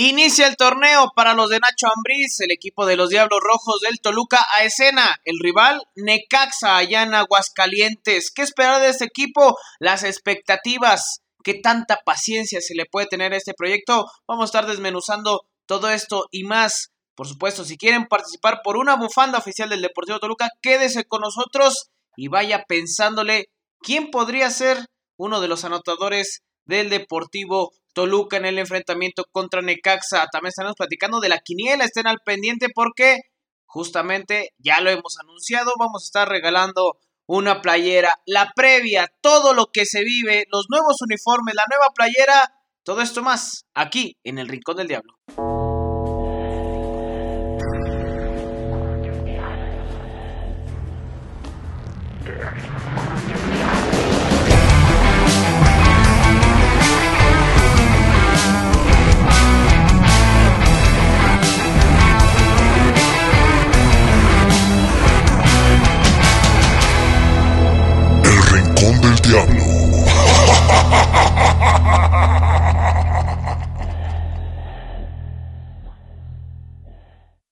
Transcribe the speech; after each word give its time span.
Inicia 0.00 0.46
el 0.46 0.56
torneo 0.56 1.10
para 1.16 1.34
los 1.34 1.48
de 1.50 1.58
Nacho 1.58 1.88
Ambriz, 1.92 2.38
el 2.38 2.52
equipo 2.52 2.86
de 2.86 2.94
los 2.94 3.08
Diablos 3.08 3.40
Rojos 3.42 3.80
del 3.80 3.98
Toluca 4.00 4.38
a 4.56 4.62
escena. 4.62 5.20
El 5.24 5.40
rival 5.40 5.82
Necaxa 5.96 6.76
allá 6.76 7.02
en 7.02 7.14
Aguascalientes. 7.14 8.30
¿Qué 8.30 8.42
esperar 8.42 8.80
de 8.80 8.90
este 8.90 9.06
equipo? 9.06 9.58
Las 9.80 10.04
expectativas. 10.04 11.22
¿Qué 11.42 11.54
tanta 11.54 11.96
paciencia 12.04 12.60
se 12.60 12.76
le 12.76 12.86
puede 12.86 13.08
tener 13.08 13.32
a 13.32 13.38
este 13.38 13.54
proyecto? 13.54 14.06
Vamos 14.28 14.42
a 14.42 14.44
estar 14.44 14.66
desmenuzando 14.68 15.48
todo 15.66 15.90
esto 15.90 16.28
y 16.30 16.44
más. 16.44 16.92
Por 17.16 17.26
supuesto, 17.26 17.64
si 17.64 17.76
quieren 17.76 18.06
participar 18.06 18.60
por 18.62 18.76
una 18.76 18.94
bufanda 18.94 19.38
oficial 19.38 19.68
del 19.68 19.82
Deportivo 19.82 20.20
Toluca, 20.20 20.48
quédese 20.62 21.06
con 21.06 21.22
nosotros 21.22 21.90
y 22.16 22.28
vaya 22.28 22.66
pensándole 22.68 23.50
quién 23.80 24.12
podría 24.12 24.48
ser 24.50 24.78
uno 25.16 25.40
de 25.40 25.48
los 25.48 25.64
anotadores 25.64 26.44
del 26.66 26.88
Deportivo 26.88 27.72
Toluca 27.98 28.36
en 28.36 28.46
el 28.46 28.60
enfrentamiento 28.60 29.24
contra 29.32 29.60
Necaxa. 29.60 30.28
También 30.30 30.50
estamos 30.50 30.74
platicando 30.76 31.18
de 31.18 31.28
la 31.28 31.40
quiniela, 31.40 31.84
estén 31.84 32.06
al 32.06 32.18
pendiente 32.24 32.68
porque 32.72 33.16
justamente 33.66 34.50
ya 34.56 34.80
lo 34.80 34.88
hemos 34.88 35.18
anunciado, 35.18 35.72
vamos 35.76 36.04
a 36.04 36.06
estar 36.06 36.28
regalando 36.28 37.00
una 37.26 37.60
playera, 37.60 38.14
la 38.24 38.52
previa, 38.54 39.12
todo 39.20 39.52
lo 39.52 39.66
que 39.72 39.84
se 39.84 40.04
vive, 40.04 40.44
los 40.52 40.66
nuevos 40.70 40.94
uniformes, 41.00 41.56
la 41.56 41.64
nueva 41.68 41.92
playera, 41.92 42.54
todo 42.84 43.00
esto 43.00 43.20
más 43.20 43.64
aquí 43.74 44.16
en 44.22 44.38
el 44.38 44.46
Rincón 44.46 44.76
del 44.76 44.86
Diablo. 44.86 45.17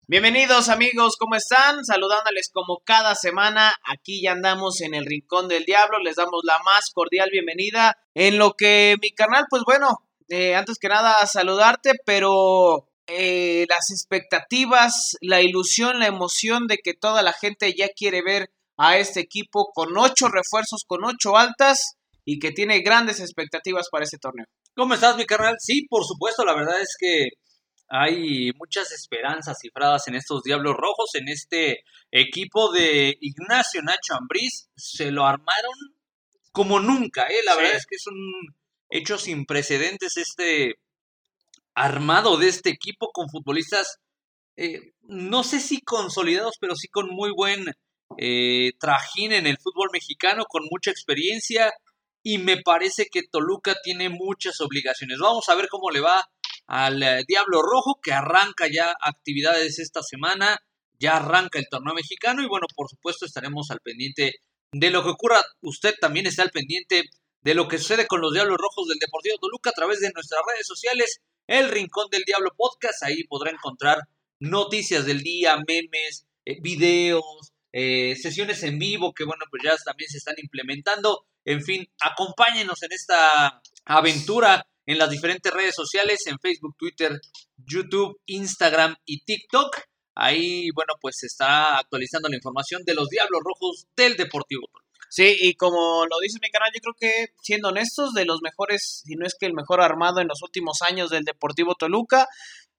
Bienvenidos 0.08 0.68
amigos, 0.68 1.16
¿cómo 1.18 1.34
están? 1.34 1.84
Saludándoles 1.84 2.48
como 2.52 2.78
cada 2.84 3.16
semana, 3.16 3.74
aquí 3.82 4.22
ya 4.22 4.30
andamos 4.30 4.80
en 4.80 4.94
el 4.94 5.04
Rincón 5.04 5.48
del 5.48 5.64
Diablo, 5.64 5.98
les 5.98 6.14
damos 6.14 6.42
la 6.44 6.60
más 6.64 6.92
cordial 6.94 7.28
bienvenida 7.32 7.98
en 8.14 8.38
lo 8.38 8.52
que 8.52 8.94
mi 9.02 9.10
canal, 9.10 9.46
pues 9.50 9.64
bueno, 9.66 9.88
eh, 10.28 10.54
antes 10.54 10.78
que 10.78 10.86
nada 10.86 11.26
saludarte, 11.26 11.90
pero 12.04 12.88
eh, 13.08 13.66
las 13.68 13.90
expectativas, 13.90 15.16
la 15.22 15.42
ilusión, 15.42 15.98
la 15.98 16.06
emoción 16.06 16.68
de 16.68 16.78
que 16.78 16.94
toda 16.94 17.24
la 17.24 17.32
gente 17.32 17.74
ya 17.76 17.88
quiere 17.88 18.22
ver 18.22 18.52
a 18.76 18.98
este 18.98 19.18
equipo 19.18 19.72
con 19.74 19.98
ocho 19.98 20.28
refuerzos, 20.28 20.84
con 20.86 21.04
ocho 21.04 21.36
altas 21.36 21.96
y 22.24 22.38
que 22.38 22.52
tiene 22.52 22.78
grandes 22.78 23.18
expectativas 23.18 23.88
para 23.90 24.04
este 24.04 24.18
torneo. 24.18 24.46
¿Cómo 24.76 24.94
estás, 24.94 25.16
mi 25.16 25.26
carnal? 25.26 25.56
Sí, 25.58 25.84
por 25.90 26.04
supuesto, 26.04 26.44
la 26.44 26.54
verdad 26.54 26.80
es 26.80 26.94
que 26.96 27.30
hay 27.88 28.50
muchas 28.54 28.90
esperanzas 28.92 29.58
cifradas 29.60 30.08
en 30.08 30.16
estos 30.16 30.42
Diablos 30.42 30.74
Rojos, 30.76 31.14
en 31.14 31.28
este 31.28 31.84
equipo 32.10 32.72
de 32.72 33.16
Ignacio 33.20 33.82
Nacho 33.82 34.14
Ambriz. 34.14 34.68
Se 34.76 35.10
lo 35.10 35.26
armaron 35.26 35.74
como 36.52 36.80
nunca, 36.80 37.26
¿eh? 37.26 37.42
La 37.44 37.54
verdad 37.54 37.76
es 37.76 37.86
que 37.86 37.96
es 37.96 38.06
un 38.06 38.56
hecho 38.90 39.18
sin 39.18 39.46
precedentes 39.46 40.16
este 40.16 40.76
armado 41.74 42.38
de 42.38 42.48
este 42.48 42.70
equipo 42.70 43.10
con 43.12 43.28
futbolistas, 43.28 43.98
eh, 44.56 44.92
no 45.02 45.44
sé 45.44 45.60
si 45.60 45.82
consolidados, 45.82 46.56
pero 46.58 46.74
sí 46.74 46.88
con 46.88 47.08
muy 47.10 47.30
buen 47.30 47.66
eh, 48.18 48.72
trajín 48.80 49.32
en 49.32 49.46
el 49.46 49.58
fútbol 49.58 49.90
mexicano, 49.92 50.44
con 50.48 50.64
mucha 50.70 50.90
experiencia. 50.90 51.72
Y 52.22 52.38
me 52.38 52.60
parece 52.60 53.06
que 53.06 53.22
Toluca 53.22 53.76
tiene 53.84 54.08
muchas 54.08 54.60
obligaciones. 54.60 55.18
Vamos 55.20 55.48
a 55.48 55.54
ver 55.54 55.68
cómo 55.68 55.90
le 55.90 56.00
va 56.00 56.28
al 56.66 57.02
eh, 57.02 57.24
Diablo 57.26 57.62
Rojo, 57.62 58.00
que 58.02 58.12
arranca 58.12 58.66
ya 58.70 58.94
actividades 59.00 59.78
esta 59.78 60.02
semana, 60.02 60.58
ya 60.98 61.16
arranca 61.16 61.58
el 61.58 61.68
torneo 61.70 61.94
mexicano 61.94 62.42
y 62.42 62.48
bueno, 62.48 62.66
por 62.74 62.88
supuesto 62.88 63.26
estaremos 63.26 63.70
al 63.70 63.80
pendiente 63.80 64.36
de 64.72 64.90
lo 64.90 65.02
que 65.02 65.10
ocurra. 65.10 65.42
Usted 65.60 65.94
también 66.00 66.26
está 66.26 66.42
al 66.42 66.50
pendiente 66.50 67.04
de 67.42 67.54
lo 67.54 67.68
que 67.68 67.78
sucede 67.78 68.06
con 68.06 68.20
los 68.20 68.32
Diablos 68.32 68.58
Rojos 68.58 68.88
del 68.88 68.98
Deportivo 68.98 69.38
Toluca 69.38 69.70
a 69.70 69.74
través 69.74 70.00
de 70.00 70.10
nuestras 70.12 70.40
redes 70.48 70.66
sociales, 70.66 71.20
el 71.46 71.68
Rincón 71.68 72.08
del 72.10 72.24
Diablo 72.26 72.50
Podcast, 72.56 73.04
ahí 73.04 73.22
podrá 73.24 73.52
encontrar 73.52 73.98
noticias 74.40 75.06
del 75.06 75.22
día, 75.22 75.56
memes, 75.66 76.26
eh, 76.44 76.58
videos, 76.60 77.52
eh, 77.72 78.16
sesiones 78.16 78.62
en 78.62 78.78
vivo 78.78 79.12
que 79.12 79.24
bueno, 79.24 79.44
pues 79.50 79.62
ya 79.62 79.76
también 79.84 80.10
se 80.10 80.18
están 80.18 80.34
implementando. 80.38 81.26
En 81.44 81.62
fin, 81.62 81.86
acompáñenos 82.00 82.82
en 82.82 82.92
esta 82.92 83.62
aventura 83.84 84.66
en 84.86 84.98
las 84.98 85.10
diferentes 85.10 85.52
redes 85.52 85.74
sociales, 85.74 86.26
en 86.26 86.38
Facebook, 86.38 86.76
Twitter, 86.78 87.20
YouTube, 87.56 88.20
Instagram 88.26 88.96
y 89.04 89.24
TikTok. 89.24 89.76
Ahí, 90.14 90.70
bueno, 90.74 90.94
pues 91.00 91.16
se 91.18 91.26
está 91.26 91.78
actualizando 91.78 92.28
la 92.28 92.36
información 92.36 92.82
de 92.84 92.94
los 92.94 93.08
Diablos 93.08 93.42
Rojos 93.44 93.86
del 93.96 94.16
Deportivo 94.16 94.66
Sí, 95.08 95.36
y 95.40 95.54
como 95.54 96.04
lo 96.06 96.18
dice 96.20 96.38
mi 96.42 96.50
canal, 96.50 96.70
yo 96.74 96.80
creo 96.80 96.94
que, 96.98 97.32
siendo 97.40 97.68
honestos, 97.68 98.12
de 98.12 98.24
los 98.24 98.42
mejores, 98.42 99.02
si 99.04 99.14
no 99.14 99.26
es 99.26 99.34
que 99.38 99.46
el 99.46 99.54
mejor 99.54 99.80
armado 99.80 100.20
en 100.20 100.28
los 100.28 100.42
últimos 100.42 100.82
años 100.82 101.10
del 101.10 101.24
Deportivo 101.24 101.74
Toluca, 101.74 102.28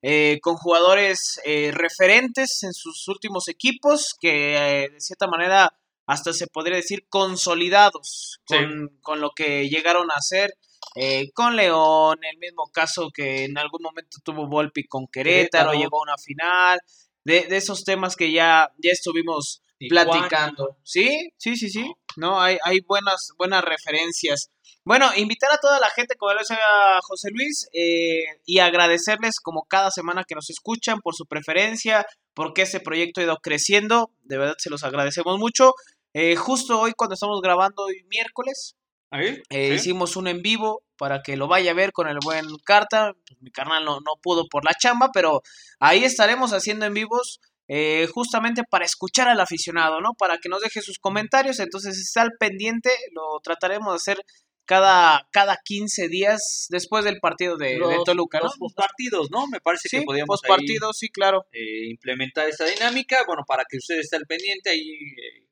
eh, 0.01 0.39
con 0.41 0.55
jugadores 0.55 1.39
eh, 1.45 1.71
referentes 1.73 2.63
en 2.63 2.73
sus 2.73 3.07
últimos 3.07 3.47
equipos, 3.47 4.13
que 4.19 4.55
eh, 4.55 4.89
de 4.89 5.01
cierta 5.01 5.27
manera 5.27 5.73
hasta 6.05 6.33
se 6.33 6.47
podría 6.47 6.77
decir 6.77 7.05
consolidados 7.09 8.39
con, 8.45 8.89
con 9.01 9.19
lo 9.19 9.31
que 9.31 9.67
llegaron 9.67 10.11
a 10.11 10.15
hacer 10.15 10.53
eh, 10.95 11.31
con 11.33 11.55
León, 11.55 12.19
el 12.23 12.37
mismo 12.37 12.69
caso 12.71 13.09
que 13.13 13.45
en 13.45 13.57
algún 13.57 13.81
momento 13.81 14.17
tuvo 14.23 14.47
Volpi 14.47 14.85
con 14.85 15.07
Querétaro, 15.07 15.73
llegó 15.73 15.99
a 15.99 16.03
una 16.03 16.17
final, 16.17 16.79
de, 17.23 17.47
esos 17.51 17.83
temas 17.83 18.15
que 18.15 18.31
ya, 18.31 18.71
ya 18.77 18.91
estuvimos 18.91 19.61
platicando. 19.89 20.77
¿Sí? 20.83 21.31
Sí, 21.37 21.55
sí, 21.55 21.69
sí. 21.69 21.91
No, 22.15 22.41
hay, 22.41 22.57
hay 22.63 22.79
buenas, 22.81 23.31
buenas 23.37 23.63
referencias. 23.63 24.49
Bueno, 24.83 25.09
invitar 25.17 25.51
a 25.51 25.57
toda 25.57 25.79
la 25.79 25.89
gente, 25.89 26.15
como 26.15 26.31
lo 26.31 26.39
decía 26.39 26.57
José 27.01 27.29
Luis, 27.31 27.67
eh, 27.73 28.23
y 28.45 28.59
agradecerles 28.59 29.41
como 29.41 29.65
cada 29.67 29.91
semana 29.91 30.23
que 30.25 30.33
nos 30.33 30.49
escuchan 30.49 31.01
por 31.01 31.13
su 31.13 31.25
preferencia, 31.25 32.05
porque 32.33 32.61
ese 32.61 32.79
proyecto 32.79 33.19
ha 33.19 33.25
ido 33.25 33.37
creciendo. 33.37 34.11
De 34.21 34.37
verdad 34.37 34.55
se 34.57 34.69
los 34.69 34.85
agradecemos 34.85 35.37
mucho. 35.39 35.73
Eh, 36.13 36.37
justo 36.37 36.79
hoy 36.79 36.93
cuando 36.93 37.15
estamos 37.15 37.41
grabando 37.41 37.83
hoy 37.83 38.03
miércoles, 38.09 38.77
eh, 39.11 39.73
hicimos 39.73 40.15
un 40.15 40.27
en 40.27 40.41
vivo 40.41 40.83
para 40.97 41.21
que 41.21 41.37
lo 41.37 41.47
vaya 41.47 41.71
a 41.71 41.75
ver 41.75 41.91
con 41.91 42.07
el 42.07 42.17
buen 42.23 42.45
Carta. 42.63 43.13
Pues, 43.27 43.41
mi 43.41 43.51
carnal 43.51 43.85
no, 43.85 43.99
no, 43.99 44.13
pudo 44.21 44.47
por 44.47 44.65
la 44.65 44.73
chamba, 44.73 45.09
pero 45.13 45.41
ahí 45.79 46.03
estaremos 46.03 46.51
haciendo 46.51 46.85
en 46.85 46.93
vivos 46.93 47.39
eh, 47.69 48.07
justamente 48.13 48.63
para 48.69 48.85
escuchar 48.85 49.27
al 49.27 49.39
aficionado, 49.39 50.01
¿no? 50.01 50.13
Para 50.13 50.37
que 50.37 50.49
nos 50.49 50.61
deje 50.61 50.81
sus 50.81 50.99
comentarios. 50.99 51.59
Entonces 51.59 51.97
está 51.97 52.21
al 52.21 52.31
pendiente, 52.39 52.89
lo 53.13 53.39
trataremos 53.41 53.93
de 53.93 53.95
hacer 53.95 54.25
cada, 54.65 55.27
cada 55.31 55.57
15 55.63 56.09
días 56.09 56.67
después 56.69 57.05
del 57.05 57.19
partido 57.19 57.55
de, 57.57 57.79
Toluca, 58.05 58.39
¿no? 58.39 58.49
Los 58.59 58.73
partidos, 58.73 59.29
¿no? 59.31 59.47
Me 59.47 59.61
parece 59.61 59.87
que 59.89 60.01
podríamos 60.03 60.41
partidos, 60.45 60.97
sí, 60.97 61.09
claro. 61.09 61.45
Eh, 61.53 61.89
implementar 61.89 62.49
esta 62.49 62.65
dinámica, 62.65 63.23
bueno, 63.25 63.43
para 63.47 63.63
que 63.69 63.77
usted 63.77 63.99
esté 63.99 64.17
al 64.17 64.25
pendiente 64.25 64.69
ahí, 64.69 64.83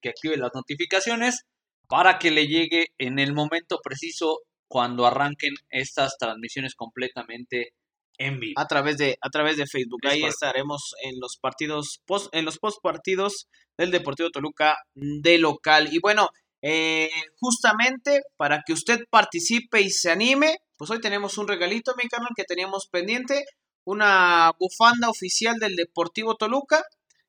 que 0.01 0.09
active 0.09 0.35
las 0.35 0.51
notificaciones 0.53 1.45
para 1.87 2.19
que 2.19 2.31
le 2.31 2.47
llegue 2.47 2.87
en 2.97 3.19
el 3.19 3.33
momento 3.33 3.79
preciso 3.83 4.39
cuando 4.67 5.05
arranquen 5.05 5.53
estas 5.69 6.17
transmisiones 6.17 6.75
completamente 6.75 7.73
en 8.17 8.39
vivo. 8.39 8.59
A 8.59 8.67
través 8.67 8.97
de, 8.97 9.17
a 9.21 9.29
través 9.29 9.57
de 9.57 9.67
Facebook. 9.67 10.01
Ahí 10.07 10.23
estaremos 10.23 10.93
en 11.03 11.19
los 11.19 11.37
partidos, 11.37 12.01
post, 12.05 12.33
en 12.33 12.45
los 12.45 12.59
post 12.59 12.79
partidos 12.81 13.47
del 13.77 13.91
Deportivo 13.91 14.29
Toluca 14.29 14.77
de 14.95 15.37
local. 15.37 15.89
Y 15.91 15.99
bueno, 15.99 16.29
eh, 16.61 17.09
justamente 17.39 18.21
para 18.37 18.61
que 18.65 18.73
usted 18.73 19.01
participe 19.09 19.81
y 19.81 19.89
se 19.89 20.11
anime, 20.11 20.57
pues 20.77 20.89
hoy 20.91 20.99
tenemos 20.99 21.37
un 21.37 21.47
regalito, 21.47 21.93
mi 22.01 22.07
canal, 22.07 22.29
que 22.35 22.43
teníamos 22.43 22.87
pendiente. 22.91 23.43
Una 23.87 24.51
bufanda 24.59 25.09
oficial 25.09 25.57
del 25.59 25.75
Deportivo 25.75 26.35
Toluca 26.35 26.83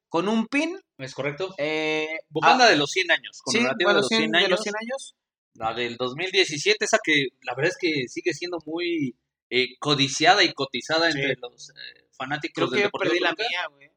con 0.09 0.29
un 0.29 0.47
pin. 0.47 0.79
¿Es 0.99 1.15
correcto? 1.15 1.55
Eh, 1.59 2.19
Bufanda 2.29 2.69
de 2.69 2.77
los 2.77 2.91
100 2.91 3.11
años. 3.11 3.43
Sí, 3.47 3.59
de, 3.59 3.93
los 3.93 4.09
100 4.09 4.35
años, 4.35 4.43
de 4.45 4.49
los 4.49 4.61
100 4.61 4.75
años. 4.81 5.15
La 5.55 5.75
del 5.75 5.97
2017, 5.97 6.85
esa 6.85 6.99
que 7.03 7.29
la 7.43 7.55
verdad 7.55 7.73
es 7.73 7.79
que 7.81 8.09
sigue 8.09 8.35
siendo 8.35 8.59
muy 8.67 9.17
eh, 9.51 9.77
codiciada 9.79 10.45
y 10.45 10.53
cotizada 10.53 11.09
entre 11.09 11.37
los 11.41 11.71
eh, 11.71 12.09
fanáticos 12.17 12.69
Creo 12.69 12.71
que 12.71 12.83
yo 12.83 12.91
perdí 12.91 13.21
la 13.21 13.33
mía, 13.33 13.67
güey. 13.71 13.91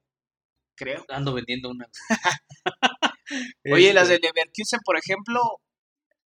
Creo. 0.76 1.06
Ando 1.10 1.34
vendiendo 1.34 1.70
una. 1.70 1.90
Oye, 3.72 3.94
las 3.94 4.10
este 4.10 4.28
de 4.28 4.34
Leverkusen, 4.34 4.80
por 4.86 4.98
ejemplo, 4.98 5.42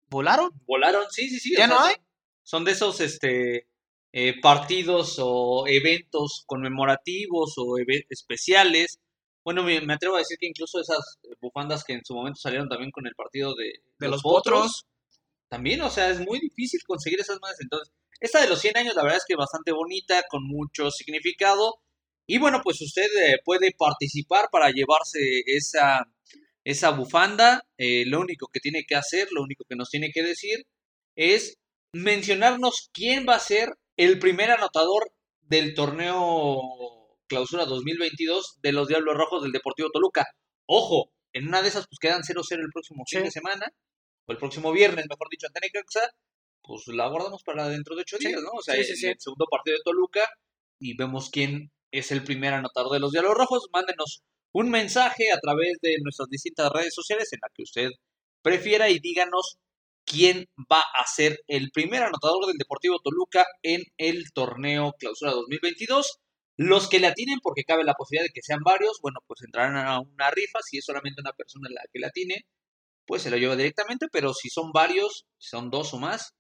¿volaron? 0.09 0.51
Volaron, 0.67 1.07
sí, 1.11 1.31
sí, 1.31 1.41
sí. 1.41 1.55
¿Ya 1.57 1.67
no 1.67 1.81
hay? 1.81 1.97
Son 2.43 2.65
de 2.65 2.73
esos, 2.73 3.01
este, 3.01 3.67
eh, 4.13 4.41
partidos 4.41 5.17
o 5.19 5.65
eventos 5.67 6.45
conmemorativos 6.47 7.55
o 7.57 7.77
especiales. 8.11 9.01
Bueno, 9.45 9.65
me, 9.65 9.93
atrevo 9.93 10.17
a 10.17 10.21
decir 10.21 10.39
que 10.39 10.47
incluso 10.47 10.81
esas 10.81 11.19
bufandas 11.41 11.83
que 11.85 11.95
en 11.95 12.05
su 12.05 12.15
momento 12.15 12.39
salieron 12.41 12.69
también 12.69 12.93
con 12.93 13.07
el 13.07 13.15
partido 13.15 13.55
de, 13.55 14.09
los, 14.09 14.23
potros, 14.23 14.87
también, 15.49 15.83
o 15.83 15.91
sea, 15.91 16.11
es 16.11 16.21
muy 16.21 16.39
difícil 16.39 16.81
conseguir 16.87 17.21
esas 17.21 17.41
madres. 17.41 17.59
Entonces, 17.61 17.93
esta 18.21 18.41
de 18.41 18.49
los 18.49 18.61
100 18.61 18.77
años, 18.77 18.95
la 18.95 19.03
verdad 19.03 19.19
es 19.19 19.25
que 19.27 19.35
bastante 19.35 19.73
bonita, 19.73 20.23
con 20.29 20.47
mucho 20.47 20.91
significado. 20.91 21.75
Y 22.27 22.39
bueno, 22.39 22.61
pues 22.63 22.81
usted 22.81 23.09
eh, 23.21 23.39
puede 23.45 23.73
participar 23.77 24.49
para 24.53 24.71
llevarse 24.71 25.43
esa, 25.47 26.07
esa 26.65 26.91
bufanda. 26.91 27.67
Eh, 27.79 28.05
lo 28.07 28.21
único 28.21 28.47
que 28.47 28.61
tiene 28.61 28.85
que 28.87 28.95
hacer, 28.95 29.29
lo 29.33 29.43
único 29.43 29.65
que 29.69 29.75
nos 29.75 29.91
tiene 29.91 30.11
que 30.13 30.23
decir 30.23 30.67
es 31.17 31.59
mencionarnos 31.93 32.91
quién 32.93 33.27
va 33.29 33.35
a 33.35 33.41
ser 33.41 33.71
el 33.97 34.19
primer 34.21 34.53
anotador 34.53 35.13
del 35.43 35.75
torneo 35.75 37.02
clausura 37.33 37.65
2022 37.65 38.59
de 38.61 38.73
los 38.73 38.89
Diablos 38.89 39.17
Rojos 39.17 39.43
del 39.43 39.53
Deportivo 39.53 39.89
Toluca. 39.91 40.27
Ojo, 40.67 41.13
en 41.33 41.49
una 41.49 41.63
de 41.63 41.69
esas 41.69 41.87
pues 41.89 41.99
quedan 41.99 42.21
0-0 42.21 42.61
el 42.61 42.71
próximo 42.71 43.05
fin 43.09 43.25
de 43.25 43.31
semana, 43.31 43.67
o 44.27 44.33
el 44.33 44.37
próximo 44.37 44.71
viernes, 44.71 45.07
mejor 45.09 45.29
dicho, 45.31 45.47
ante 45.47 45.61
Necaxa, 45.61 46.11
pues 46.63 46.87
la 46.89 47.09
guardamos 47.09 47.43
para 47.43 47.69
dentro 47.69 47.97
de 47.97 48.03
ocho 48.03 48.19
días, 48.19 48.43
¿no? 48.43 48.51
O 48.53 48.63
sea, 48.63 48.75
el 48.75 48.85
segundo 48.85 49.47
partido 49.51 49.79
de 49.79 49.83
Toluca 49.83 50.29
y 50.79 50.95
vemos 50.95 51.31
quién 51.31 51.73
es 51.91 52.13
el 52.13 52.23
primer 52.23 52.53
anotador 52.53 52.93
de 52.93 53.01
los 53.01 53.13
Diablos 53.13 53.35
Rojos. 53.35 53.69
Mándenos 53.73 54.21
un 54.53 54.69
mensaje 54.69 55.33
a 55.33 55.41
través 55.41 55.79
de 55.81 55.97
nuestras 56.03 56.29
distintas 56.29 56.71
redes 56.71 56.95
sociales 56.95 57.33
en 57.33 57.39
la 57.41 57.49
que 57.55 57.63
usted 57.63 57.89
prefiera 58.43 58.91
y 58.91 58.99
díganos 58.99 59.57
quién 60.05 60.45
va 60.71 60.83
a 61.01 61.07
ser 61.07 61.39
el 61.47 61.71
primer 61.71 62.03
anotador 62.03 62.47
del 62.47 62.59
Deportivo 62.59 63.01
Toluca 63.03 63.47
en 63.63 63.85
el 63.97 64.33
torneo 64.35 64.93
Clausura 64.99 65.33
2022. 65.33 66.19
Los 66.63 66.89
que 66.89 67.01
la 67.01 67.15
tienen, 67.15 67.41
porque 67.43 67.65
cabe 67.65 67.85
la 67.85 67.95
posibilidad 67.95 68.27
de 68.27 68.33
que 68.33 68.43
sean 68.43 68.61
varios, 68.65 69.01
bueno, 69.03 69.21
pues 69.27 69.43
entrarán 69.43 69.77
a 69.77 70.01
una 70.01 70.31
rifa. 70.31 70.61
Si 70.63 70.79
es 70.79 70.85
solamente 70.85 71.21
una 71.21 71.33
persona 71.33 71.69
la 71.71 71.83
que 71.93 71.99
la 71.99 72.11
tiene, 72.11 72.47
pues 73.07 73.23
se 73.23 73.31
lo 73.31 73.37
lleva 73.37 73.57
directamente, 73.57 74.07
pero 74.11 74.35
si 74.35 74.49
son 74.49 74.73
varios, 74.73 75.27
si 75.39 75.49
son 75.49 75.71
dos 75.71 75.93
o 75.95 75.99
más, 75.99 76.35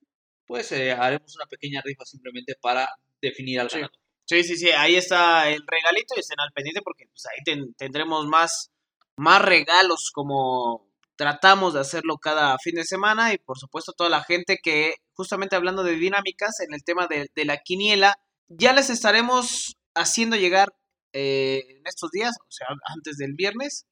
pues 0.46 0.72
eh, 0.72 0.92
haremos 0.92 1.34
una 1.36 1.46
pequeña 1.46 1.80
rifa 1.84 2.04
simplemente 2.04 2.54
para 2.60 2.88
definir 3.20 3.60
al 3.60 3.68
ganador. 3.68 3.92
Sí, 4.24 4.44
sí, 4.44 4.56
sí, 4.56 4.70
ahí 4.70 4.94
está 4.94 5.50
el 5.50 5.62
regalito 5.66 6.14
y 6.16 6.20
estén 6.20 6.40
al 6.40 6.52
pendiente 6.52 6.80
porque 6.82 7.06
pues 7.06 7.24
ahí 7.26 7.72
tendremos 7.76 8.26
más, 8.26 8.70
más 9.16 9.42
regalos 9.42 10.10
como 10.12 10.88
tratamos 11.16 11.74
de 11.74 11.80
hacerlo 11.80 12.18
cada 12.18 12.56
fin 12.58 12.76
de 12.76 12.84
semana 12.84 13.32
y 13.32 13.38
por 13.38 13.58
supuesto 13.58 13.92
toda 13.92 14.10
la 14.10 14.22
gente 14.22 14.58
que 14.62 14.94
justamente 15.12 15.56
hablando 15.56 15.84
de 15.84 15.96
dinámicas 15.96 16.60
en 16.60 16.72
el 16.72 16.84
tema 16.84 17.06
de, 17.06 17.28
la 17.44 17.58
quiniela, 17.58 18.18
ya 18.48 18.72
les 18.72 18.90
estaremos 18.90 19.76
haciendo 19.94 20.36
llegar 20.36 20.74
eh, 21.12 21.62
en 21.68 21.86
estos 21.86 22.10
días, 22.10 22.34
o 22.40 22.50
sea, 22.50 22.68
antes 22.94 23.16
del 23.16 23.34
viernes, 23.34 23.86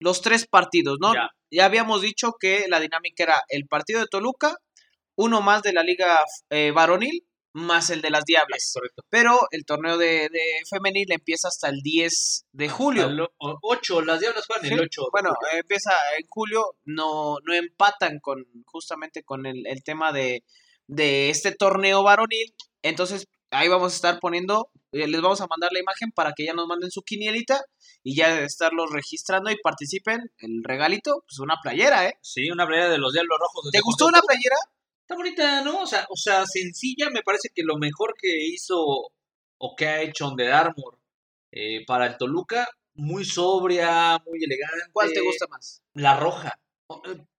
los 0.00 0.20
tres 0.20 0.46
partidos, 0.46 0.98
¿no? 1.00 1.12
Ya. 1.50 1.64
habíamos 1.64 2.02
dicho 2.02 2.34
que 2.38 2.66
la 2.68 2.80
dinámica 2.80 3.24
era 3.24 3.42
el 3.48 3.66
partido 3.66 4.00
de 4.00 4.06
Toluca, 4.06 4.56
uno 5.16 5.40
más 5.40 5.62
de 5.62 5.72
la 5.72 5.82
liga 5.82 6.20
eh, 6.50 6.70
varonil 6.72 7.28
más 7.58 7.90
el 7.90 8.00
de 8.00 8.10
las 8.10 8.24
Diablas. 8.24 8.70
Correcto. 8.72 9.02
Pero 9.08 9.40
el 9.50 9.64
torneo 9.64 9.98
de, 9.98 10.28
femenil 10.70 11.10
empieza 11.10 11.48
hasta 11.48 11.68
el 11.68 11.80
10 11.82 12.46
de 12.52 12.68
julio. 12.68 13.06
El 13.06 13.26
8, 13.38 14.02
las 14.02 14.20
Diablas 14.20 14.46
juegan 14.46 14.72
el 14.72 14.80
8. 14.80 15.02
Bueno, 15.12 15.30
empieza 15.52 15.92
en 16.18 16.26
julio, 16.28 16.76
no, 16.84 17.36
no 17.44 17.54
empatan 17.54 18.20
con 18.20 18.44
justamente 18.66 19.22
con 19.22 19.46
el, 19.46 19.64
tema 19.84 20.12
de, 20.12 20.44
de 20.86 21.30
este 21.30 21.52
torneo 21.52 22.02
varonil. 22.02 22.54
Entonces 22.82 23.26
ahí 23.50 23.68
vamos 23.68 23.92
a 23.92 23.96
estar 23.96 24.20
poniendo, 24.20 24.70
eh, 24.92 25.06
les 25.06 25.20
vamos 25.20 25.40
a 25.40 25.46
mandar 25.46 25.70
la 25.72 25.80
imagen 25.80 26.10
para 26.12 26.32
que 26.32 26.44
ya 26.44 26.54
nos 26.54 26.66
manden 26.66 26.90
su 26.90 27.02
quinielita 27.02 27.60
y 28.02 28.16
ya 28.16 28.40
estarlos 28.40 28.90
registrando 28.90 29.50
y 29.50 29.56
participen. 29.56 30.32
El 30.38 30.62
regalito, 30.64 31.24
pues 31.26 31.38
una 31.40 31.56
playera, 31.62 32.06
¿eh? 32.06 32.18
Sí, 32.22 32.50
una 32.50 32.66
playera 32.66 32.90
de 32.90 32.98
los 32.98 33.12
Diablos 33.12 33.38
Rojos. 33.40 33.70
¿Te 33.70 33.80
gustó 33.80 34.06
una 34.06 34.20
playera? 34.20 34.56
Está 35.02 35.16
bonita, 35.16 35.62
¿no? 35.62 35.82
O 35.82 35.86
sea, 35.86 36.06
o 36.10 36.16
sea, 36.16 36.44
sencilla, 36.46 37.08
me 37.10 37.22
parece 37.22 37.48
que 37.54 37.62
lo 37.62 37.78
mejor 37.78 38.14
que 38.20 38.46
hizo 38.46 38.76
o 39.58 39.76
que 39.76 39.86
ha 39.86 40.02
hecho 40.02 40.28
Under 40.28 40.52
Armour 40.52 40.98
eh, 41.50 41.84
para 41.86 42.06
el 42.06 42.16
Toluca, 42.16 42.68
muy 42.94 43.24
sobria, 43.24 44.18
muy 44.26 44.44
elegante. 44.44 44.90
¿Cuál 44.92 45.12
te 45.12 45.20
gusta 45.20 45.46
más? 45.48 45.82
La 45.94 46.18
roja. 46.18 46.60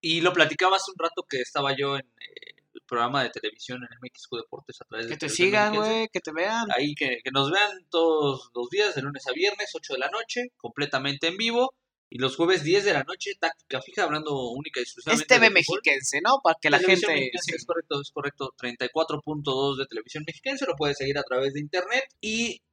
Y 0.01 0.21
lo 0.21 0.33
platicaba 0.33 0.77
hace 0.77 0.91
un 0.91 0.99
rato 0.99 1.25
que 1.27 1.41
estaba 1.41 1.75
yo 1.75 1.95
en 1.95 2.05
eh, 2.05 2.48
programa 2.89 3.23
de 3.23 3.29
televisión 3.29 3.81
en 3.83 3.97
MXQ 4.01 4.37
Deportes 4.37 4.81
a 4.81 4.85
través 4.85 5.07
de... 5.07 5.13
Que 5.13 5.19
te 5.19 5.29
sigan, 5.29 5.75
güey, 5.75 6.09
que 6.09 6.19
te 6.19 6.31
vean. 6.31 6.67
Ahí, 6.75 6.95
que, 6.95 7.19
que 7.23 7.31
nos 7.31 7.51
vean 7.51 7.85
todos 7.89 8.49
los 8.55 8.69
días, 8.69 8.95
de 8.95 9.01
lunes 9.01 9.27
a 9.27 9.31
viernes, 9.33 9.69
8 9.73 9.93
de 9.93 9.99
la 9.99 10.09
noche, 10.09 10.51
completamente 10.57 11.27
en 11.27 11.37
vivo. 11.37 11.75
Y 12.11 12.17
los 12.17 12.35
jueves 12.35 12.63
10 12.63 12.85
de 12.85 12.93
la 12.93 13.03
noche, 13.03 13.33
táctica 13.39 13.81
fija, 13.81 14.03
hablando 14.03 14.49
única 14.49 14.79
y 14.79 14.83
exclusivamente. 14.83 15.31
Es 15.31 15.39
TV 15.39 15.51
mexiquense, 15.51 16.21
¿no? 16.21 16.39
Para 16.43 16.57
que 16.59 16.71
la 16.71 16.79
gente. 16.79 17.29
Es 17.31 17.65
correcto, 17.67 18.01
es 18.01 18.09
correcto. 18.09 18.51
34.2 18.57 19.77
de 19.77 19.85
televisión 19.85 20.23
mexiquense, 20.25 20.65
lo 20.65 20.75
puedes 20.75 20.97
seguir 20.97 21.19
a 21.19 21.23
través 21.23 21.53
de 21.53 21.59
internet. 21.59 22.03
Y 22.19 22.63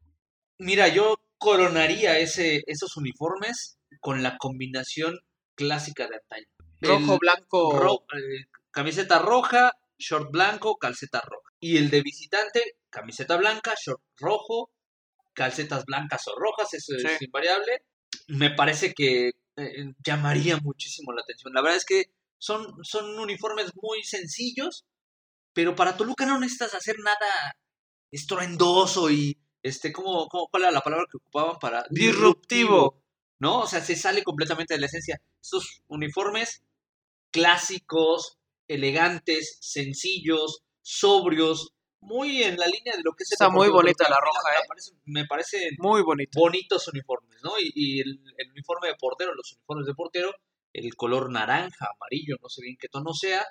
mira, 0.58 0.88
yo 0.88 1.20
coronaría 1.36 2.18
ese, 2.18 2.64
esos 2.66 2.96
uniformes 2.96 3.76
con 4.00 4.22
la 4.22 4.38
combinación 4.38 5.18
clásica 5.54 6.08
de 6.08 6.16
antaño. 6.16 6.46
Rojo, 6.80 7.18
blanco. 7.18 8.06
Eh, 8.14 8.46
camiseta 8.70 9.18
roja, 9.18 9.72
short 9.98 10.30
blanco, 10.30 10.76
calceta 10.76 11.20
roja. 11.20 11.50
Y 11.60 11.76
el 11.78 11.90
de 11.90 12.02
visitante, 12.02 12.76
camiseta 12.90 13.36
blanca, 13.36 13.74
short 13.82 14.02
rojo, 14.16 14.70
calcetas 15.32 15.84
blancas 15.84 16.26
o 16.28 16.38
rojas, 16.38 16.72
eso 16.74 16.94
es 16.96 17.22
invariable 17.22 17.82
me 18.28 18.50
parece 18.50 18.92
que 18.94 19.30
eh, 19.56 19.94
llamaría 20.04 20.58
muchísimo 20.58 21.12
la 21.12 21.22
atención. 21.22 21.52
La 21.54 21.62
verdad 21.62 21.78
es 21.78 21.84
que 21.84 22.04
son, 22.38 22.74
son 22.82 23.18
uniformes 23.18 23.70
muy 23.80 24.02
sencillos, 24.02 24.84
pero 25.52 25.74
para 25.74 25.96
Toluca 25.96 26.26
no 26.26 26.38
necesitas 26.38 26.74
hacer 26.74 26.96
nada 26.98 27.56
estruendoso 28.10 29.10
y, 29.10 29.38
este, 29.62 29.92
¿cómo, 29.92 30.28
cuál 30.28 30.62
era 30.62 30.70
la 30.70 30.80
palabra 30.80 31.06
que 31.10 31.18
ocupaban 31.18 31.58
para? 31.58 31.84
Disruptivo. 31.90 33.02
¿No? 33.38 33.60
O 33.60 33.66
sea, 33.66 33.82
se 33.82 33.96
sale 33.96 34.22
completamente 34.22 34.72
de 34.72 34.80
la 34.80 34.86
esencia. 34.86 35.20
Estos 35.42 35.82
uniformes 35.88 36.62
clásicos, 37.30 38.38
elegantes, 38.68 39.58
sencillos, 39.60 40.62
sobrios, 40.82 41.76
muy 42.00 42.42
en 42.42 42.56
la 42.56 42.66
línea 42.66 42.96
de 42.96 43.02
lo 43.04 43.12
que 43.12 43.24
es 43.24 43.32
Está 43.32 43.48
muy 43.48 43.68
bonita 43.68 44.08
la 44.08 44.20
roja, 44.20 44.48
¿eh? 44.54 44.96
Me 45.06 45.26
parecen 45.26 45.74
muy 45.78 46.02
bonito. 46.02 46.38
bonitos 46.38 46.86
uniformes, 46.88 47.36
¿no? 47.42 47.52
Y, 47.58 48.00
el, 48.00 48.20
uniforme 48.52 48.88
de 48.88 48.94
portero, 48.94 49.34
los 49.34 49.52
uniformes 49.52 49.86
de 49.86 49.94
portero, 49.94 50.32
el 50.72 50.94
color 50.94 51.30
naranja, 51.30 51.88
amarillo, 51.96 52.36
no 52.40 52.48
sé 52.48 52.62
bien 52.62 52.76
qué 52.78 52.88
tono 52.88 53.12
sea, 53.12 53.44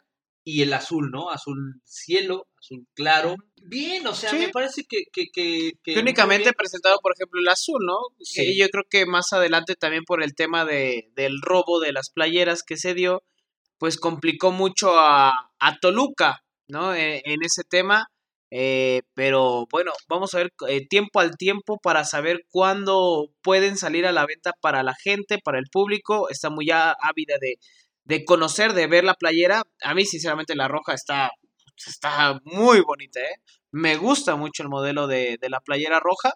y 0.47 0.61
el 0.61 0.73
azul, 0.73 1.09
¿no? 1.11 1.31
Azul 1.31 1.81
cielo, 1.83 2.47
azul 2.59 2.87
claro. 2.93 3.35
Bien, 3.55 4.05
o 4.07 4.13
sea, 4.13 4.31
me 4.33 4.49
parece 4.49 4.83
que... 4.87 5.03
que, 5.11 5.25
que, 5.33 5.99
únicamente 5.99 6.53
presentado, 6.53 6.99
por 7.01 7.13
ejemplo, 7.13 7.41
el 7.41 7.47
azul, 7.47 7.83
¿no? 7.83 7.97
Sí. 8.21 8.43
Y 8.53 8.59
yo 8.59 8.69
creo 8.69 8.83
que 8.89 9.05
más 9.05 9.33
adelante 9.33 9.75
también 9.75 10.03
por 10.05 10.23
el 10.23 10.35
tema 10.35 10.63
de, 10.63 11.09
del 11.15 11.41
robo 11.41 11.79
de 11.79 11.91
las 11.91 12.11
playeras 12.11 12.61
que 12.63 12.77
se 12.77 12.93
dio, 12.93 13.23
pues 13.77 13.97
complicó 13.97 14.51
mucho 14.51 14.97
a, 14.97 15.51
a 15.59 15.79
Toluca, 15.79 16.43
¿no? 16.67 16.93
E, 16.93 17.21
en 17.25 17.43
ese 17.43 17.63
tema 17.63 18.09
eh, 18.51 19.01
pero 19.15 19.67
bueno, 19.71 19.91
vamos 20.07 20.33
a 20.33 20.37
ver 20.37 20.53
eh, 20.69 20.87
tiempo 20.87 21.19
al 21.19 21.35
tiempo 21.37 21.77
para 21.77 22.05
saber 22.05 22.45
cuándo 22.49 23.29
pueden 23.41 23.77
salir 23.77 24.05
a 24.05 24.11
la 24.11 24.25
venta 24.25 24.53
para 24.61 24.83
la 24.83 24.95
gente, 24.95 25.39
para 25.43 25.59
el 25.59 25.65
público. 25.71 26.29
Está 26.29 26.49
muy 26.49 26.69
ávida 26.71 27.35
de, 27.41 27.57
de 28.05 28.25
conocer, 28.25 28.73
de 28.73 28.87
ver 28.87 29.03
la 29.03 29.15
playera. 29.15 29.63
A 29.81 29.93
mí, 29.93 30.05
sinceramente, 30.05 30.55
la 30.55 30.67
roja 30.69 30.93
está, 30.93 31.31
está 31.85 32.39
muy 32.45 32.81
bonita, 32.81 33.19
¿eh? 33.19 33.41
Me 33.71 33.97
gusta 33.97 34.35
mucho 34.37 34.63
el 34.63 34.69
modelo 34.69 35.07
de, 35.07 35.37
de 35.41 35.49
la 35.49 35.59
playera 35.59 35.99
roja. 35.99 36.31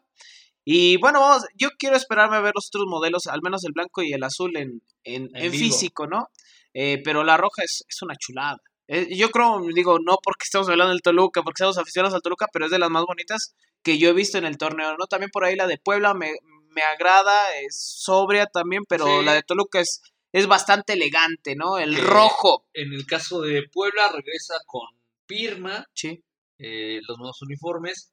Y 0.65 0.98
bueno, 0.98 1.22
vamos, 1.22 1.46
yo 1.55 1.69
quiero 1.79 1.96
esperarme 1.96 2.36
a 2.36 2.41
ver 2.41 2.51
los 2.53 2.67
otros 2.67 2.86
modelos, 2.88 3.27
al 3.27 3.41
menos 3.41 3.63
el 3.63 3.72
blanco 3.72 4.01
y 4.01 4.13
el 4.13 4.24
azul 4.24 4.58
en, 4.58 4.81
en, 5.03 5.29
en, 5.34 5.51
físico, 5.51 6.05
¿no? 6.05 6.27
Eh, 6.74 7.02
pero 7.04 7.24
la 7.24 7.38
roja 7.38 7.64
es, 7.64 7.84
es 7.88 8.02
una 8.02 8.16
chulada. 8.16 8.58
Eh, 8.88 9.16
yo 9.16 9.30
creo, 9.30 9.62
digo, 9.74 10.00
no 10.00 10.18
porque 10.24 10.46
estamos 10.46 10.68
hablando 10.70 10.92
del 10.92 11.02
Toluca, 11.02 11.44
porque 11.44 11.62
estamos 11.62 11.78
aficionados 11.78 12.16
al 12.16 12.22
Toluca, 12.22 12.48
pero 12.52 12.66
es 12.66 12.72
de 12.72 12.80
las 12.80 12.90
más 12.90 13.06
bonitas 13.06 13.56
que 13.84 13.98
yo 13.98 14.10
he 14.10 14.14
visto 14.14 14.38
en 14.38 14.46
el 14.46 14.58
torneo, 14.58 14.96
¿no? 14.98 15.06
También 15.08 15.30
por 15.32 15.44
ahí 15.44 15.56
la 15.56 15.68
de 15.68 15.78
Puebla 15.78 16.14
me, 16.14 16.34
me 16.70 16.82
agrada, 16.82 17.56
es 17.60 17.80
sobria 17.80 18.48
también, 18.48 18.84
pero 18.88 19.22
la 19.22 19.34
de 19.34 19.44
Toluca 19.44 19.80
es, 19.80 20.02
es 20.32 20.48
bastante 20.48 20.94
elegante, 20.94 21.56
¿no? 21.56 21.78
El 21.78 21.96
rojo. 21.98 22.66
En 22.74 22.94
el 22.94 23.06
caso 23.06 23.42
de 23.42 23.64
Puebla 23.72 24.12
regresa 24.12 24.56
con 24.66 24.88
Pirma, 25.26 25.86
sí. 25.94 26.24
Eh, 26.58 27.00
los 27.08 27.18
nuevos 27.18 27.42
uniformes. 27.42 28.12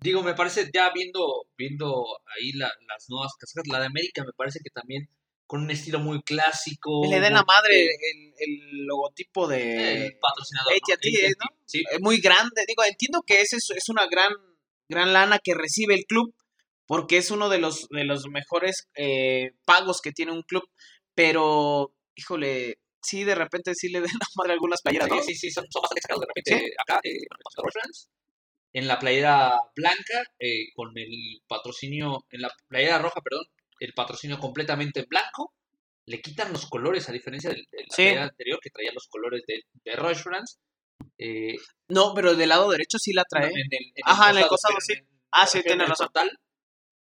Digo, 0.00 0.22
me 0.22 0.34
parece, 0.34 0.70
ya 0.72 0.90
viendo, 0.92 1.46
viendo 1.56 2.04
ahí 2.36 2.52
las 2.52 3.08
nuevas 3.08 3.34
cascas, 3.38 3.66
la 3.66 3.80
de 3.80 3.86
América 3.86 4.24
me 4.24 4.32
parece 4.32 4.60
que 4.62 4.70
también 4.70 5.08
con 5.48 5.62
un 5.62 5.70
estilo 5.70 5.98
muy 5.98 6.22
clásico. 6.22 7.00
Le 7.08 7.20
den 7.20 7.32
la 7.32 7.42
madre 7.42 7.84
el, 7.84 8.34
el, 8.38 8.86
logotipo 8.86 9.48
de 9.48 10.04
el 10.04 10.18
patrocinador. 10.18 10.74
¿no? 10.74 11.56
Sí. 11.64 11.82
Es 11.90 12.00
muy 12.00 12.20
grande. 12.20 12.64
Digo, 12.68 12.84
entiendo 12.84 13.22
que 13.26 13.40
ese 13.40 13.56
es, 13.56 13.88
una 13.88 14.06
gran 14.06 14.30
gran 14.90 15.14
lana 15.14 15.38
que 15.42 15.54
recibe 15.54 15.94
el 15.94 16.04
club, 16.04 16.34
porque 16.86 17.16
es 17.16 17.30
uno 17.30 17.48
de 17.48 17.58
los, 17.58 17.88
de 17.88 18.04
los 18.04 18.26
mejores 18.28 18.88
eh, 18.94 19.52
pagos 19.64 20.00
que 20.02 20.12
tiene 20.12 20.32
un 20.32 20.42
club, 20.42 20.64
pero, 21.14 21.94
híjole, 22.14 22.78
sí, 23.02 23.24
de 23.24 23.34
repente 23.34 23.74
sí 23.74 23.88
le 23.88 24.00
den 24.02 24.12
la 24.12 24.26
madre 24.36 24.52
a 24.52 24.54
algunas 24.54 24.82
playeras, 24.82 25.08
Sí, 25.24 25.32
sí, 25.32 25.34
sí, 25.34 25.50
son, 25.50 25.64
son 25.70 25.80
bastante 25.82 26.00
exagerados 26.00 26.20
de 26.20 26.26
repente 26.34 26.74
acá, 26.78 27.00
eh, 27.04 27.18
en 28.74 28.86
la 28.86 28.98
playera 28.98 29.58
blanca, 29.74 30.22
eh, 30.38 30.72
con 30.74 30.92
el 30.96 31.40
patrocinio, 31.46 32.26
en 32.30 32.42
la 32.42 32.50
playera 32.68 32.98
roja, 32.98 33.20
perdón, 33.22 33.46
el 33.80 33.92
patrocinio 33.94 34.38
completamente 34.38 35.04
blanco, 35.08 35.54
le 36.06 36.20
quitan 36.20 36.52
los 36.52 36.66
colores, 36.66 37.08
a 37.08 37.12
diferencia 37.12 37.50
de, 37.50 37.56
la 37.56 37.94
playera 37.94 38.24
anterior 38.24 38.58
que 38.62 38.70
traía 38.70 38.92
los 38.92 39.08
colores 39.08 39.42
de, 39.46 39.62
de 39.84 39.96
Rush 39.96 40.22
eh, 41.18 41.56
no, 41.88 42.12
pero 42.14 42.34
del 42.34 42.48
lado 42.48 42.70
derecho 42.70 42.98
sí 42.98 43.12
la 43.12 43.24
trae. 43.24 43.48
en 43.48 43.68
el, 43.70 43.92
Ajá, 44.04 44.30
en 44.30 44.38
el 44.38 44.46
costado 44.46 44.80
sí. 44.80 44.94
ah, 45.32 45.46
sí, 45.46 45.62
tiene 45.62 45.86
razón. 45.86 46.08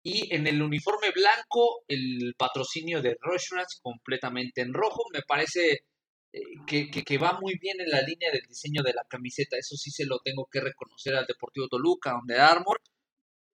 Y 0.03 0.33
en 0.35 0.47
el 0.47 0.63
uniforme 0.63 1.11
blanco, 1.11 1.85
el 1.89 2.35
patrocinio 2.39 3.03
de 3.03 3.17
Restaurants 3.21 3.81
completamente 3.83 4.61
en 4.61 4.73
rojo. 4.73 5.05
Me 5.13 5.23
parece 5.23 5.85
eh, 6.33 6.41
que, 6.67 6.89
que, 6.91 7.19
va 7.19 7.39
muy 7.41 7.59
bien 7.59 7.81
en 7.81 7.91
la 7.91 8.03
línea 8.03 8.31
del 8.31 8.47
diseño 8.47 8.83
de 8.83 8.93
la 8.93 9.05
camiseta. 9.09 9.57
Eso 9.57 9.77
sí 9.77 9.91
se 9.91 10.07
lo 10.07 10.21
tengo 10.21 10.47
que 10.51 10.61
reconocer 10.61 11.17
al 11.17 11.27
Deportivo 11.27 11.67
Toluca, 11.69 12.13
donde 12.13 12.39
Armor. 12.39 12.81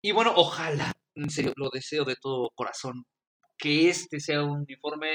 Y 0.03 0.13
bueno, 0.13 0.35
ojalá, 0.37 0.93
en 1.15 1.31
serio, 1.31 1.53
lo 1.57 1.71
deseo 1.71 2.05
de 2.05 2.17
todo 2.17 2.51
corazón, 2.55 3.05
que 3.63 3.89
este 3.89 4.19
sea 4.19 4.43
un 4.43 4.63
uniforme 4.63 5.15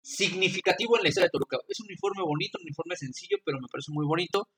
significativo 0.00 0.96
en 0.96 1.02
la 1.02 1.08
historia 1.08 1.26
de 1.26 1.32
Toluca. 1.32 1.58
Es 1.66 1.80
un 1.80 1.86
uniforme 1.86 2.22
bonito, 2.22 2.58
un 2.58 2.66
uniforme 2.66 2.94
sencillo, 2.96 3.38
pero 3.44 3.58
me 3.58 3.66
parece 3.70 3.90
muy 3.90 4.06
bonito. 4.06 4.48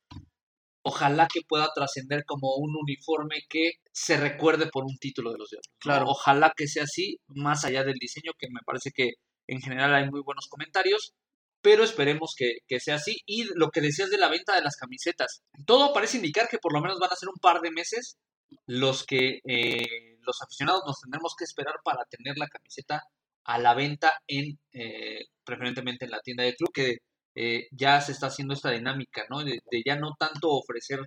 Ojalá 0.83 1.27
que 1.33 1.41
pueda 1.49 1.71
trascender 1.75 2.25
como 2.27 2.57
un 2.57 2.77
uniforme 2.77 3.37
que 3.49 3.73
se 3.91 4.19
recuerde 4.19 4.67
por 4.71 4.85
un 4.85 4.99
título 4.99 5.33
de 5.33 5.39
los 5.39 5.49
Diablos. 5.49 5.73
Claro. 5.79 6.05
Ojalá 6.09 6.53
que 6.55 6.69
sea 6.69 6.83
así, 6.85 7.17
más 7.29 7.65
allá 7.65 7.83
del 7.83 7.97
diseño, 7.99 8.33
que 8.39 8.49
me 8.51 8.61
parece 8.67 8.91
que 8.95 9.13
en 9.47 9.63
general 9.63 9.95
hay 9.95 10.11
muy 10.11 10.21
buenos 10.21 10.47
comentarios, 10.51 11.15
pero 11.63 11.83
esperemos 11.83 12.35
que, 12.37 12.59
sea 12.79 12.97
así. 12.97 13.23
Y 13.25 13.45
lo 13.55 13.71
que 13.71 13.81
decías 13.81 14.11
de 14.11 14.19
la 14.19 14.29
venta 14.29 14.55
de 14.55 14.61
las 14.61 14.77
camisetas, 14.77 15.41
todo 15.65 15.95
parece 15.95 16.19
indicar 16.19 16.47
que 16.49 16.59
por 16.59 16.75
lo 16.75 16.83
menos 16.83 16.99
van 16.99 17.11
a 17.11 17.17
ser 17.17 17.31
un 17.31 17.41
par 17.41 17.63
de 17.63 17.71
meses 17.71 18.19
los 18.67 19.07
que 19.07 19.41
eh, 19.49 20.14
los 20.27 20.43
aficionados 20.43 20.83
nos 20.87 21.01
tendremos 21.01 21.35
que 21.37 21.45
esperar 21.45 21.77
para 21.85 22.05
tener 22.07 22.37
la 22.37 22.49
camiseta 22.49 23.03
a 23.45 23.59
la 23.59 23.75
venta 23.75 24.13
en 24.27 24.59
eh, 24.73 25.25
preferentemente 25.45 26.07
en 26.07 26.11
la 26.11 26.21
tienda 26.21 26.45
de 26.45 26.55
club 26.55 26.71
que 26.73 26.99
eh, 27.37 27.67
ya 27.73 28.01
se 28.01 28.13
está 28.13 28.29
haciendo 28.29 28.55
esta 28.55 28.71
dinámica 28.71 29.25
no 29.29 29.45
de, 29.45 29.61
ya 29.85 29.97
no 29.97 30.15
tanto 30.19 30.51
ofrecer 30.51 31.01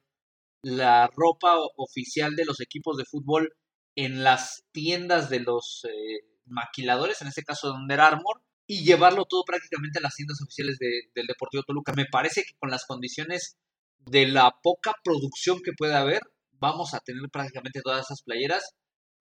la 0.61 1.09
ropa 1.15 1.57
oficial 1.77 2.35
de 2.35 2.45
los 2.45 2.59
equipos 2.61 2.97
de 2.97 3.05
fútbol 3.05 3.53
en 3.95 4.23
las 4.23 4.63
tiendas 4.71 5.29
de 5.29 5.39
los 5.39 5.85
eh, 5.85 6.19
maquiladores 6.45 7.21
en 7.21 7.29
este 7.29 7.43
caso 7.43 7.67
de 7.67 7.77
Under 7.77 8.01
Armour 8.01 8.41
y 8.67 8.83
llevarlo 8.83 9.25
todo 9.25 9.43
prácticamente 9.45 9.99
a 9.99 10.01
las 10.01 10.15
tiendas 10.15 10.41
oficiales 10.41 10.77
del 10.77 11.25
Deportivo 11.25 11.63
Toluca. 11.63 11.93
Me 11.95 12.05
parece 12.05 12.43
que 12.43 12.53
con 12.59 12.69
las 12.69 12.85
condiciones 12.85 13.55
de 13.99 14.27
la 14.27 14.51
poca 14.61 14.93
producción 15.03 15.61
que 15.63 15.71
puede 15.71 15.95
haber 15.95 16.21
vamos 16.59 16.93
a 16.93 16.99
tener 16.99 17.29
prácticamente 17.31 17.81
todas 17.81 18.05
esas 18.05 18.21
playeras 18.23 18.73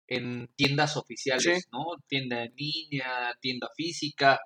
en 0.07 0.49
tiendas 0.57 0.97
oficiales, 0.97 1.69
¿no? 1.73 1.85
Tienda 2.07 2.45
en 2.45 2.55
línea, 2.57 3.37
tienda 3.41 3.69
física, 3.77 4.41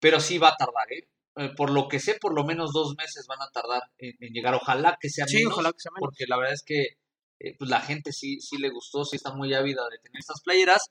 pero 0.00 0.20
sí 0.20 0.38
va 0.38 0.48
a 0.48 0.56
tardar, 0.56 0.92
¿eh? 0.92 1.08
¿eh? 1.36 1.50
por 1.56 1.70
lo 1.70 1.88
que 1.88 2.00
sé, 2.00 2.16
por 2.20 2.34
lo 2.34 2.44
menos 2.44 2.72
dos 2.72 2.94
meses 2.96 3.26
van 3.26 3.42
a 3.42 3.50
tardar 3.50 3.82
en, 3.98 4.32
llegar. 4.32 4.54
Ojalá 4.54 4.96
que 5.00 5.08
sea 5.08 5.26
menos, 5.26 5.52
ojalá 5.52 5.72
que 5.72 5.80
sea 5.80 5.92
porque 5.98 6.26
la 6.28 6.36
verdad 6.36 6.54
es 6.54 6.62
que 6.62 6.98
eh, 7.38 7.54
pues 7.58 7.70
la 7.70 7.80
gente 7.80 8.12
sí, 8.12 8.40
sí 8.40 8.58
le 8.58 8.70
gustó, 8.70 9.04
sí 9.04 9.16
está 9.16 9.32
muy 9.34 9.52
ávida 9.54 9.82
de 9.90 9.98
tener 9.98 10.20
estas 10.20 10.40
playeras. 10.42 10.90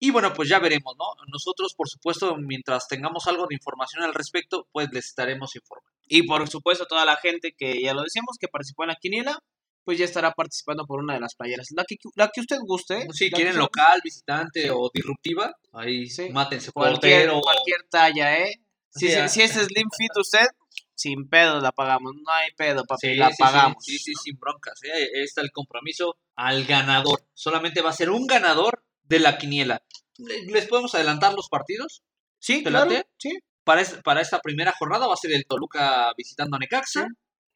Y 0.00 0.10
bueno, 0.10 0.32
pues 0.34 0.48
ya 0.48 0.58
veremos, 0.58 0.96
¿no? 0.98 1.06
Nosotros, 1.28 1.74
por 1.74 1.88
supuesto, 1.88 2.36
mientras 2.36 2.88
tengamos 2.88 3.26
algo 3.26 3.46
de 3.46 3.54
información 3.54 4.02
al 4.02 4.12
respecto, 4.12 4.68
pues 4.72 4.92
les 4.92 5.06
estaremos 5.06 5.54
informando. 5.56 5.90
Y 6.06 6.24
por 6.24 6.46
supuesto, 6.48 6.86
toda 6.86 7.04
la 7.04 7.16
gente 7.16 7.54
que 7.56 7.80
ya 7.80 7.94
lo 7.94 8.02
decíamos, 8.02 8.36
que 8.38 8.48
participó 8.48 8.84
en 8.84 8.88
la 8.88 8.96
quiniela, 8.96 9.38
pues 9.84 9.98
ya 9.98 10.04
estará 10.04 10.32
participando 10.32 10.86
por 10.86 11.00
una 11.00 11.14
de 11.14 11.20
las 11.20 11.34
playeras. 11.34 11.68
La 11.76 11.84
que, 11.84 11.96
la 12.14 12.30
que 12.32 12.40
usted 12.40 12.58
guste. 12.66 13.06
Si 13.12 13.30
quieren 13.30 13.56
local, 13.56 14.00
visitante 14.02 14.70
o 14.70 14.90
disruptiva, 14.92 15.54
ahí 15.72 16.08
sí. 16.08 16.30
mátense. 16.30 16.72
Cualquier, 16.72 17.30
cualquier 17.30 17.82
talla, 17.90 18.38
¿eh? 18.38 18.54
Si, 18.90 19.08
si, 19.28 19.42
es 19.42 19.52
Slim 19.52 19.88
Fit 19.96 20.16
usted, 20.16 20.46
sin 20.94 21.28
pedo 21.28 21.60
la 21.60 21.72
pagamos. 21.72 22.14
No 22.14 22.32
hay 22.32 22.50
pedo, 22.56 22.84
papi, 22.84 23.16
la 23.16 23.30
pagamos. 23.36 23.84
Sí, 23.84 23.98
sí, 23.98 24.12
sin 24.14 24.38
broncas. 24.38 24.82
¿eh? 24.84 24.92
Ahí 24.92 25.24
está 25.24 25.42
el 25.42 25.50
compromiso 25.50 26.16
al 26.36 26.64
ganador. 26.64 27.26
Solamente 27.34 27.82
va 27.82 27.90
a 27.90 27.94
ser 27.94 28.10
un 28.10 28.26
ganador 28.26 28.84
de 29.02 29.18
la 29.18 29.36
quiniela. 29.36 29.82
¿Les 30.16 30.66
podemos 30.66 30.94
adelantar 30.94 31.34
los 31.34 31.48
partidos? 31.48 32.02
Sí, 32.38 32.62
claro. 32.62 32.90
Sí. 33.18 33.38
Para, 33.64 33.82
para 34.04 34.20
esta 34.20 34.40
primera 34.40 34.72
jornada 34.78 35.06
va 35.06 35.14
a 35.14 35.18
ser 35.18 35.32
el 35.32 35.46
Toluca 35.46 36.12
visitando 36.16 36.56
a 36.56 36.58
Necaxa, 36.60 37.08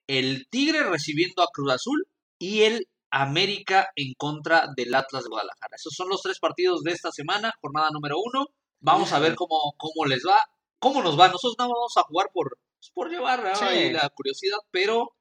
el 0.07 0.49
Tigre 0.49 0.83
recibiendo 0.85 1.43
a 1.43 1.49
Cruz 1.53 1.73
Azul 1.73 2.09
y 2.39 2.63
el 2.63 2.89
América 3.11 3.91
en 3.97 4.15
contra 4.15 4.69
del 4.77 4.95
Atlas 4.95 5.25
de 5.25 5.31
Guadalajara. 5.31 5.77
Esos 5.77 5.95
son 5.95 6.09
los 6.09 6.23
tres 6.23 6.39
partidos 6.39 6.83
de 6.83 6.93
esta 6.93 7.11
semana, 7.11 7.55
jornada 7.61 7.91
número 7.91 8.17
uno. 8.23 8.47
Vamos 8.81 9.13
a 9.13 9.19
ver 9.19 9.35
cómo, 9.35 9.75
cómo 9.77 10.07
les 10.07 10.23
va, 10.27 10.39
cómo 10.79 11.03
nos 11.03 11.19
va. 11.19 11.29
Nosotros 11.29 11.57
no 11.59 11.69
vamos 11.69 11.97
a 11.97 12.03
jugar 12.03 12.31
por, 12.33 12.57
pues, 12.79 12.91
por 12.93 13.11
llevar 13.11 13.43
la 13.43 14.09
curiosidad, 14.11 14.59
pero 14.71 15.15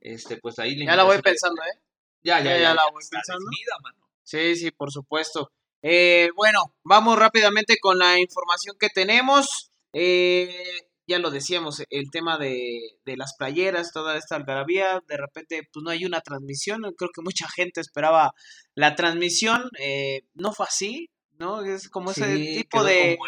este, 0.00 0.36
pues 0.38 0.58
ahí 0.58 0.84
Ya 0.84 0.96
la 0.96 1.04
voy 1.04 1.20
pensando, 1.22 1.62
¿eh? 1.62 1.80
Ya, 2.22 2.40
ya, 2.40 2.58
ya, 2.58 2.74
la 2.74 2.84
voy 2.90 3.02
pensando. 3.08 3.44
Sí, 4.22 4.56
sí, 4.56 4.70
por 4.70 4.90
supuesto. 4.90 5.50
Eh, 5.82 6.30
bueno, 6.34 6.74
vamos 6.82 7.18
rápidamente 7.18 7.76
con 7.78 7.98
la 7.98 8.18
información 8.18 8.76
que 8.78 8.88
tenemos. 8.88 9.70
Eh, 9.92 10.88
ya 11.06 11.18
lo 11.18 11.30
decíamos, 11.30 11.82
el 11.90 12.10
tema 12.10 12.38
de, 12.38 12.80
de, 13.04 13.16
las 13.16 13.34
playeras, 13.36 13.92
toda 13.92 14.16
esta 14.16 14.36
algarabía, 14.36 15.02
de 15.06 15.16
repente 15.16 15.68
pues 15.72 15.82
no 15.82 15.90
hay 15.90 16.04
una 16.04 16.20
transmisión, 16.20 16.82
creo 16.96 17.10
que 17.14 17.22
mucha 17.22 17.48
gente 17.48 17.80
esperaba 17.80 18.32
la 18.74 18.94
transmisión, 18.94 19.68
eh, 19.78 20.22
no 20.34 20.52
fue 20.52 20.66
así, 20.66 21.10
¿no? 21.38 21.62
Es 21.62 21.88
como 21.88 22.10
ese 22.10 22.36
tipo 22.36 22.82
de, 22.84 23.18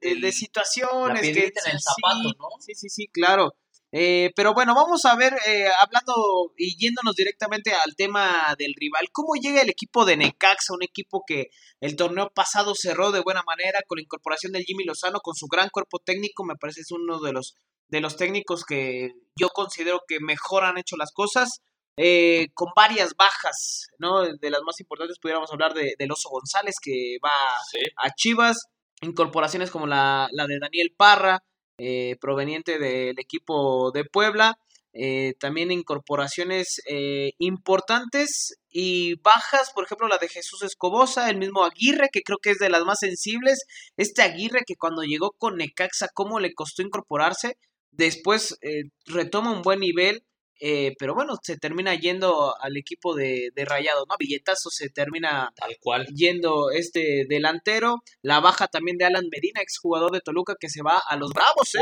de, 0.00 0.32
situaciones 0.32 1.22
que... 1.22 1.28
en 1.28 1.72
el 1.72 1.80
zapato, 1.80 2.28
¿no? 2.38 2.48
Sí, 2.60 2.74
sí, 2.74 2.88
sí, 2.88 3.08
claro. 3.08 3.56
Eh, 3.98 4.30
pero 4.36 4.52
bueno, 4.52 4.74
vamos 4.74 5.06
a 5.06 5.16
ver, 5.16 5.32
eh, 5.46 5.68
hablando 5.80 6.52
y 6.58 6.76
yéndonos 6.76 7.14
directamente 7.16 7.72
al 7.72 7.96
tema 7.96 8.54
del 8.58 8.74
rival, 8.76 9.08
¿cómo 9.10 9.36
llega 9.40 9.62
el 9.62 9.70
equipo 9.70 10.04
de 10.04 10.18
Necaxa, 10.18 10.74
un 10.74 10.82
equipo 10.82 11.24
que 11.26 11.48
el 11.80 11.96
torneo 11.96 12.28
pasado 12.28 12.74
cerró 12.74 13.10
de 13.10 13.22
buena 13.22 13.42
manera 13.46 13.80
con 13.86 13.96
la 13.96 14.02
incorporación 14.02 14.52
del 14.52 14.64
Jimmy 14.64 14.84
Lozano, 14.84 15.20
con 15.20 15.34
su 15.34 15.46
gran 15.46 15.70
cuerpo 15.70 15.98
técnico, 15.98 16.44
me 16.44 16.56
parece 16.56 16.82
es 16.82 16.90
uno 16.90 17.20
de 17.20 17.32
los, 17.32 17.54
de 17.88 18.02
los 18.02 18.18
técnicos 18.18 18.64
que 18.66 19.14
yo 19.34 19.48
considero 19.48 20.02
que 20.06 20.20
mejor 20.20 20.64
han 20.64 20.76
hecho 20.76 20.98
las 20.98 21.10
cosas, 21.12 21.62
eh, 21.96 22.48
con 22.52 22.72
varias 22.76 23.16
bajas, 23.16 23.88
¿no? 23.98 24.24
De 24.24 24.50
las 24.50 24.60
más 24.60 24.78
importantes 24.78 25.18
pudiéramos 25.18 25.50
hablar 25.50 25.72
de, 25.72 25.94
del 25.98 26.12
Oso 26.12 26.28
González, 26.28 26.74
que 26.82 27.16
va 27.24 27.56
a 27.96 28.10
Chivas, 28.14 28.66
incorporaciones 29.00 29.70
como 29.70 29.86
la, 29.86 30.28
la 30.32 30.46
de 30.46 30.58
Daniel 30.58 30.92
Parra, 30.94 31.42
eh, 31.78 32.16
proveniente 32.20 32.78
del 32.78 33.18
equipo 33.18 33.90
de 33.92 34.04
Puebla. 34.04 34.58
Eh, 34.98 35.34
también 35.38 35.70
incorporaciones 35.70 36.80
eh, 36.88 37.32
importantes 37.38 38.56
y 38.70 39.16
bajas, 39.20 39.70
por 39.74 39.84
ejemplo 39.84 40.08
la 40.08 40.16
de 40.16 40.28
Jesús 40.28 40.62
Escobosa, 40.62 41.28
el 41.28 41.36
mismo 41.36 41.64
Aguirre, 41.64 42.08
que 42.10 42.22
creo 42.22 42.38
que 42.38 42.50
es 42.50 42.58
de 42.58 42.70
las 42.70 42.84
más 42.84 43.00
sensibles. 43.00 43.66
Este 43.98 44.22
Aguirre 44.22 44.62
que 44.66 44.76
cuando 44.76 45.02
llegó 45.02 45.32
con 45.32 45.56
Necaxa, 45.56 46.08
¿cómo 46.14 46.40
le 46.40 46.54
costó 46.54 46.80
incorporarse? 46.80 47.58
Después 47.90 48.58
retoma 49.06 49.52
un 49.52 49.62
buen 49.62 49.80
nivel 49.80 50.24
eh, 50.58 50.94
pero 50.98 51.14
bueno, 51.14 51.36
se 51.42 51.58
termina 51.58 51.94
yendo 51.94 52.54
al 52.60 52.76
equipo 52.76 53.14
de, 53.14 53.50
de 53.54 53.64
Rayado, 53.64 54.06
¿no? 54.08 54.14
Billetazo 54.18 54.70
se 54.70 54.88
termina 54.88 55.52
Tal 55.54 55.76
cual. 55.80 56.06
yendo 56.14 56.70
este 56.70 57.26
delantero. 57.28 58.02
La 58.22 58.40
baja 58.40 58.66
también 58.66 58.96
de 58.96 59.04
Alan 59.04 59.28
Medina, 59.30 59.60
exjugador 59.60 60.12
de 60.12 60.20
Toluca, 60.20 60.54
que 60.58 60.70
se 60.70 60.82
va 60.82 61.00
a 61.06 61.16
los 61.16 61.32
Bravos, 61.32 61.74
¿eh? 61.74 61.80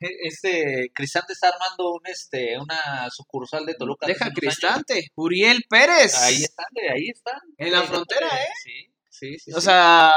E, 0.00 0.08
este 0.26 0.90
Cristante 0.94 1.32
está 1.34 1.48
armando 1.48 1.92
un 1.92 2.06
este 2.06 2.58
una 2.58 3.08
sucursal 3.10 3.66
de 3.66 3.74
Toluca. 3.74 4.06
Deja 4.06 4.30
Cristante, 4.30 5.08
Uriel 5.14 5.64
Pérez. 5.68 6.14
Ahí 6.22 6.42
están, 6.42 6.66
ahí 6.92 7.08
están. 7.08 7.40
En 7.58 7.72
la 7.72 7.82
frontera, 7.82 8.28
¿eh? 8.28 8.48
Sí, 8.62 8.92
sí, 9.10 9.38
sí. 9.38 9.52
O 9.52 9.60
sea, 9.60 10.12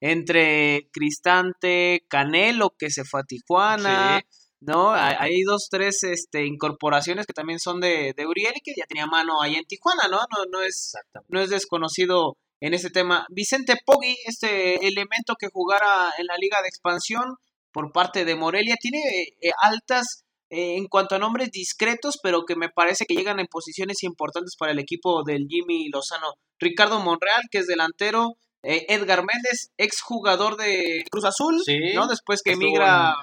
entre 0.00 0.88
Cristante, 0.92 2.04
Canelo, 2.08 2.74
que 2.76 2.90
se 2.90 3.04
fue 3.04 3.20
a 3.20 3.24
Tijuana. 3.24 4.20
Sí 4.20 4.41
¿no? 4.66 4.92
Hay, 4.92 5.42
dos, 5.42 5.68
tres 5.70 6.02
este, 6.04 6.46
incorporaciones 6.46 7.26
que 7.26 7.32
también 7.32 7.58
son 7.58 7.80
de, 7.80 8.14
de 8.16 8.26
Uriel 8.26 8.54
y 8.56 8.60
que 8.60 8.74
ya 8.76 8.86
tenía 8.86 9.06
mano 9.06 9.42
ahí 9.42 9.56
en 9.56 9.64
Tijuana, 9.64 10.08
¿no? 10.08 10.18
No, 10.18 10.44
no, 10.50 10.62
es, 10.62 10.94
no 11.28 11.40
es 11.40 11.50
desconocido 11.50 12.36
en 12.60 12.74
ese 12.74 12.90
tema. 12.90 13.26
Vicente 13.30 13.76
Poggi, 13.84 14.16
este 14.24 14.86
elemento 14.86 15.34
que 15.38 15.48
jugara 15.52 16.12
en 16.18 16.26
la 16.26 16.36
Liga 16.38 16.62
de 16.62 16.68
Expansión 16.68 17.36
por 17.72 17.92
parte 17.92 18.24
de 18.24 18.36
Morelia, 18.36 18.76
tiene 18.80 19.00
eh, 19.40 19.50
altas 19.62 20.24
eh, 20.50 20.76
en 20.76 20.86
cuanto 20.86 21.14
a 21.16 21.18
nombres 21.18 21.50
discretos, 21.50 22.18
pero 22.22 22.44
que 22.46 22.54
me 22.54 22.68
parece 22.68 23.06
que 23.06 23.14
llegan 23.14 23.40
en 23.40 23.46
posiciones 23.46 24.02
importantes 24.02 24.54
para 24.56 24.72
el 24.72 24.78
equipo 24.78 25.24
del 25.24 25.46
Jimmy 25.48 25.88
Lozano. 25.88 26.34
Ricardo 26.60 27.00
Monreal, 27.00 27.42
que 27.50 27.58
es 27.58 27.66
delantero, 27.66 28.36
eh, 28.62 28.84
Edgar 28.88 29.24
Méndez, 29.24 29.72
exjugador 29.76 30.56
de 30.56 31.02
Cruz 31.10 31.24
Azul, 31.24 31.60
¿no? 31.94 32.06
Después 32.06 32.42
que 32.44 32.52
emigra 32.52 33.16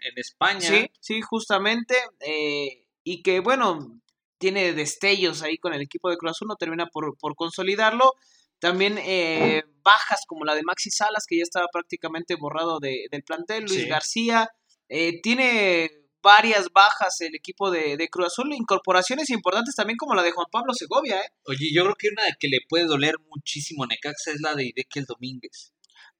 en, 0.00 0.12
España. 0.16 0.60
Sí, 0.60 0.90
sí, 1.00 1.20
justamente. 1.20 1.96
Eh, 2.20 2.86
y 3.04 3.22
que, 3.22 3.40
bueno, 3.40 4.00
tiene 4.38 4.72
destellos 4.72 5.42
ahí 5.42 5.58
con 5.58 5.74
el 5.74 5.82
equipo 5.82 6.10
de 6.10 6.16
Cruz 6.16 6.32
Azul, 6.32 6.48
no 6.48 6.56
termina 6.56 6.86
por, 6.86 7.16
por 7.18 7.34
consolidarlo. 7.34 8.14
También 8.58 8.98
eh, 8.98 9.64
bajas 9.82 10.20
como 10.26 10.44
la 10.44 10.54
de 10.54 10.62
Maxi 10.62 10.90
Salas, 10.90 11.24
que 11.26 11.38
ya 11.38 11.42
estaba 11.42 11.66
prácticamente 11.72 12.36
borrado 12.36 12.78
de, 12.78 13.06
del 13.10 13.22
plantel. 13.22 13.64
Luis 13.64 13.86
García. 13.86 14.48
Eh, 14.88 15.20
tiene 15.22 15.90
varias 16.22 16.68
bajas 16.72 17.20
el 17.20 17.34
equipo 17.34 17.70
de, 17.70 17.96
de, 17.96 18.08
Cruz 18.08 18.28
Azul. 18.28 18.52
Incorporaciones 18.52 19.30
importantes 19.30 19.74
también 19.74 19.96
como 19.96 20.14
la 20.14 20.22
de 20.22 20.32
Juan 20.32 20.46
Pablo 20.50 20.74
Segovia. 20.74 21.20
¿eh? 21.20 21.28
Oye, 21.46 21.70
yo 21.72 21.84
creo 21.84 21.94
que 21.98 22.08
una 22.08 22.22
que 22.38 22.48
le 22.48 22.58
puede 22.68 22.84
doler 22.84 23.14
muchísimo 23.34 23.84
a 23.84 23.86
Necaxa 23.86 24.32
es 24.32 24.40
la 24.40 24.54
de 24.54 24.66
Idekel 24.66 25.06
Domínguez. 25.06 25.72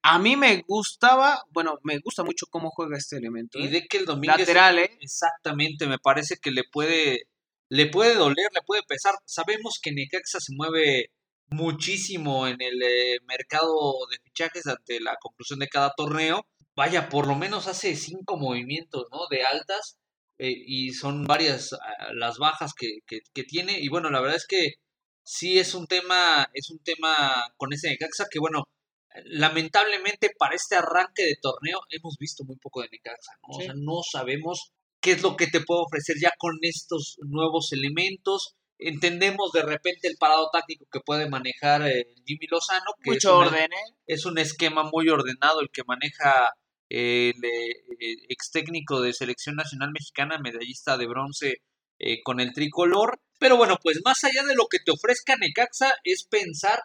A 0.02 0.18
mí 0.18 0.36
me 0.36 0.64
gustaba, 0.66 1.44
bueno, 1.50 1.78
me 1.82 1.98
gusta 1.98 2.24
mucho 2.24 2.46
cómo 2.48 2.70
juega 2.70 2.96
este 2.96 3.16
elemento. 3.16 3.58
¿eh? 3.58 3.64
Idekel 3.64 4.06
Domínguez. 4.06 4.38
Lateral, 4.38 4.78
¿eh? 4.78 4.98
Exactamente, 5.00 5.86
me 5.86 5.98
parece 5.98 6.36
que 6.40 6.50
le 6.50 6.64
puede, 6.64 7.24
le 7.68 7.86
puede 7.86 8.14
doler, 8.14 8.48
le 8.54 8.62
puede 8.62 8.82
pesar. 8.82 9.14
Sabemos 9.26 9.78
que 9.82 9.92
Necaxa 9.92 10.40
se 10.40 10.54
mueve 10.56 11.10
muchísimo 11.50 12.46
en 12.46 12.62
el 12.62 12.82
eh, 12.82 13.18
mercado 13.26 13.92
de 14.10 14.18
fichajes 14.22 14.66
ante 14.66 15.00
la 15.00 15.16
conclusión 15.20 15.58
de 15.58 15.68
cada 15.68 15.92
torneo. 15.94 16.46
Vaya, 16.76 17.08
por 17.08 17.26
lo 17.26 17.34
menos 17.34 17.66
hace 17.66 17.94
cinco 17.94 18.38
movimientos, 18.38 19.06
¿no? 19.10 19.18
De 19.30 19.44
altas 19.44 19.98
eh, 20.38 20.54
y 20.66 20.94
son 20.94 21.24
varias 21.24 21.74
ah, 21.74 22.12
las 22.14 22.38
bajas 22.38 22.72
que, 22.74 23.00
que, 23.06 23.44
tiene. 23.44 23.78
Y 23.80 23.88
bueno, 23.88 24.08
la 24.10 24.20
verdad 24.20 24.36
es 24.36 24.46
que 24.46 24.74
sí 25.22 25.58
es 25.58 25.74
un 25.74 25.86
tema, 25.86 26.48
es 26.54 26.70
un 26.70 26.78
tema 26.78 27.52
con 27.58 27.72
ese 27.74 27.90
Necaxa 27.90 28.26
que 28.30 28.38
bueno, 28.38 28.64
lamentablemente 29.24 30.30
para 30.38 30.54
este 30.54 30.76
arranque 30.76 31.24
de 31.24 31.36
torneo 31.40 31.80
hemos 31.90 32.16
visto 32.18 32.44
muy 32.44 32.56
poco 32.56 32.82
de 32.82 32.88
Necaxa, 32.90 33.32
¿no? 33.42 33.56
O 33.56 33.60
sea, 33.60 33.74
no 33.74 34.00
sabemos 34.02 34.72
qué 35.00 35.12
es 35.12 35.22
lo 35.22 35.36
que 35.36 35.46
te 35.46 35.60
puede 35.60 35.82
ofrecer 35.82 36.16
ya 36.20 36.32
con 36.38 36.58
estos 36.62 37.16
nuevos 37.20 37.72
elementos 37.72 38.56
entendemos 38.80 39.52
de 39.52 39.62
repente 39.62 40.08
el 40.08 40.16
parado 40.16 40.48
táctico 40.52 40.86
que 40.90 41.00
puede 41.00 41.28
manejar 41.28 41.86
eh, 41.86 42.06
Jimmy 42.26 42.46
Lozano, 42.50 42.94
que 43.02 43.10
Mucho 43.10 43.42
es, 43.42 43.48
orden, 43.48 43.72
¿eh? 43.72 43.94
es 44.06 44.24
un 44.26 44.38
esquema 44.38 44.88
muy 44.90 45.08
ordenado 45.08 45.60
el 45.60 45.70
que 45.70 45.84
maneja 45.86 46.52
el 46.88 47.36
eh, 47.44 48.26
ex 48.28 48.50
técnico 48.50 49.00
de 49.00 49.12
selección 49.12 49.56
nacional 49.56 49.92
mexicana, 49.92 50.38
medallista 50.38 50.96
de 50.96 51.06
bronce 51.06 51.62
con 52.24 52.40
el 52.40 52.54
tricolor. 52.54 53.20
Pero 53.38 53.58
bueno, 53.58 53.78
pues 53.80 54.00
más 54.02 54.24
allá 54.24 54.42
de 54.42 54.54
lo 54.54 54.66
que 54.68 54.78
te 54.78 54.90
ofrezca 54.90 55.36
Necaxa, 55.36 55.92
es 56.02 56.24
pensar 56.24 56.82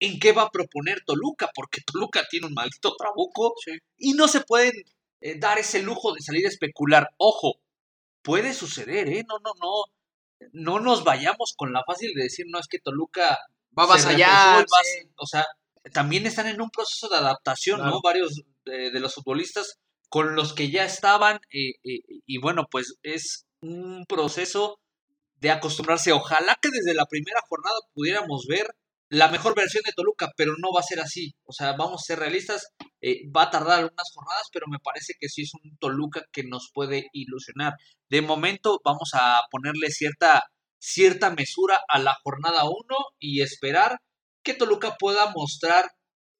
en 0.00 0.18
qué 0.18 0.32
va 0.32 0.42
a 0.42 0.50
proponer 0.50 1.02
Toluca, 1.04 1.50
porque 1.54 1.80
Toluca 1.86 2.26
tiene 2.28 2.46
un 2.46 2.54
maldito 2.54 2.96
trabuco 2.96 3.54
y 3.98 4.14
no 4.14 4.28
se 4.28 4.40
pueden 4.40 4.72
dar 5.36 5.58
ese 5.58 5.82
lujo 5.82 6.14
de 6.14 6.22
salir 6.22 6.46
a 6.46 6.48
especular. 6.48 7.10
Ojo, 7.18 7.60
puede 8.22 8.54
suceder, 8.54 9.08
¿eh? 9.08 9.24
No, 9.28 9.38
no, 9.38 9.52
no 9.60 9.84
no 10.52 10.80
nos 10.80 11.04
vayamos 11.04 11.54
con 11.56 11.72
la 11.72 11.84
fácil 11.84 12.12
de 12.14 12.24
decir, 12.24 12.46
no, 12.48 12.58
es 12.58 12.66
que 12.66 12.78
Toluca 12.78 13.38
va 13.78 13.86
más 13.86 14.06
allá. 14.06 14.64
O 15.16 15.26
sea, 15.26 15.46
también 15.92 16.26
están 16.26 16.46
en 16.46 16.60
un 16.60 16.70
proceso 16.70 17.08
de 17.08 17.16
adaptación, 17.16 17.80
¿no? 17.80 18.00
Varios 18.00 18.42
de, 18.64 18.98
los 19.00 19.14
futbolistas 19.14 19.78
con 20.08 20.34
los 20.34 20.54
que 20.54 20.70
ya 20.70 20.84
estaban, 20.84 21.40
eh, 21.52 21.74
eh, 21.84 22.00
y 22.26 22.38
bueno, 22.38 22.66
pues 22.70 22.96
es 23.02 23.46
un 23.60 24.04
proceso 24.08 24.80
de 25.36 25.50
acostumbrarse. 25.50 26.12
Ojalá 26.12 26.58
que 26.60 26.70
desde 26.70 26.94
la 26.94 27.06
primera 27.06 27.40
jornada 27.48 27.76
pudiéramos 27.94 28.46
ver 28.48 28.74
la 29.10 29.28
mejor 29.28 29.56
versión 29.56 29.82
de 29.84 29.92
Toluca, 29.92 30.30
pero 30.36 30.52
no 30.58 30.72
va 30.72 30.80
a 30.80 30.84
ser 30.84 31.00
así. 31.00 31.34
O 31.44 31.52
sea, 31.52 31.72
vamos 31.72 32.02
a 32.02 32.06
ser 32.06 32.20
realistas, 32.20 32.68
eh, 33.00 33.28
va 33.36 33.42
a 33.44 33.50
tardar 33.50 33.80
algunas 33.80 34.10
jornadas, 34.14 34.48
pero 34.52 34.66
me 34.68 34.78
parece 34.78 35.14
que 35.18 35.28
sí 35.28 35.42
es 35.42 35.52
un 35.54 35.76
Toluca 35.78 36.24
que 36.32 36.44
nos 36.44 36.70
puede 36.72 37.08
ilusionar. 37.12 37.74
De 38.08 38.22
momento 38.22 38.80
vamos 38.84 39.10
a 39.14 39.42
ponerle 39.50 39.90
cierta, 39.90 40.44
cierta 40.78 41.30
mesura 41.30 41.80
a 41.88 41.98
la 41.98 42.16
jornada 42.22 42.64
1 42.64 42.72
y 43.18 43.42
esperar 43.42 43.98
que 44.44 44.54
Toluca 44.54 44.96
pueda 44.96 45.32
mostrar 45.34 45.90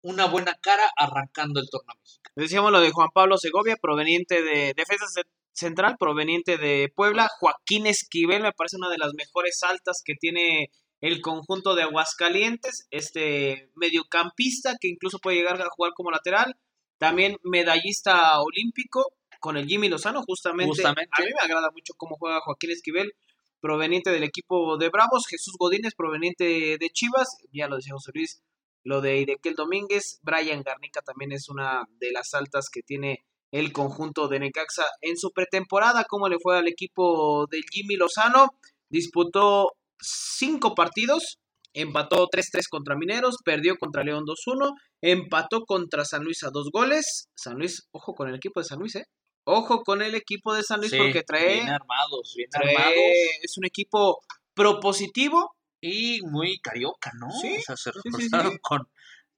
una 0.03 0.27
buena 0.27 0.55
cara 0.63 0.91
arrancando 0.97 1.61
el 1.61 1.69
torneo 1.69 1.95
Decíamos 2.35 2.73
lo 2.73 2.81
de 2.81 2.91
Juan 2.91 3.11
Pablo 3.13 3.37
Segovia, 3.37 3.77
proveniente 3.77 4.43
de 4.43 4.73
Defensa 4.75 5.05
Central, 5.53 5.97
proveniente 5.99 6.57
de 6.57 6.91
Puebla. 6.95 7.29
Joaquín 7.39 7.87
Esquivel 7.87 8.43
me 8.43 8.53
parece 8.53 8.77
una 8.77 8.89
de 8.89 8.97
las 8.97 9.13
mejores 9.15 9.63
altas 9.63 10.01
que 10.05 10.15
tiene 10.15 10.71
el 11.01 11.21
conjunto 11.21 11.75
de 11.75 11.83
Aguascalientes, 11.83 12.87
este 12.91 13.71
mediocampista 13.75 14.77
que 14.79 14.89
incluso 14.89 15.19
puede 15.19 15.39
llegar 15.39 15.61
a 15.61 15.71
jugar 15.71 15.93
como 15.95 16.11
lateral, 16.11 16.57
también 16.99 17.37
medallista 17.43 18.41
olímpico 18.41 19.15
con 19.41 19.57
el 19.57 19.67
Jimmy 19.67 19.89
Lozano, 19.89 20.23
justamente. 20.23 20.87
A 20.87 20.93
mí 20.93 21.31
me 21.35 21.43
agrada 21.43 21.71
mucho 21.71 21.95
cómo 21.97 22.17
juega 22.17 22.41
Joaquín 22.41 22.71
Esquivel, 22.71 23.15
proveniente 23.61 24.11
del 24.11 24.25
equipo 24.25 24.77
de 24.77 24.91
Bravos, 24.91 25.27
Jesús 25.29 25.55
Godínez, 25.59 25.95
proveniente 25.95 26.77
de 26.79 26.91
Chivas, 26.91 27.39
ya 27.53 27.69
lo 27.69 27.77
decía 27.77 27.95
José 27.95 28.11
Luis, 28.15 28.43
lo 28.85 29.01
de 29.01 29.19
Idequel 29.19 29.55
Domínguez, 29.55 30.21
Brian 30.23 30.63
Garnica 30.63 31.03
también 31.03 31.33
es 31.33 31.49
una 31.49 31.85
de 31.99 32.13
las 32.13 32.33
altas 32.35 32.69
que 32.71 32.83
tiene 32.83 33.25
el 33.51 33.73
conjunto 33.73 34.29
de 34.29 34.39
Necaxa 34.39 34.87
en 35.01 35.17
su 35.17 35.33
pretemporada, 35.33 36.05
cómo 36.05 36.29
le 36.29 36.39
fue 36.39 36.59
al 36.59 36.69
equipo 36.69 37.47
del 37.51 37.63
Jimmy 37.71 37.97
Lozano, 37.97 38.55
disputó 38.89 39.73
cinco 40.01 40.75
partidos, 40.75 41.39
empató 41.73 42.29
3-3 42.29 42.69
contra 42.69 42.97
Mineros, 42.97 43.37
perdió 43.45 43.77
contra 43.77 44.03
León 44.03 44.25
2-1, 44.25 44.75
empató 45.03 45.65
contra 45.65 46.05
San 46.05 46.25
Luis 46.25 46.43
a 46.43 46.51
dos 46.51 46.71
goles. 46.73 47.29
San 47.35 47.57
Luis, 47.57 47.89
ojo 47.93 48.15
con 48.15 48.29
el 48.29 48.35
equipo 48.35 48.61
de 48.61 48.67
San 48.67 48.79
Luis, 48.79 48.97
¿eh? 48.97 49.05
Ojo 49.45 49.83
con 49.83 50.03
el 50.03 50.15
equipo 50.15 50.55
de 50.55 50.63
San 50.63 50.81
Luis 50.81 50.95
porque 50.97 51.23
trae... 51.23 51.55
Bien 51.55 51.69
armados, 51.71 52.35
bien 52.37 52.51
armados. 52.53 52.95
Es 53.43 53.57
un 53.57 53.65
equipo 53.65 54.21
propositivo. 54.55 55.55
Y 55.83 56.21
muy 56.23 56.59
carioca, 56.59 57.11
¿no? 57.19 57.31
Sí, 57.41 57.57
o 57.57 57.63
sea, 57.63 57.75
se 57.75 57.91
reforzaron 57.91 58.59
con, 58.61 58.87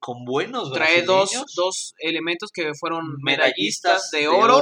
con 0.00 0.24
buenos 0.24 0.72
Trae 0.72 1.02
dos, 1.02 1.30
dos, 1.54 1.94
elementos 1.98 2.50
que 2.52 2.74
fueron 2.74 3.16
medallistas, 3.22 4.10
de, 4.10 4.26
oro 4.26 4.60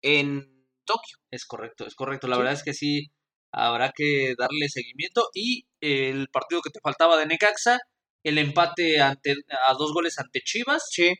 en 0.00 0.66
Tokio. 0.86 1.18
Es 1.30 1.44
correcto, 1.44 1.86
es 1.86 1.94
correcto. 1.94 2.28
La 2.28 2.38
verdad 2.38 2.54
es 2.54 2.62
que 2.62 2.72
sí, 2.72 3.10
habrá 3.52 3.92
que 3.92 4.34
darle 4.36 4.68
seguimiento. 4.68 5.28
Y 5.34 5.66
el 5.80 6.28
partido 6.28 6.62
que 6.62 6.70
te 6.70 6.80
faltaba 6.80 7.16
de 7.16 7.26
Necaxa, 7.26 7.78
el 8.24 8.38
empate 8.38 9.00
ante, 9.00 9.34
a 9.66 9.74
dos 9.74 9.92
goles 9.92 10.18
ante 10.18 10.40
Chivas. 10.40 10.88
Sí. 10.90 11.14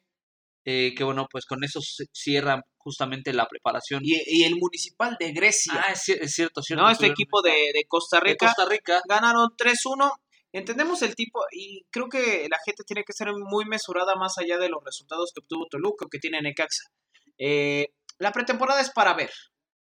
Eh, 0.65 0.95
que 0.97 1.03
bueno, 1.03 1.27
pues 1.31 1.45
con 1.45 1.65
eso 1.65 1.81
se 1.81 2.05
cierra 2.13 2.63
justamente 2.77 3.33
la 3.33 3.47
preparación. 3.47 4.03
Y, 4.05 4.45
el 4.45 4.57
Municipal 4.57 5.17
de 5.19 5.33
Grecia. 5.33 5.75
Ah, 5.77 5.93
es, 5.93 6.03
cierto, 6.03 6.63
cierto. 6.63 6.85
No, 6.85 6.91
este 6.91 7.07
equipo 7.07 7.43
de, 7.43 7.73
Costa 7.89 8.21
Rica. 8.21 8.47
Costa 8.47 8.69
Rica. 8.69 9.03
Ganaron 9.09 9.51
3-1. 9.57 10.11
Entendemos 10.55 11.01
el 11.03 11.15
tipo 11.15 11.41
y 11.51 11.87
creo 11.91 12.09
que 12.11 12.47
la 12.51 12.59
gente 12.65 12.85
tiene 12.87 13.05
que 13.05 13.15
ser 13.15 13.29
muy 13.33 13.65
mesurada 13.65 14.17
más 14.17 14.37
allá 14.37 14.59
de 14.59 14.69
los 14.69 14.85
resultados 14.85 15.33
que 15.33 15.41
obtuvo 15.41 15.67
Toluca 15.67 16.05
o 16.05 16.09
que 16.09 16.19
tiene 16.19 16.43
Necaxa. 16.43 16.91
Eh, 17.39 17.89
la 18.19 18.33
pretemporada 18.33 18.83
es 18.83 18.91
para 18.91 19.15
ver 19.15 19.33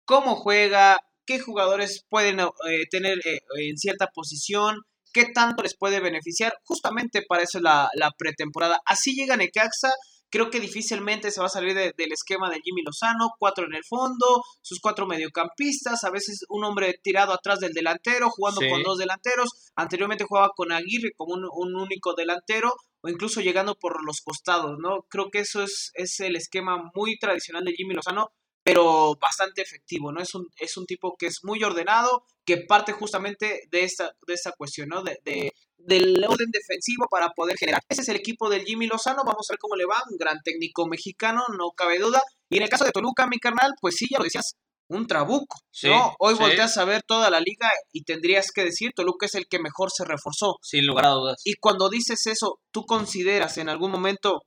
cómo 0.05 0.37
juega, 0.37 0.97
qué 1.25 1.39
jugadores 1.39 2.05
pueden 2.09 2.39
eh, 2.39 2.85
tener 2.89 3.19
eh, 3.25 3.39
en 3.57 3.77
cierta 3.77 4.07
posición, 4.13 4.77
qué 5.13 5.25
tanto 5.33 5.63
les 5.63 5.77
puede 5.77 5.99
beneficiar. 5.99 6.53
Justamente 6.63 7.23
para 7.27 7.43
eso 7.43 7.59
la, 7.59 7.89
la 7.95 8.11
pretemporada. 8.17 8.79
Así 8.85 9.15
llega 9.15 9.37
Necaxa. 9.37 9.91
Creo 10.29 10.49
que 10.49 10.59
difícilmente 10.59 11.29
se 11.29 11.41
va 11.41 11.45
a 11.45 11.49
salir 11.49 11.75
del 11.75 12.11
esquema 12.11 12.49
de 12.49 12.59
Jimmy 12.59 12.81
Lozano, 12.83 13.29
cuatro 13.37 13.65
en 13.65 13.75
el 13.75 13.83
fondo, 13.87 14.41
sus 14.63 14.79
cuatro 14.79 15.05
mediocampistas, 15.05 16.03
a 16.03 16.09
veces 16.09 16.43
un 16.49 16.63
hombre 16.63 16.99
tirado 17.03 17.33
atrás 17.33 17.59
del 17.59 17.71
delantero, 17.71 18.31
jugando 18.31 18.61
con 18.67 18.81
dos 18.81 18.97
delanteros. 18.97 19.49
Anteriormente 19.75 20.25
jugaba 20.27 20.49
con 20.55 20.71
Aguirre 20.71 21.11
como 21.15 21.35
un, 21.35 21.45
un, 21.53 21.75
único 21.75 22.15
delantero, 22.15 22.73
o 23.01 23.09
incluso 23.09 23.41
llegando 23.41 23.75
por 23.75 24.03
los 24.03 24.21
costados, 24.21 24.79
¿no? 24.79 25.05
Creo 25.07 25.29
que 25.29 25.37
eso 25.37 25.61
es, 25.61 25.91
es 25.93 26.19
el 26.19 26.35
esquema 26.35 26.81
muy 26.95 27.19
tradicional 27.19 27.63
de 27.63 27.73
Jimmy 27.73 27.93
Lozano 27.93 28.31
pero 28.63 29.15
bastante 29.19 29.61
efectivo, 29.61 30.11
¿no? 30.11 30.21
Es 30.21 30.33
un, 30.33 30.47
es 30.57 30.77
un 30.77 30.85
tipo 30.85 31.15
que 31.17 31.27
es 31.27 31.39
muy 31.43 31.63
ordenado, 31.63 32.25
que 32.45 32.57
parte 32.57 32.93
justamente 32.93 33.61
de 33.69 33.83
esta, 33.83 34.11
de 34.25 34.33
esta 34.33 34.53
cuestión, 34.53 34.89
¿no? 34.89 35.03
De, 35.03 35.51
del 35.77 36.23
orden 36.23 36.49
defensivo 36.49 37.07
para 37.09 37.29
poder 37.31 37.57
generar. 37.57 37.81
Ese 37.89 38.01
es 38.01 38.09
el 38.09 38.15
equipo 38.15 38.49
del 38.49 38.63
Jimmy 38.63 38.87
Lozano, 38.87 39.23
vamos 39.25 39.45
a 39.49 39.53
ver 39.53 39.59
cómo 39.59 39.75
le 39.75 39.85
va, 39.85 40.01
un 40.09 40.17
gran 40.17 40.39
técnico 40.41 40.87
mexicano, 40.87 41.43
no 41.57 41.71
cabe 41.71 41.99
duda. 41.99 42.21
Y 42.49 42.57
en 42.57 42.63
el 42.63 42.69
caso 42.69 42.85
de 42.85 42.91
Toluca, 42.91 43.27
mi 43.27 43.37
carnal, 43.37 43.73
pues 43.81 43.95
sí, 43.95 44.07
ya 44.09 44.17
lo 44.17 44.23
decías, 44.23 44.55
un 44.87 45.07
trabuco, 45.07 45.59
¿no? 45.83 46.15
Hoy 46.19 46.35
volteas 46.35 46.77
a 46.77 46.85
ver 46.85 47.03
toda 47.03 47.29
la 47.29 47.39
liga 47.39 47.69
y 47.91 48.03
tendrías 48.03 48.51
que 48.51 48.63
decir, 48.63 48.91
Toluca 48.95 49.25
es 49.25 49.35
el 49.35 49.47
que 49.47 49.59
mejor 49.59 49.91
se 49.91 50.05
reforzó. 50.05 50.57
Sin 50.61 50.85
lugar 50.85 51.05
a 51.05 51.11
dudas. 51.11 51.41
Y 51.43 51.55
cuando 51.55 51.89
dices 51.89 52.27
eso, 52.27 52.59
¿tú 52.71 52.85
consideras 52.85 53.57
en 53.57 53.69
algún 53.69 53.91
momento 53.91 54.43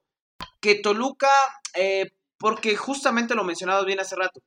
que 0.61 0.77
Toluca 0.77 1.29
eh, 1.75 2.11
porque 2.38 2.77
justamente 2.77 3.35
lo 3.35 3.44
mencionabas 3.44 3.85
bien 3.85 4.01
hace 4.01 4.16
rato. 4.16 4.40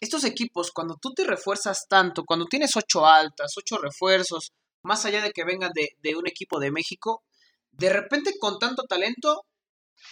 estos 0.00 0.24
equipos, 0.24 0.70
cuando 0.72 0.96
tú 1.00 1.14
te 1.14 1.24
refuerzas 1.24 1.86
tanto, 1.88 2.24
cuando 2.24 2.46
tienes 2.46 2.76
ocho 2.76 3.06
altas, 3.06 3.54
ocho 3.56 3.78
refuerzos, 3.78 4.52
más 4.82 5.04
allá 5.06 5.22
de 5.22 5.32
que 5.32 5.44
vengan 5.44 5.72
de, 5.72 6.16
un 6.16 6.26
equipo 6.28 6.60
de 6.60 6.70
México, 6.70 7.22
de 7.72 7.90
repente 7.90 8.32
con 8.38 8.58
tanto 8.58 8.82
talento 8.82 9.46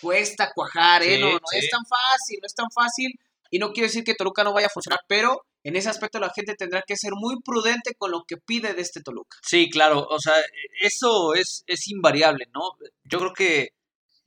cuesta 0.01 0.51
cuajar, 0.55 1.03
¿eh? 1.03 1.19
no, 1.19 1.33
no 1.33 1.39
es 1.53 1.69
tan 1.69 1.85
fácil, 1.85 2.39
no 2.41 2.47
es 2.47 2.55
tan 2.55 2.71
fácil. 2.71 3.13
Y 3.51 3.59
no 3.59 3.73
quiero 3.73 3.87
decir 3.87 4.03
que 4.03 4.15
Toluca 4.15 4.43
no 4.45 4.55
vaya 4.55 4.69
a 4.69 4.71
funcionar, 4.71 5.01
pero 5.07 5.45
en 5.63 5.77
ese 5.77 5.91
aspecto 5.91 6.19
la 6.19 6.33
gente 6.35 6.55
tendrá 6.55 6.83
que 6.87 6.97
ser 6.97 7.13
muy 7.15 7.41
prudente 7.43 7.95
con 7.95 8.11
lo 8.11 8.25
que 8.27 8.39
pide 8.39 8.73
de 8.73 8.81
este 8.81 9.03
Toluca. 9.03 9.37
Sí, 9.43 9.69
claro, 9.69 10.07
o 10.09 10.19
sea, 10.19 10.35
eso 10.81 11.35
es, 11.35 11.63
es 11.67 11.89
invariable, 11.89 12.47
¿no? 12.55 12.63
Yo 13.05 13.19
creo 13.19 13.33
que 13.35 13.75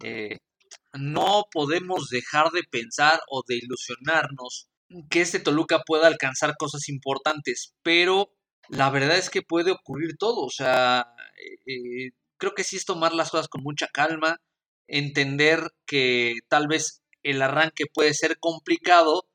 eh, 0.03 0.37
no 0.97 1.45
podemos 1.51 2.10
dejar 2.10 2.51
de 2.51 2.63
pensar 2.63 3.21
o 3.29 3.43
de 3.47 3.58
ilusionarnos 3.58 4.67
que 5.10 5.21
este 5.21 5.39
Toluca 5.39 5.84
pueda 5.86 6.08
alcanzar 6.08 6.55
cosas 6.58 6.89
importantes, 6.89 7.73
pero 7.84 8.31
la 8.69 8.89
verdad 8.89 9.17
es 9.17 9.29
que 9.29 9.41
puede 9.41 9.71
ocurrir 9.71 10.17
todo, 10.17 10.41
o 10.41 10.49
sea, 10.49 11.08
eh, 11.65 12.12
creo 12.38 12.53
que 12.53 12.63
sí 12.63 12.77
es 12.77 12.86
tomar 12.86 13.13
las 13.13 13.31
cosas 13.31 13.47
con 13.47 13.63
mucha 13.63 13.88
calma, 13.88 14.41
entender 14.88 15.71
que 15.86 16.36
tal 16.47 16.67
vez 16.67 17.01
el 17.23 17.41
arranque 17.41 17.86
puede 17.91 18.13
ser 18.13 18.38
complicado 18.39 19.27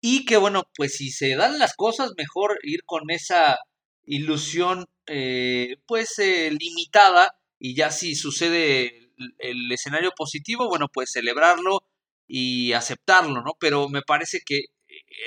y 0.00 0.24
que 0.24 0.36
bueno, 0.36 0.64
pues 0.76 0.96
si 0.96 1.10
se 1.10 1.34
dan 1.34 1.58
las 1.58 1.74
cosas, 1.74 2.12
mejor 2.16 2.58
ir 2.62 2.84
con 2.84 3.10
esa 3.10 3.58
ilusión 4.04 4.86
eh, 5.06 5.76
pues 5.86 6.18
eh, 6.18 6.50
limitada 6.50 7.34
y 7.58 7.74
ya 7.74 7.90
si 7.90 8.14
sucede 8.14 9.03
el 9.38 9.70
escenario 9.72 10.12
positivo, 10.16 10.68
bueno, 10.68 10.88
pues 10.92 11.12
celebrarlo 11.12 11.82
y 12.26 12.72
aceptarlo, 12.72 13.42
¿no? 13.42 13.52
Pero 13.58 13.88
me 13.88 14.02
parece 14.02 14.40
que 14.44 14.64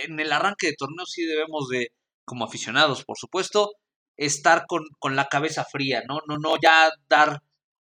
en 0.06 0.19
el 0.19 0.32
arranque 0.32 0.67
de 0.67 0.76
torneo 0.78 1.06
sí 1.06 1.23
debemos 1.26 1.67
de, 1.69 1.91
como 2.26 2.45
aficionados, 2.45 3.04
por 3.06 3.17
supuesto, 3.17 3.71
estar 4.17 4.65
con, 4.67 4.84
con 5.00 5.15
la 5.15 5.28
cabeza 5.28 5.65
fría, 5.65 6.04
¿no? 6.08 6.19
No, 6.28 6.38
no 6.38 6.56
ya 6.62 6.89
dar 7.10 7.41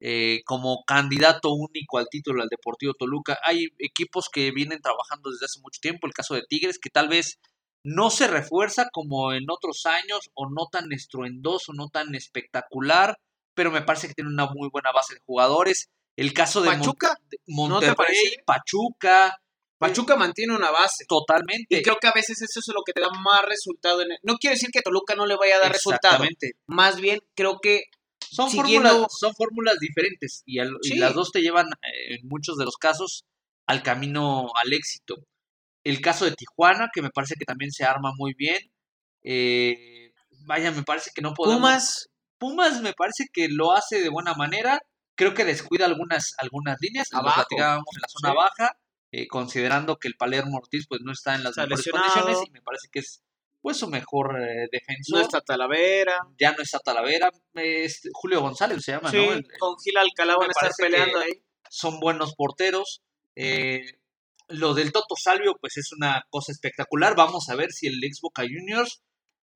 eh, 0.01 0.43
como 0.47 0.83
candidato 0.85 1.53
único 1.53 1.99
al 1.99 2.09
título 2.11 2.43
al 2.43 2.49
Deportivo 2.49 2.95
Toluca. 2.95 3.39
Hay 3.45 3.69
equipos 3.79 4.29
que 4.33 4.51
vienen 4.51 4.81
trabajando 4.81 5.31
desde 5.31 5.47
hace 5.47 5.61
mucho 5.61 5.81
tiempo, 5.81 6.07
el 6.07 6.13
caso 6.13 6.35
de 6.35 6.43
Tigres, 6.49 6.79
que 6.79 6.91
tal 6.91 7.09
vez 7.09 7.39
no 7.85 8.11
se 8.11 8.27
refuerza 8.29 8.89
como 8.93 9.33
en 9.33 9.45
otros 9.49 9.87
años 9.87 10.31
o 10.35 10.49
no 10.49 10.67
tan 10.71 10.93
estruendoso, 10.93 11.73
no 11.73 11.89
tan 11.89 12.15
espectacular, 12.15 13.19
pero 13.55 13.71
me 13.71 13.83
parece 13.83 14.09
que 14.09 14.15
tiene 14.15 14.31
una 14.31 14.47
muy 14.47 14.69
buena 14.71 14.93
base 14.93 15.15
de 15.15 15.21
jugadores. 15.25 15.89
El 16.17 16.33
caso 16.33 16.61
de 16.61 16.69
Pachuca, 16.71 17.17
Monterrey, 17.47 18.37
Pachuca, 18.45 19.37
Pachuca 19.83 20.15
mantiene 20.15 20.55
una 20.55 20.71
base. 20.71 21.05
Totalmente. 21.09 21.79
Y 21.79 21.83
creo 21.83 21.97
que 22.01 22.07
a 22.07 22.13
veces 22.13 22.41
eso 22.41 22.61
es 22.61 22.69
lo 22.69 22.83
que 22.87 22.93
te 22.93 23.01
da 23.01 23.11
más 23.11 23.45
resultado. 23.45 24.01
En 24.03 24.09
No 24.23 24.37
quiere 24.37 24.55
decir 24.55 24.71
que 24.73 24.81
Toluca 24.81 25.17
no 25.17 25.27
le 25.27 25.37
vaya 25.37 25.57
a 25.57 25.59
dar 25.59 25.73
resultado. 25.73 26.25
Más 26.69 27.01
bien, 27.01 27.19
creo 27.35 27.59
que 27.61 27.83
son, 28.31 28.49
fórmulas, 28.51 29.07
son 29.19 29.35
fórmulas 29.35 29.79
diferentes 29.81 30.43
y, 30.47 30.59
las 30.97 31.15
dos 31.15 31.33
te 31.33 31.41
llevan, 31.41 31.67
eh, 31.83 32.15
en 32.15 32.29
muchos 32.29 32.57
de 32.57 32.65
los 32.65 32.77
casos, 32.77 33.25
al 33.67 33.83
camino 33.83 34.53
al 34.55 34.73
éxito. 34.73 35.17
El 35.83 36.01
caso 36.01 36.27
de 36.27 36.37
Tijuana, 36.37 36.91
que 36.95 37.03
me 37.03 37.11
parece 37.11 37.35
que 37.35 37.45
también 37.45 37.73
se 37.73 37.85
arma 37.85 38.13
muy 38.17 38.35
bien. 38.35 38.61
Eh, 39.25 40.13
vaya, 40.47 40.71
me 40.71 40.85
parece 40.85 41.11
que 41.13 41.23
no 41.23 41.35
podemos... 41.35 41.59
Pumas. 41.59 42.09
Pumas 42.43 42.83
me 42.83 42.93
parece 42.93 43.27
que 43.33 43.47
lo 43.49 43.71
hace 43.71 44.03
de 44.03 44.09
buena 44.09 44.35
manera. 44.35 44.81
Creo 45.15 45.33
que 45.33 45.45
descuida 45.45 45.87
algunas, 45.87 46.35
algunas 46.39 46.77
líneas. 46.81 47.13
Abajo. 47.13 47.29
Lo 47.29 47.35
platicábamos 47.47 47.87
en 47.95 48.01
la 48.01 48.09
zona 48.09 48.35
baja 48.35 48.77
eh, 49.13 49.29
considerando 49.29 49.99
que 49.99 50.09
el 50.09 50.17
Palermo 50.17 50.57
Ortiz 50.57 50.87
pues 50.89 51.03
no 51.05 51.13
está 51.13 51.35
en 51.35 51.45
las 51.45 51.57
mejores 51.57 51.87
condiciones 51.89 52.39
y 52.47 52.51
me 52.51 52.63
parece 52.63 52.89
que 52.91 53.01
es 53.01 53.23
pues 53.61 53.77
su 53.77 53.87
mejor 53.87 54.41
eh, 54.41 54.69
defensor. 54.73 55.19
No 55.19 55.23
está 55.23 55.41
Talavera. 55.41 56.19
Ya 56.41 56.53
no 56.53 56.63
está 56.63 56.81
Talavera. 56.81 57.31
Este, 57.55 58.09
Julio 58.13 58.41
González 58.41 58.83
se 58.83 58.93
llama, 58.93 59.11
sí, 59.11 59.25
con 59.61 59.77
Gil 59.79 59.99
Alcalá 59.99 60.37
van 60.37 60.49
a 60.49 60.53
estar 60.53 60.73
peleando 60.77 61.21
ahí. 61.21 61.45
Son 61.71 62.01
buenos 62.01 62.35
porteros. 62.35 63.03
Eh, 63.37 63.83
lo 64.49 64.75
del 64.75 64.91
Toto 64.91 65.15
Salvio, 65.15 65.57
pues 65.61 65.77
es 65.77 65.93
una 65.93 66.25
cosa 66.29 66.51
espectacular. 66.51 67.15
Vamos 67.15 67.49
a 67.51 67.55
ver 67.55 67.71
si 67.71 67.87
el 67.87 68.03
ex 68.03 68.21
Boca 68.21 68.43
Juniors 68.43 69.03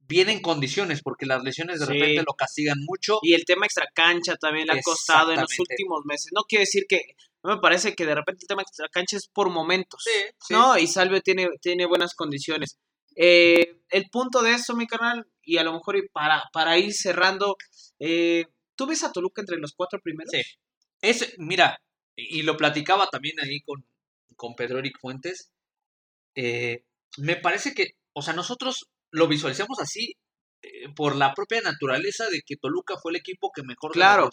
viene 0.08 0.32
en 0.32 0.40
condiciones, 0.40 1.02
porque 1.02 1.26
las 1.26 1.42
lesiones 1.42 1.80
de 1.80 1.86
repente 1.86 2.24
lo 2.26 2.34
castigan 2.34 2.78
mucho. 2.86 3.18
Y 3.22 3.34
el 3.34 3.44
tema 3.44 3.66
extra 3.66 3.86
cancha 3.94 4.36
también 4.36 4.66
le 4.66 4.78
ha 4.78 4.82
costado 4.82 5.32
en 5.32 5.40
los 5.40 5.58
últimos 5.58 6.04
meses. 6.04 6.30
No 6.34 6.42
quiere 6.42 6.62
decir 6.62 6.84
que 6.88 7.02
me 7.42 7.58
parece 7.58 7.94
que 7.94 8.06
de 8.06 8.14
repente 8.14 8.44
el 8.44 8.48
tema 8.48 8.62
de 8.62 8.82
la 8.82 8.88
cancha 8.88 9.16
es 9.16 9.28
por 9.28 9.50
momentos, 9.50 10.02
¿no? 10.50 10.76
Y 10.78 10.86
Salvio 10.86 11.20
tiene, 11.20 11.48
tiene 11.60 11.86
buenas 11.86 12.14
condiciones. 12.14 12.78
Eh, 13.14 13.80
el 13.88 14.10
punto 14.10 14.42
de 14.42 14.52
eso, 14.52 14.76
mi 14.76 14.86
canal, 14.86 15.26
y 15.42 15.56
a 15.56 15.64
lo 15.64 15.72
mejor 15.72 15.96
para, 16.12 16.44
para 16.52 16.76
ir 16.78 16.92
cerrando, 16.92 17.56
eh, 17.98 18.46
¿tú 18.74 18.86
ves 18.86 19.04
a 19.04 19.12
Toluca 19.12 19.40
entre 19.40 19.58
los 19.58 19.72
cuatro 19.74 20.00
primeros? 20.02 20.30
Sí. 20.32 20.42
Es, 21.00 21.34
mira, 21.38 21.80
y 22.14 22.42
lo 22.42 22.56
platicaba 22.56 23.08
también 23.08 23.36
ahí 23.40 23.60
con, 23.60 23.86
con 24.34 24.54
Pedro 24.54 24.80
Eric 24.80 24.98
Fuentes, 25.00 25.52
eh, 26.34 26.84
me 27.18 27.36
parece 27.36 27.74
que, 27.74 27.92
o 28.12 28.22
sea, 28.22 28.34
nosotros 28.34 28.90
lo 29.10 29.28
visualizamos 29.28 29.78
así 29.80 30.14
por 30.94 31.16
la 31.16 31.34
propia 31.34 31.60
naturaleza 31.60 32.26
de 32.28 32.42
que 32.44 32.56
Toluca 32.56 32.96
fue 33.00 33.12
el 33.12 33.16
equipo 33.16 33.50
que 33.54 33.62
mejor 33.62 33.92
claro 33.92 34.30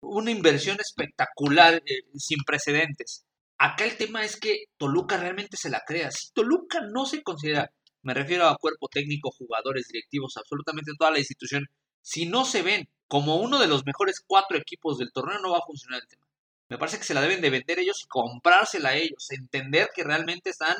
una 0.00 0.30
inversión 0.30 0.78
espectacular, 0.80 1.74
eh, 1.74 2.02
sin 2.16 2.38
precedentes. 2.46 3.24
Acá 3.58 3.84
el 3.84 3.96
tema 3.96 4.24
es 4.24 4.38
que 4.38 4.66
Toluca 4.76 5.16
realmente 5.16 5.56
se 5.56 5.70
la 5.70 5.82
crea. 5.84 6.10
Si 6.10 6.32
Toluca 6.32 6.80
no 6.80 7.06
se 7.06 7.22
considera, 7.22 7.70
me 8.02 8.14
refiero 8.14 8.46
a 8.46 8.56
cuerpo 8.56 8.88
técnico, 8.88 9.32
jugadores, 9.32 9.88
directivos, 9.88 10.36
absolutamente 10.36 10.92
toda 10.96 11.10
la 11.10 11.18
institución, 11.18 11.66
si 12.00 12.26
no 12.26 12.44
se 12.44 12.62
ven 12.62 12.88
como 13.08 13.36
uno 13.36 13.58
de 13.58 13.66
los 13.66 13.84
mejores 13.84 14.22
cuatro 14.24 14.56
equipos 14.56 14.98
del 14.98 15.12
torneo, 15.12 15.40
no 15.40 15.50
va 15.50 15.58
a 15.58 15.66
funcionar 15.66 16.00
el 16.00 16.08
tema. 16.08 16.24
Me 16.68 16.78
parece 16.78 16.98
que 16.98 17.04
se 17.04 17.14
la 17.14 17.22
deben 17.22 17.40
de 17.40 17.50
vender 17.50 17.78
ellos 17.80 18.02
y 18.04 18.06
comprársela 18.06 18.90
a 18.90 18.96
ellos, 18.96 19.30
entender 19.30 19.88
que 19.94 20.04
realmente 20.04 20.50
están 20.50 20.76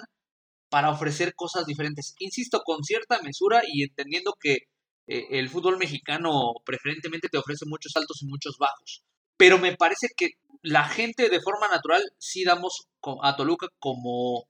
para 0.68 0.90
ofrecer 0.90 1.34
cosas 1.34 1.66
diferentes. 1.66 2.14
Insisto, 2.18 2.62
con 2.64 2.82
cierta 2.82 3.20
mesura 3.22 3.62
y 3.66 3.84
entendiendo 3.84 4.34
que 4.40 4.58
eh, 5.06 5.26
el 5.30 5.48
fútbol 5.48 5.78
mexicano 5.78 6.52
preferentemente 6.64 7.28
te 7.28 7.38
ofrece 7.38 7.64
muchos 7.66 7.92
altos 7.96 8.22
y 8.22 8.26
muchos 8.26 8.56
bajos. 8.58 9.02
Pero 9.36 9.58
me 9.58 9.76
parece 9.76 10.08
que 10.16 10.30
la 10.62 10.84
gente 10.84 11.28
de 11.30 11.40
forma 11.40 11.68
natural 11.68 12.02
sí 12.18 12.44
damos 12.44 12.88
a 13.22 13.36
Toluca 13.36 13.68
como 13.78 14.48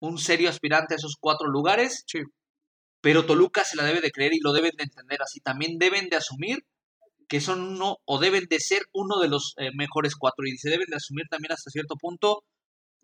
un 0.00 0.18
serio 0.18 0.48
aspirante 0.48 0.94
a 0.94 0.96
esos 0.96 1.16
cuatro 1.20 1.48
lugares. 1.48 2.04
Sí. 2.06 2.20
Pero 3.00 3.26
Toluca 3.26 3.64
se 3.64 3.76
la 3.76 3.84
debe 3.84 4.00
de 4.00 4.10
creer 4.10 4.32
y 4.34 4.40
lo 4.40 4.52
deben 4.52 4.72
de 4.76 4.84
entender 4.84 5.20
así. 5.22 5.40
También 5.40 5.78
deben 5.78 6.08
de 6.08 6.16
asumir 6.16 6.58
que 7.28 7.40
son 7.40 7.60
uno 7.60 7.98
o 8.06 8.18
deben 8.18 8.46
de 8.48 8.58
ser 8.58 8.82
uno 8.92 9.18
de 9.20 9.28
los 9.28 9.54
eh, 9.58 9.70
mejores 9.76 10.14
cuatro 10.16 10.46
y 10.46 10.56
se 10.56 10.70
deben 10.70 10.86
de 10.88 10.96
asumir 10.96 11.26
también 11.30 11.52
hasta 11.52 11.70
cierto 11.70 11.96
punto 11.96 12.42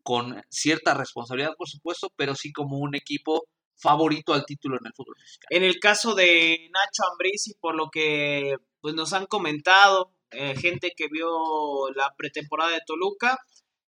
con 0.04 0.40
cierta 0.50 0.94
responsabilidad, 0.94 1.56
por 1.56 1.68
supuesto, 1.68 2.12
pero 2.14 2.36
sí 2.36 2.52
como 2.52 2.78
un 2.78 2.94
equipo 2.94 3.48
favorito 3.76 4.32
al 4.32 4.44
título 4.44 4.76
en 4.78 4.86
el 4.86 4.92
fútbol 4.94 5.16
mexicano. 5.18 5.48
En 5.50 5.64
el 5.64 5.80
caso 5.80 6.14
de 6.14 6.70
Nacho 6.72 7.10
Ambriz 7.10 7.56
por 7.60 7.74
lo 7.74 7.90
que 7.90 8.54
pues, 8.80 8.94
nos 8.94 9.12
han 9.12 9.26
comentado, 9.26 10.12
eh, 10.30 10.54
gente 10.56 10.92
que 10.96 11.08
vio 11.08 11.90
la 11.94 12.14
pretemporada 12.16 12.70
de 12.70 12.82
Toluca, 12.86 13.38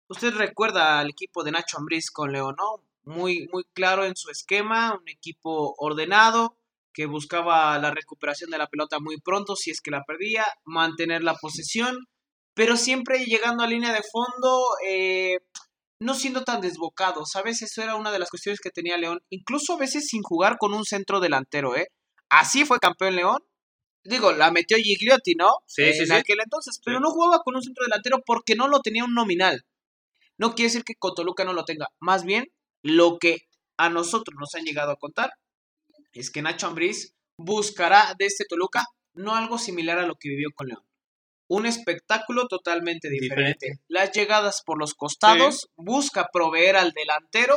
usted 0.09 0.35
recuerda 0.35 1.01
al 1.01 1.11
equipo 1.11 1.43
de 1.43 1.53
Nacho 1.53 1.79
Ambriz 1.79 2.11
con 2.11 2.31
León, 2.31 2.55
¿no? 2.59 2.85
Muy, 3.05 3.49
muy 3.53 3.65
claro 3.73 4.05
en 4.05 4.15
su 4.15 4.31
esquema, 4.31 4.95
un 4.95 5.09
equipo 5.09 5.75
ordenado, 5.79 6.57
que 6.93 7.07
buscaba 7.07 7.79
la 7.79 7.91
recuperación 7.91 8.51
de 8.51 8.59
la 8.59 8.69
pelota 8.69 9.01
muy 9.01 9.19
pronto 9.19 9.57
si 9.57 9.71
es 9.71 9.81
que 9.81 9.91
la 9.91 10.05
perdía, 10.05 10.45
mantener 10.65 11.25
la 11.25 11.35
posesión, 11.35 12.07
pero 12.55 12.77
siempre 12.77 13.25
llegando 13.25 13.65
a 13.65 13.67
línea 13.67 13.93
de 13.93 14.03
fondo, 14.03 14.63
eh, 14.87 15.39
no 16.03 16.15
siendo 16.15 16.45
tan 16.45 16.61
desbocado, 16.61 17.25
¿sabes? 17.27 17.63
Eso 17.63 17.83
era 17.83 17.95
una 17.95 18.11
de 18.11 18.19
las 18.19 18.31
cuestiones 18.31 18.61
que 18.61 18.71
tenía 18.71 18.97
León, 18.97 19.23
incluso 19.31 19.75
a 19.75 19.79
veces 19.79 20.07
sin 20.09 20.23
jugar 20.23 20.57
con 20.59 20.75
un 20.75 20.85
centro 20.85 21.21
delantero, 21.21 21.77
¿eh? 21.77 21.89
Así 22.29 22.65
fue 22.65 22.79
campeón 22.79 23.17
León. 23.17 23.39
Digo, 24.05 24.33
la 24.33 24.51
metió 24.51 24.77
Gigliotti, 24.79 25.35
¿no? 25.37 25.51
Sí, 25.67 25.83
en 25.83 26.07
sí, 26.07 26.13
aquel 26.13 26.39
entonces, 26.43 26.81
pero 26.85 26.99
no 26.99 27.11
jugaba 27.11 27.43
con 27.45 27.55
un 27.55 27.63
centro 27.63 27.85
delantero 27.85 28.21
porque 28.27 28.57
no 28.57 28.67
lo 28.67 28.81
tenía 28.81 29.05
un 29.05 29.15
nominal. 29.15 29.65
No 30.39 30.55
quiere 30.55 30.69
decir 30.69 30.85
que 30.85 30.97
Cotoluca 30.97 31.45
no 31.45 31.53
lo 31.53 31.65
tenga, 31.65 31.87
más 32.01 32.25
bien 32.25 32.47
lo 32.83 33.19
que 33.19 33.43
a 33.77 33.89
nosotros 33.89 34.37
nos 34.41 34.55
han 34.57 34.65
llegado 34.65 34.91
a 34.91 34.97
contar 34.97 35.31
es 36.13 36.31
que 36.31 36.43
Nacho 36.43 36.67
Ambriz 36.67 37.15
buscará 37.37 38.15
de 38.19 38.27
este 38.27 38.45
Toluca 38.45 38.87
no 39.15 39.37
algo 39.37 39.57
similar 39.59 39.99
a 39.99 40.07
lo 40.07 40.17
que 40.17 40.31
vivió 40.31 40.49
con 40.55 40.69
León 40.69 40.83
un 41.49 41.67
espectáculo 41.67 42.47
totalmente 42.49 43.09
diferente. 43.11 43.81
Las 43.89 44.13
llegadas 44.13 44.63
por 44.65 44.79
los 44.79 44.95
costados, 44.95 45.69
busca 45.77 46.29
proveer 46.33 46.77
al 46.77 46.93
delantero 46.93 47.57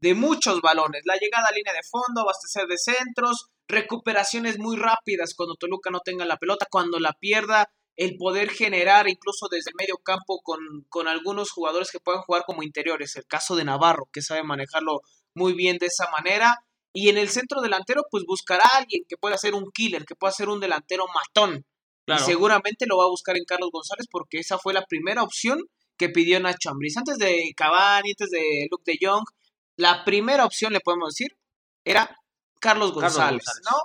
de 0.00 0.14
muchos 0.14 0.60
balones. 0.60 1.02
La 1.04 1.16
llegada 1.16 1.46
a 1.48 1.54
línea 1.54 1.72
de 1.72 1.86
fondo, 1.90 2.22
abastecer 2.22 2.66
de 2.66 2.78
centros, 2.78 3.46
recuperaciones 3.68 4.58
muy 4.58 4.76
rápidas 4.76 5.34
cuando 5.34 5.54
Toluca 5.54 5.90
no 5.90 6.00
tenga 6.00 6.24
la 6.24 6.36
pelota, 6.36 6.66
cuando 6.70 6.98
la 6.98 7.12
pierda, 7.12 7.70
el 7.96 8.16
poder 8.16 8.50
generar 8.50 9.08
incluso 9.08 9.48
desde 9.50 9.70
el 9.70 9.76
medio 9.78 9.98
campo 9.98 10.40
con, 10.42 10.58
con 10.88 11.08
algunos 11.08 11.50
jugadores 11.50 11.90
que 11.90 12.00
puedan 12.00 12.22
jugar 12.22 12.44
como 12.46 12.62
interiores. 12.62 13.16
El 13.16 13.26
caso 13.26 13.56
de 13.56 13.64
Navarro, 13.64 14.08
que 14.12 14.22
sabe 14.22 14.42
manejarlo 14.42 15.00
muy 15.34 15.52
bien 15.52 15.78
de 15.78 15.86
esa 15.86 16.10
manera. 16.10 16.56
Y 16.92 17.08
en 17.08 17.18
el 17.18 17.28
centro 17.28 17.60
delantero, 17.60 18.02
pues 18.10 18.24
buscará 18.26 18.64
a 18.64 18.78
alguien 18.78 19.04
que 19.08 19.16
pueda 19.16 19.38
ser 19.38 19.54
un 19.54 19.70
killer, 19.72 20.04
que 20.04 20.16
pueda 20.16 20.32
ser 20.32 20.48
un 20.48 20.60
delantero 20.60 21.04
matón. 21.14 21.64
Y 22.16 22.18
seguramente 22.18 22.86
lo 22.86 22.98
va 22.98 23.04
a 23.04 23.08
buscar 23.08 23.36
en 23.36 23.44
Carlos 23.44 23.70
González 23.72 24.06
porque 24.10 24.38
esa 24.38 24.58
fue 24.58 24.72
la 24.72 24.84
primera 24.84 25.22
opción 25.22 25.60
que 25.96 26.08
pidió 26.08 26.40
Nacho 26.40 26.70
Ambriz. 26.70 26.96
Antes 26.96 27.18
de 27.18 27.52
Cavani, 27.56 28.10
antes 28.10 28.30
de 28.30 28.66
Luke 28.70 28.90
de 28.90 28.98
Jong, 29.00 29.24
la 29.76 30.04
primera 30.04 30.44
opción, 30.44 30.72
le 30.72 30.80
podemos 30.80 31.14
decir, 31.14 31.36
era 31.84 32.16
Carlos 32.60 32.92
González, 32.92 33.44
¿no? 33.64 33.76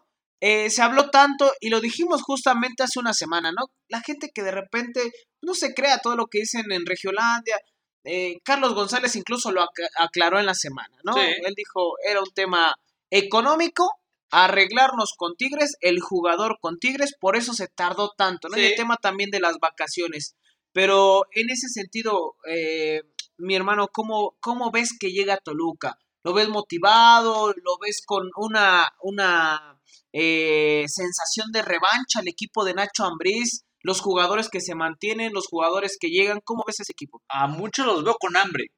Eh, 0.42 0.70
se 0.70 0.82
habló 0.82 1.10
tanto 1.10 1.52
y 1.60 1.70
lo 1.70 1.80
dijimos 1.80 2.22
justamente 2.22 2.84
hace 2.84 3.00
una 3.00 3.14
semana, 3.14 3.52
¿no? 3.52 3.66
La 3.88 4.02
gente 4.02 4.32
que 4.34 4.44
de 4.44 4.52
repente 4.52 5.12
no 5.42 5.54
se 5.54 5.74
crea 5.74 6.00
todo 6.00 6.16
lo 6.16 6.28
que 6.28 6.40
dicen 6.40 6.72
en 6.72 6.86
Regiolandia. 6.86 7.58
Eh, 8.04 8.40
Carlos 8.44 8.76
González 8.76 9.16
incluso 9.16 9.52
lo 9.52 9.66
aclaró 9.98 10.40
en 10.40 10.46
la 10.46 10.54
semana, 10.54 10.96
¿no? 11.04 11.18
Él 11.18 11.54
dijo, 11.56 11.96
era 12.08 12.22
un 12.22 12.32
tema 12.34 12.76
económico, 13.10 13.90
arreglarnos 14.32 15.14
con 15.18 15.36
Tigres, 15.36 15.78
el 15.82 16.00
jugador 16.00 16.58
con 16.60 16.80
Tigres, 16.80 17.16
por 17.20 17.36
eso 17.36 17.54
se 17.54 17.68
tardó 17.68 18.12
tanto, 18.18 18.50
¿no? 18.50 18.58
Y 18.58 18.66
el 18.66 18.76
tema 18.76 18.98
también 18.98 19.30
de 19.32 19.40
las 19.40 19.58
vacaciones. 19.60 20.36
Pero 20.72 21.24
en 21.32 21.50
ese 21.50 21.70
sentido, 21.70 22.36
eh, 22.48 23.02
mi 23.38 23.56
hermano, 23.56 23.88
¿cómo, 23.92 24.36
¿cómo 24.40 24.72
ves 24.72 24.98
que 25.00 25.12
llega 25.12 25.38
Toluca? 25.38 25.98
¿Lo 26.24 26.34
ves 26.34 26.50
motivado? 26.50 27.54
¿Lo 27.54 27.78
ves 27.82 28.02
con 28.06 28.30
una, 28.36 28.90
una 29.02 29.80
eh, 30.12 30.86
sensación 30.88 31.52
de 31.52 31.62
revancha 31.62 32.20
al 32.20 32.28
equipo 32.28 32.66
de 32.66 32.74
Nacho 32.74 33.06
Ambriz? 33.06 33.66
Los 33.82 34.02
jugadores 34.02 34.50
que 34.50 34.62
se 34.62 34.74
mantienen, 34.74 35.34
los 35.34 35.48
jugadores 35.48 35.98
que 36.00 36.10
llegan, 36.10 36.42
¿cómo 36.44 36.64
ves 36.66 36.80
ese 36.80 36.92
equipo? 36.92 37.22
A 37.30 37.48
muchos 37.48 37.86
los 37.86 38.04
veo 38.04 38.16
con 38.20 38.36
hambre 38.36 38.72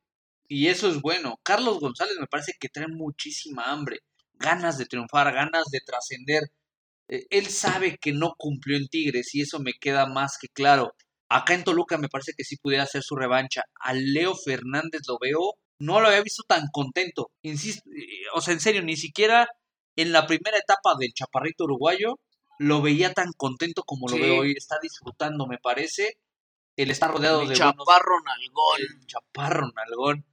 y 0.47 0.67
eso 0.67 0.87
es 0.89 1.01
bueno. 1.01 1.39
Carlos 1.43 1.79
González 1.79 2.15
me 2.19 2.27
parece 2.27 2.53
que 2.59 2.69
trae 2.69 2.87
muchísima 2.87 3.71
hambre, 3.71 3.99
ganas 4.39 4.77
de 4.77 4.85
triunfar, 4.85 5.33
ganas 5.33 5.65
de 5.71 5.79
trascender. 5.85 6.43
Eh, 7.09 7.25
él 7.29 7.47
sabe 7.47 7.97
que 7.97 8.13
no 8.13 8.33
cumplió 8.37 8.77
en 8.77 8.87
Tigres 8.87 9.33
y 9.35 9.41
eso 9.41 9.59
me 9.59 9.73
queda 9.73 10.05
más 10.07 10.37
que 10.39 10.47
claro. 10.49 10.93
Acá 11.29 11.53
en 11.53 11.63
Toluca 11.63 11.97
me 11.97 12.09
parece 12.09 12.33
que 12.37 12.43
sí 12.43 12.57
pudiera 12.57 12.83
hacer 12.83 13.03
su 13.03 13.15
revancha. 13.15 13.63
A 13.79 13.93
Leo 13.93 14.35
Fernández 14.35 15.01
lo 15.07 15.17
veo, 15.19 15.55
no 15.79 15.99
lo 15.99 16.07
había 16.07 16.21
visto 16.21 16.43
tan 16.47 16.67
contento. 16.71 17.31
Insisto, 17.41 17.89
eh, 17.89 18.27
o 18.33 18.41
sea, 18.41 18.53
en 18.53 18.59
serio, 18.59 18.81
ni 18.81 18.95
siquiera 18.95 19.47
en 19.95 20.11
la 20.11 20.27
primera 20.27 20.57
etapa 20.57 20.95
del 20.97 21.11
chaparrito 21.13 21.65
uruguayo 21.65 22.19
lo 22.59 22.81
veía 22.81 23.13
tan 23.13 23.31
contento 23.33 23.83
como 23.83 24.07
lo 24.07 24.17
veo 24.17 24.41
hoy. 24.41 24.53
Está 24.55 24.77
disfrutando, 24.81 25.47
me 25.47 25.57
parece. 25.57 26.17
Él 26.75 26.91
está 26.91 27.07
rodeado 27.07 27.45
de 27.45 27.55
chaparro 27.55 28.19
nalgón. 28.23 28.79
El 28.79 29.05
chaparro 29.07 29.71
nalgón. 29.75 30.25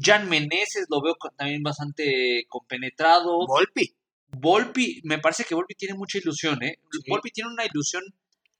Jan 0.00 0.28
Meneses 0.28 0.86
lo 0.88 1.02
veo 1.02 1.14
también 1.36 1.62
bastante 1.62 2.44
compenetrado. 2.48 3.46
Volpi. 3.46 3.94
Volpi, 4.30 5.00
me 5.04 5.18
parece 5.18 5.44
que 5.44 5.54
Volpi 5.54 5.74
tiene 5.74 5.94
mucha 5.94 6.18
ilusión, 6.18 6.62
¿eh? 6.62 6.78
Volpi 7.08 7.30
tiene 7.30 7.50
una 7.50 7.64
ilusión 7.64 8.04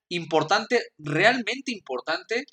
importante, 0.09 0.83
realmente 0.99 1.73
importante, 1.73 2.45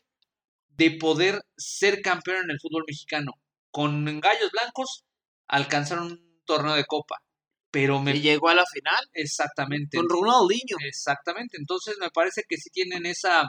de 0.70 0.92
poder 0.92 1.42
ser 1.58 2.02
campeón 2.02 2.44
en 2.44 2.52
el 2.52 2.60
fútbol 2.60 2.84
mexicano. 2.88 3.34
Con 3.72 4.06
Gallos 4.20 4.52
Blancos 4.52 5.04
alcanzaron 5.48 6.12
un 6.12 6.42
torneo 6.46 6.76
de 6.76 6.86
copa. 6.86 7.18
Pero 7.72 8.02
me... 8.02 8.16
Y 8.16 8.22
llegó 8.22 8.50
a 8.50 8.56
la 8.56 8.66
final. 8.66 9.04
Exactamente. 9.14 9.98
Con 9.98 10.10
Ronaldinho. 10.10 10.78
Exactamente. 10.86 11.58
Entonces 11.58 11.96
me 12.00 12.10
parece 12.10 12.44
que 12.48 12.58
si 12.58 12.70
tienen 12.70 13.06
esa... 13.06 13.44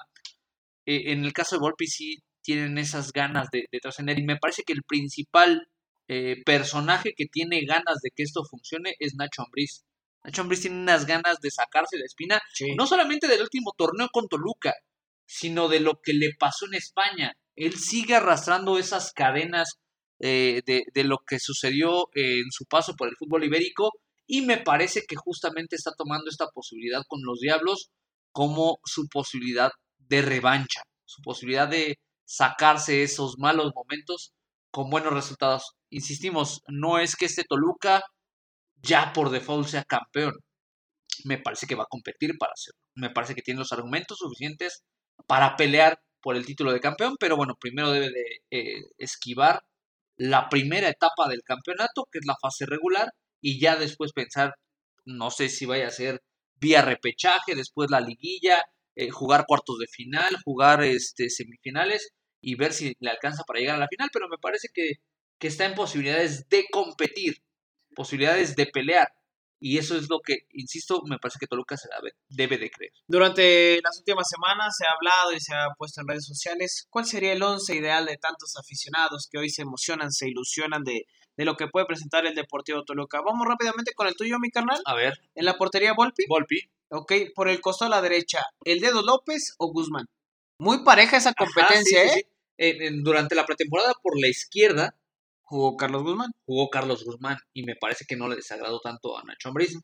Eh, 0.84 1.12
en 1.12 1.24
el 1.24 1.32
caso 1.32 1.56
de 1.56 1.60
Volpi 1.60 1.86
sí 1.86 2.22
tienen 2.46 2.78
esas 2.78 3.12
ganas 3.12 3.48
de, 3.50 3.66
trascender. 3.82 4.18
Y 4.20 4.24
me 4.24 4.36
parece 4.36 4.62
que 4.62 4.72
el 4.72 4.84
principal 4.84 5.68
eh, 6.06 6.36
personaje 6.46 7.12
que 7.16 7.26
tiene 7.26 7.64
ganas 7.66 7.98
de 8.02 8.10
que 8.14 8.22
esto 8.22 8.44
funcione 8.48 8.94
es 9.00 9.14
Nacho 9.16 9.42
Ambriz. 9.42 9.84
Nacho 10.22 10.42
Ambriz 10.42 10.60
tiene 10.60 10.76
unas 10.76 11.06
ganas 11.06 11.40
de 11.40 11.50
sacarse 11.50 11.98
la 11.98 12.04
espina, 12.04 12.40
no 12.76 12.86
solamente 12.86 13.26
del 13.26 13.42
último 13.42 13.72
torneo 13.76 14.08
con 14.12 14.28
Toluca, 14.28 14.74
sino 15.26 15.68
de 15.68 15.80
lo 15.80 16.00
que 16.00 16.12
le 16.12 16.30
pasó 16.38 16.66
en 16.66 16.74
España. 16.74 17.32
Él 17.56 17.74
sigue 17.74 18.14
arrastrando 18.14 18.78
esas 18.78 19.12
cadenas 19.12 19.80
eh, 20.20 20.62
de, 20.66 20.84
de, 20.94 21.04
lo 21.04 21.18
que 21.26 21.40
sucedió 21.40 22.08
en 22.14 22.44
su 22.50 22.64
paso 22.66 22.94
por 22.96 23.08
el 23.08 23.16
fútbol 23.18 23.42
ibérico 23.42 23.90
y 24.26 24.42
me 24.42 24.58
parece 24.58 25.02
que 25.02 25.16
justamente 25.16 25.74
está 25.74 25.92
tomando 25.96 26.30
esta 26.30 26.46
posibilidad 26.54 27.02
con 27.08 27.20
los 27.24 27.40
Diablos 27.40 27.90
como 28.30 28.78
su 28.84 29.08
posibilidad 29.08 29.72
de 29.98 30.22
revancha, 30.22 30.82
su 31.04 31.20
posibilidad 31.22 31.68
de 31.68 31.98
sacarse 32.26 33.02
esos 33.02 33.38
malos 33.38 33.72
momentos 33.74 34.32
con 34.70 34.90
buenos 34.90 35.14
resultados. 35.14 35.72
Insistimos, 35.90 36.62
no 36.68 36.98
es 36.98 37.16
que 37.16 37.26
este 37.26 37.44
Toluca 37.44 38.02
ya 38.82 39.12
por 39.14 39.30
default 39.30 39.68
sea 39.68 39.84
campeón. 39.84 40.34
Me 41.24 41.38
parece 41.38 41.66
que 41.66 41.74
va 41.74 41.84
a 41.84 41.88
competir 41.88 42.36
para 42.38 42.52
hacerlo. 42.52 42.78
Me 42.94 43.10
parece 43.10 43.34
que 43.34 43.42
tiene 43.42 43.60
los 43.60 43.72
argumentos 43.72 44.18
suficientes 44.18 44.84
para 45.26 45.56
pelear 45.56 45.98
por 46.20 46.36
el 46.36 46.44
título 46.44 46.72
de 46.72 46.80
campeón, 46.80 47.16
pero 47.18 47.36
bueno, 47.36 47.54
primero 47.58 47.90
debe 47.92 48.10
de 48.10 48.40
eh, 48.50 48.82
esquivar 48.98 49.62
la 50.16 50.48
primera 50.48 50.88
etapa 50.88 51.28
del 51.28 51.42
campeonato, 51.42 52.08
que 52.10 52.18
es 52.18 52.26
la 52.26 52.36
fase 52.40 52.66
regular, 52.66 53.12
y 53.40 53.60
ya 53.60 53.76
después 53.76 54.12
pensar, 54.12 54.54
no 55.04 55.30
sé 55.30 55.48
si 55.48 55.66
vaya 55.66 55.86
a 55.88 55.90
ser 55.90 56.22
vía 56.56 56.82
repechaje, 56.82 57.54
después 57.54 57.90
la 57.90 58.00
liguilla, 58.00 58.62
eh, 58.96 59.10
jugar 59.10 59.44
cuartos 59.46 59.78
de 59.78 59.86
final, 59.86 60.36
jugar 60.44 60.82
este, 60.82 61.30
semifinales 61.30 62.12
y 62.46 62.54
ver 62.54 62.72
si 62.72 62.94
le 63.00 63.10
alcanza 63.10 63.42
para 63.42 63.58
llegar 63.58 63.74
a 63.74 63.80
la 63.80 63.88
final, 63.88 64.08
pero 64.12 64.28
me 64.28 64.38
parece 64.38 64.68
que, 64.72 65.00
que 65.40 65.48
está 65.48 65.64
en 65.64 65.74
posibilidades 65.74 66.48
de 66.48 66.64
competir 66.70 67.42
posibilidades 67.96 68.54
de 68.54 68.66
pelear. 68.66 69.08
Y 69.58 69.78
eso 69.78 69.96
es 69.96 70.08
lo 70.08 70.20
que, 70.20 70.46
insisto, 70.52 71.02
me 71.06 71.18
parece 71.18 71.38
que 71.40 71.46
Toluca 71.46 71.76
se 71.76 71.88
debe, 72.28 72.58
de 72.58 72.70
creer. 72.70 72.92
Durante 73.08 73.80
las 73.82 73.98
últimas 73.98 74.28
semanas 74.28 74.76
se 74.76 74.86
ha 74.86 74.90
hablado 74.90 75.32
y 75.32 75.40
se 75.40 75.54
ha 75.54 75.68
puesto 75.76 76.02
en 76.02 76.08
redes 76.08 76.26
sociales 76.26 76.86
cuál 76.90 77.06
sería 77.06 77.32
el 77.32 77.42
once 77.42 77.74
ideal 77.74 78.04
de 78.04 78.18
tantos 78.18 78.54
aficionados 78.56 79.28
que 79.28 79.38
hoy 79.38 79.48
se 79.50 79.62
emocionan, 79.62 80.12
se 80.12 80.28
ilusionan 80.28 80.84
de, 80.84 81.06
de 81.36 81.44
lo 81.44 81.56
que 81.56 81.68
puede 81.68 81.86
presentar 81.86 82.26
el 82.26 82.34
Deportivo 82.34 82.84
Toluca. 82.84 83.22
Vamos 83.22 83.48
rápidamente 83.48 83.92
con 83.94 84.06
el 84.06 84.14
tuyo, 84.14 84.36
mi 84.38 84.50
carnal. 84.50 84.80
A 84.84 84.94
ver. 84.94 85.14
En 85.34 85.46
la 85.46 85.56
portería, 85.56 85.94
Volpi. 85.94 86.24
Volpi. 86.28 86.60
Ok, 86.90 87.12
por 87.34 87.48
el 87.48 87.60
costado 87.60 87.92
a 87.92 87.96
la 87.96 88.02
derecha, 88.02 88.42
¿el 88.64 88.78
Dedo 88.80 89.02
López 89.02 89.54
o 89.58 89.72
Guzmán? 89.72 90.06
Muy 90.58 90.84
pareja 90.84 91.16
esa 91.16 91.32
competencia, 91.32 92.04
¿eh? 92.04 92.28
Durante 93.02 93.34
la 93.34 93.46
pretemporada 93.46 93.94
por 94.02 94.18
la 94.20 94.28
izquierda, 94.28 94.94
Jugó 95.46 95.76
Carlos 95.76 96.02
Guzmán. 96.02 96.32
Jugó 96.44 96.68
Carlos 96.70 97.04
Guzmán 97.04 97.38
y 97.52 97.62
me 97.62 97.76
parece 97.76 98.04
que 98.04 98.16
no 98.16 98.28
le 98.28 98.34
desagradó 98.34 98.80
tanto 98.80 99.16
a 99.16 99.22
Nacho 99.22 99.48
Ambriz. 99.48 99.78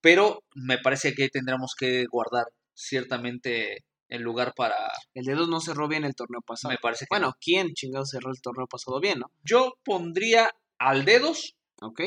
Pero 0.00 0.42
me 0.54 0.78
parece 0.78 1.14
que 1.14 1.28
tendremos 1.28 1.74
que 1.78 2.06
guardar 2.06 2.46
ciertamente 2.74 3.84
el 4.08 4.22
lugar 4.22 4.54
para... 4.56 4.76
El 5.12 5.26
dedo 5.26 5.46
no 5.46 5.60
cerró 5.60 5.86
bien 5.86 6.04
el 6.04 6.14
torneo 6.14 6.40
pasado. 6.40 6.72
Me 6.72 6.78
parece 6.78 7.04
que 7.04 7.08
Bueno, 7.10 7.34
¿quién 7.40 7.74
chingado 7.74 8.06
cerró 8.06 8.30
el 8.30 8.40
torneo 8.40 8.66
pasado 8.66 9.00
bien, 9.00 9.18
no? 9.18 9.30
Yo 9.44 9.74
pondría 9.84 10.50
al 10.78 11.04
dedos. 11.04 11.56
Ok. 11.82 12.00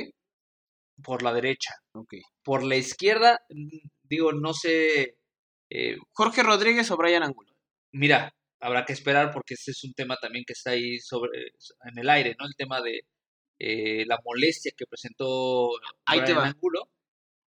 Por 1.04 1.22
la 1.22 1.32
derecha. 1.32 1.76
Ok. 1.94 2.16
Por 2.44 2.64
la 2.64 2.76
izquierda, 2.76 3.46
digo, 4.04 4.34
no 4.34 4.54
sé... 4.54 5.16
Eh, 5.70 5.98
Jorge 6.12 6.42
Rodríguez 6.42 6.90
o 6.90 6.98
Brian 6.98 7.24
Angulo. 7.24 7.54
Mira, 7.92 8.36
habrá 8.66 8.84
que 8.84 8.94
esperar 8.94 9.32
porque 9.32 9.54
ese 9.54 9.72
es 9.72 9.84
un 9.84 9.94
tema 9.94 10.18
también 10.18 10.44
que 10.46 10.54
está 10.54 10.72
ahí 10.72 11.00
sobre 11.00 11.40
en 11.40 12.00
el 12.00 12.10
aire, 12.10 12.36
¿no? 12.40 12.46
El 12.46 12.56
tema 12.56 12.82
de 12.82 13.02
eh, 13.60 14.06
la 14.08 14.20
molestia 14.26 14.72
que 14.76 14.88
presentó 14.88 15.70
ahí 16.06 16.24
te 16.24 16.34
va. 16.34 16.48
Angulo. 16.48 16.90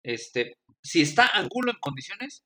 Este, 0.03 0.59
si 0.83 1.03
está 1.03 1.27
Angulo 1.27 1.73
en 1.73 1.79
condiciones, 1.81 2.45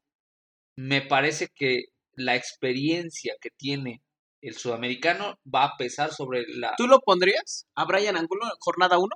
me 0.76 1.02
parece 1.02 1.48
que 1.54 1.85
la 2.14 2.35
experiencia 2.35 3.35
que 3.40 3.50
tiene 3.50 4.02
el 4.40 4.56
sudamericano 4.56 5.38
va 5.46 5.64
a 5.64 5.76
pesar 5.76 6.12
sobre 6.12 6.44
la... 6.48 6.74
¿Tú 6.76 6.87
lo 6.87 7.00
pondrías 7.00 7.66
a 7.74 7.85
Brian 7.85 8.16
Angulo 8.16 8.46
en 8.46 8.58
jornada 8.58 8.98
1? 8.98 9.08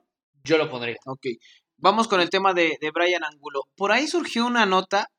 Yo 0.44 0.58
lo 0.58 0.70
pondría. 0.70 0.96
Ok. 1.06 1.26
Vamos 1.78 2.08
con 2.08 2.20
el 2.20 2.30
tema 2.30 2.52
de, 2.52 2.76
de 2.80 2.90
Brian 2.90 3.24
Angulo. 3.24 3.62
Por 3.74 3.90
ahí 3.90 4.06
surgió 4.06 4.46
una 4.46 4.66
nota 4.66 5.10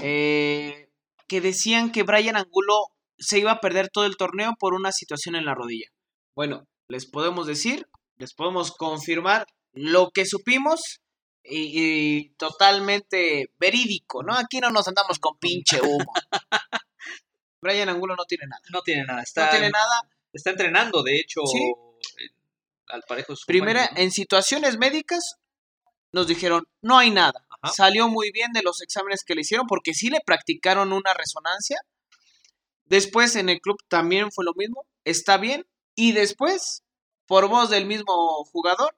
eh, 0.00 0.88
que 1.28 1.40
decían 1.40 1.92
que 1.92 2.02
Brian 2.02 2.36
Angulo 2.36 2.88
se 3.20 3.38
iba 3.38 3.52
a 3.52 3.60
perder 3.60 3.90
todo 3.90 4.06
el 4.06 4.16
torneo 4.16 4.54
por 4.58 4.74
una 4.74 4.92
situación 4.92 5.36
en 5.36 5.44
la 5.44 5.54
rodilla. 5.54 5.88
Bueno, 6.34 6.66
les 6.88 7.06
podemos 7.06 7.46
decir, 7.46 7.86
les 8.16 8.34
podemos 8.34 8.72
confirmar 8.72 9.46
lo 9.72 10.10
que 10.10 10.26
supimos 10.26 11.00
y, 11.44 12.30
totalmente 12.30 13.52
verídico, 13.58 14.22
¿no? 14.22 14.34
Aquí 14.34 14.60
no 14.60 14.70
nos 14.70 14.88
andamos 14.88 15.18
con 15.18 15.38
pinche 15.38 15.80
humo. 15.80 16.12
Brian 17.62 17.88
Angulo 17.88 18.16
no 18.16 18.24
tiene 18.24 18.46
nada. 18.46 18.62
No 18.72 18.82
tiene 18.82 19.04
nada. 19.04 19.22
Está, 19.22 19.46
no 19.46 19.50
tiene 19.50 19.70
nada. 19.70 20.02
Está 20.32 20.50
entrenando, 20.50 21.02
de 21.02 21.16
hecho, 21.16 21.42
al 22.86 23.02
parejo. 23.02 23.34
Primera, 23.46 23.88
en 23.96 24.10
situaciones 24.10 24.78
médicas 24.78 25.36
nos 26.12 26.26
dijeron, 26.26 26.66
no 26.82 26.98
hay 26.98 27.10
nada. 27.10 27.46
Salió 27.74 28.08
muy 28.08 28.30
bien 28.32 28.52
de 28.52 28.62
los 28.62 28.80
exámenes 28.80 29.22
que 29.24 29.34
le 29.34 29.42
hicieron 29.42 29.66
porque 29.66 29.92
sí 29.92 30.08
le 30.08 30.20
practicaron 30.24 30.92
una 30.92 31.12
resonancia 31.12 31.78
Después 32.90 33.36
en 33.36 33.48
el 33.48 33.60
club 33.60 33.78
también 33.88 34.30
fue 34.30 34.44
lo 34.44 34.52
mismo, 34.54 34.84
está 35.04 35.38
bien. 35.38 35.66
Y 35.94 36.12
después, 36.12 36.82
por 37.26 37.48
voz 37.48 37.70
del 37.70 37.86
mismo 37.86 38.44
jugador, 38.52 38.94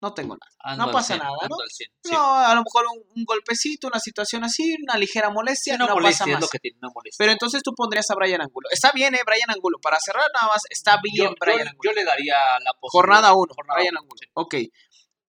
no 0.00 0.12
tengo 0.12 0.34
nada. 0.36 0.52
Ando 0.58 0.86
no 0.86 0.92
pasa 0.92 1.14
100, 1.14 1.18
nada, 1.20 1.30
¿no? 1.30 1.38
ando 1.42 1.56
al 1.62 1.68
100, 1.70 1.90
sí. 2.02 2.10
No, 2.12 2.34
a 2.34 2.54
lo 2.54 2.62
mejor 2.62 2.84
un, 2.92 3.02
un 3.16 3.24
golpecito, 3.24 3.86
una 3.88 4.00
situación 4.00 4.44
así, 4.44 4.76
una 4.82 4.98
ligera 4.98 5.30
molestia, 5.30 5.76
Una 5.76 5.86
no 5.86 5.94
molestia 5.94 6.24
pasa 6.26 6.32
más. 6.34 6.40
lo 6.42 6.48
que 6.48 6.58
tiene, 6.58 6.78
una 6.82 6.90
molestia. 6.94 7.16
Pero 7.18 7.32
entonces 7.32 7.62
tú 7.62 7.72
pondrías 7.74 8.10
a 8.10 8.14
Brian 8.14 8.40
Angulo. 8.42 8.68
Está 8.70 8.90
bien, 8.92 9.14
eh, 9.14 9.20
Brian 9.24 9.50
Angulo. 9.50 9.78
Para 9.80 9.98
cerrar 10.00 10.26
nada 10.34 10.48
más, 10.48 10.62
está 10.68 10.98
bien 11.02 11.14
yo, 11.16 11.24
yo- 11.30 11.36
Brian 11.40 11.68
Angulo. 11.68 11.90
yo 11.90 11.92
le 11.92 12.04
daría 12.04 12.34
la 12.36 12.72
posibilidad. 12.80 12.90
Jornada 12.90 13.32
1, 13.34 13.54
Jornada 13.54 13.78
Brian 13.80 13.94
uno, 13.94 14.00
Angulo. 14.00 14.18
sí. 14.20 14.28
Ok. 14.34 14.54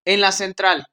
En 0.04 0.20
la 0.20 0.32
central, 0.32 0.86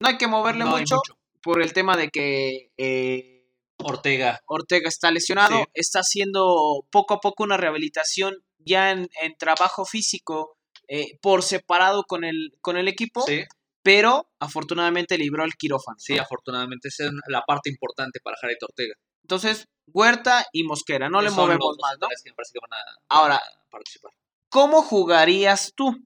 no 0.00 0.08
hay 0.08 0.18
que 0.18 0.26
moverle 0.26 0.64
No 0.64 0.76
hay 0.76 0.82
mucho, 0.82 0.96
por 1.42 1.62
el 1.62 1.72
tema 1.72 1.96
de 1.96 2.08
que 2.10 2.70
eh, 2.76 3.33
Ortega. 3.78 4.40
Ortega 4.46 4.88
está 4.88 5.10
lesionado, 5.10 5.58
Sí. 5.58 5.64
está 5.74 6.00
haciendo 6.00 6.86
poco 6.90 7.14
a 7.14 7.20
poco 7.20 7.44
una 7.44 7.56
rehabilitación 7.56 8.36
ya 8.58 8.90
en, 8.92 9.08
en 9.20 9.36
trabajo 9.36 9.84
físico 9.84 10.56
eh, 10.88 11.18
por 11.20 11.42
separado 11.42 12.04
con 12.04 12.24
el, 12.24 12.52
con 12.60 12.76
el 12.76 12.88
equipo, 12.88 13.22
Sí, 13.22 13.44
pero 13.82 14.28
afortunadamente 14.38 15.18
libró 15.18 15.44
el 15.44 15.54
quirófano. 15.54 15.96
sí, 15.98 16.18
afortunadamente 16.18 16.88
esa 16.88 17.04
es 17.06 17.10
la 17.28 17.42
parte 17.42 17.70
importante 17.70 18.20
para 18.22 18.36
Jared 18.40 18.56
Ortega. 18.62 18.94
Entonces, 19.22 19.66
Huerta 19.86 20.46
y 20.52 20.64
Mosquera, 20.64 21.08
no 21.08 21.20
le 21.22 21.30
movemos 21.30 21.76
los 21.76 21.78
más, 21.80 21.96
¿no? 22.00 22.08
que 22.08 22.14
que 22.24 22.58
van 22.60 22.78
a, 22.78 22.84
Ahora, 23.08 23.36
a 23.36 23.70
participar. 23.70 24.12
¿Cómo 24.50 24.82
jugarías 24.82 25.72
tú? 25.74 25.96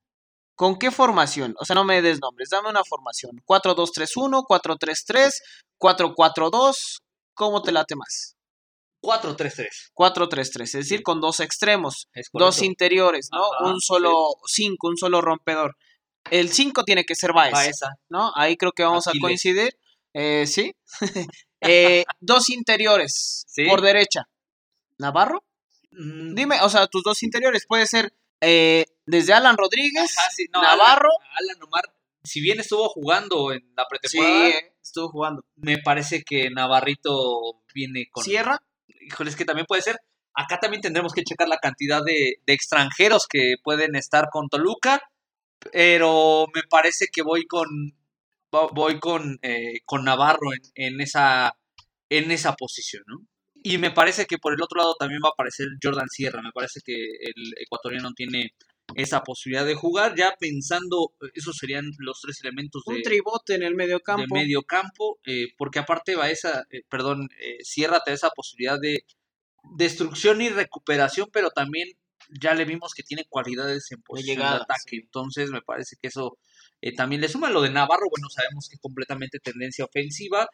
¿Con 0.57 0.77
qué 0.79 0.91
formación? 0.91 1.55
O 1.61 1.65
sea, 1.65 1.75
no 1.75 1.85
me 1.85 2.03
des 2.03 2.21
nombres, 2.21 2.49
dame 2.51 2.69
una 2.71 2.83
formación. 2.85 3.33
4-2-3-1, 3.47 4.45
4-3-3, 4.49 5.31
4-4-2, 5.81 6.75
¿cómo 7.39 7.63
te 7.63 7.73
late 7.73 7.97
más? 7.97 8.35
4-3-3. 9.03 9.69
4-3-3, 9.95 10.61
es 10.63 10.73
decir, 10.73 11.03
con 11.03 11.21
dos 11.21 11.39
extremos, 11.41 12.09
dos 12.33 12.63
interiores, 12.63 13.29
¿no? 13.33 13.45
Ajá, 13.45 13.73
un 13.73 13.81
solo 13.81 14.13
5, 14.45 14.89
un 14.89 14.97
solo 14.97 15.21
rompedor. 15.21 15.77
El 16.31 16.51
5 16.51 16.83
tiene 16.85 17.05
que 17.05 17.15
ser 17.15 17.33
Baez, 17.33 17.53
Baeza. 17.53 17.91
¿no? 18.11 18.33
Ahí 18.35 18.57
creo 18.57 18.73
que 18.73 18.83
vamos 18.83 19.07
a 19.07 19.13
coincidir. 19.21 19.71
Eh, 20.15 20.45
sí. 20.47 20.75
Eh, 21.61 22.05
dos 22.21 22.51
interiores 22.51 23.45
Sí. 23.49 23.65
por 23.69 23.81
derecha. 23.83 24.29
¿Navarro? 24.97 25.43
Mm, 25.91 26.35
Dime, 26.37 26.61
o 26.63 26.69
sea, 26.69 26.87
tus 26.87 27.03
dos 27.03 27.21
interiores 27.25 27.65
puede 27.67 27.85
ser 27.89 28.13
eh, 28.41 28.85
desde 29.07 29.33
Alan 29.33 29.57
Rodríguez, 29.57 30.17
ajá, 30.17 30.29
sí, 30.31 30.47
no, 30.53 30.63
Navarro. 30.63 31.09
Alan, 31.21 31.57
Alan 31.57 31.63
Omar, 31.65 31.83
si 32.23 32.41
bien 32.41 32.61
estuvo 32.61 32.89
jugando 32.91 33.51
en 33.51 33.73
la 33.77 33.83
Sí, 33.83 33.89
pretemporada, 33.91 34.49
eh, 34.51 34.73
estuvo 35.01 35.11
jugando. 35.13 35.45
me 35.57 35.79
parece 35.79 36.23
que 36.23 36.51
Navarrito 36.51 37.63
viene 37.75 38.07
con... 38.11 38.25
Sierra, 38.25 38.59
Híjole, 39.01 39.31
es 39.31 39.37
que 39.37 39.45
también 39.45 39.67
puede 39.67 39.83
ser. 39.83 39.97
Acá 40.35 40.59
también 40.61 40.81
tendremos 40.83 41.13
que 41.13 41.23
checar 41.25 41.49
la 41.49 41.59
cantidad 41.59 42.03
de, 42.05 42.37
de 42.47 42.53
extranjeros 42.53 43.27
que 43.29 43.55
pueden 43.63 43.97
estar 43.97 44.29
con 44.31 44.49
Toluca, 44.49 45.01
pero 45.73 46.47
me 46.55 46.63
parece 46.69 47.07
que 47.13 47.23
voy 47.23 47.47
con 47.47 47.69
vo- 48.53 48.71
voy 48.75 48.99
con, 49.01 49.39
eh, 49.43 49.81
con 49.85 50.05
Navarro 50.05 50.53
en, 50.53 50.61
en 50.95 51.01
esa 51.01 51.55
en 52.11 52.31
esa 52.31 52.55
posición, 52.55 53.03
¿no? 53.07 53.19
Y 53.63 53.79
me 53.79 53.91
parece 53.91 54.27
que 54.27 54.39
por 54.39 54.55
el 54.55 54.63
otro 54.63 54.79
lado 54.79 54.95
también 54.99 55.21
va 55.25 55.29
a 55.29 55.33
aparecer 55.33 55.67
Jordan 55.83 56.09
Sierra. 56.09 56.41
Me 56.43 56.53
parece 56.53 56.81
que 56.85 56.95
el 56.95 57.53
ecuatoriano 57.61 58.13
tiene 58.15 58.53
esa 58.95 59.23
posibilidad 59.23 59.67
de 59.67 59.75
jugar, 59.75 60.15
ya 60.17 60.35
pensando, 60.39 61.13
eh, 61.21 61.27
esos 61.35 61.57
serían 61.57 61.91
los 61.99 62.21
tres 62.21 62.41
elementos 62.43 62.83
de, 62.87 62.95
un 62.95 63.03
tribote 63.03 63.55
en 63.55 63.63
el 63.63 63.75
medio 63.75 64.01
campo. 64.01 64.23
de 64.23 64.41
medio 64.41 64.63
campo, 64.63 65.19
eh, 65.27 65.49
porque 65.57 65.79
aparte 65.79 66.17
va 66.17 66.31
esa, 66.31 66.65
eh, 66.71 66.83
perdón, 66.89 67.29
eh, 67.41 67.59
Sierra 67.63 68.01
te 68.05 68.11
da 68.11 68.15
esa 68.15 68.31
posibilidad 68.31 68.81
de 68.81 69.05
destrucción 69.77 70.41
y 70.41 70.49
recuperación, 70.49 71.29
pero 71.33 71.51
también 71.51 71.89
ya 72.41 72.55
le 72.55 72.65
vimos 72.65 72.95
que 72.95 73.03
tiene 73.03 73.25
cualidades 73.29 73.91
en 73.93 74.03
posición 74.03 74.27
de, 74.27 74.43
llegada, 74.43 74.63
ataque, 74.63 74.97
entonces 74.97 75.51
me 75.51 75.63
parece 75.63 75.97
que 76.01 76.09
eso 76.09 76.39
eh, 76.81 76.95
también 76.95 77.21
le 77.21 77.29
suma 77.29 77.51
lo 77.51 77.63
de 77.63 77.71
Navarro, 77.71 78.07
bueno, 78.11 78.29
sabemos 78.31 78.69
que 78.69 78.77
es 78.77 78.81
completamente 78.81 79.39
tendencia 79.39 79.85
ofensiva, 79.85 80.49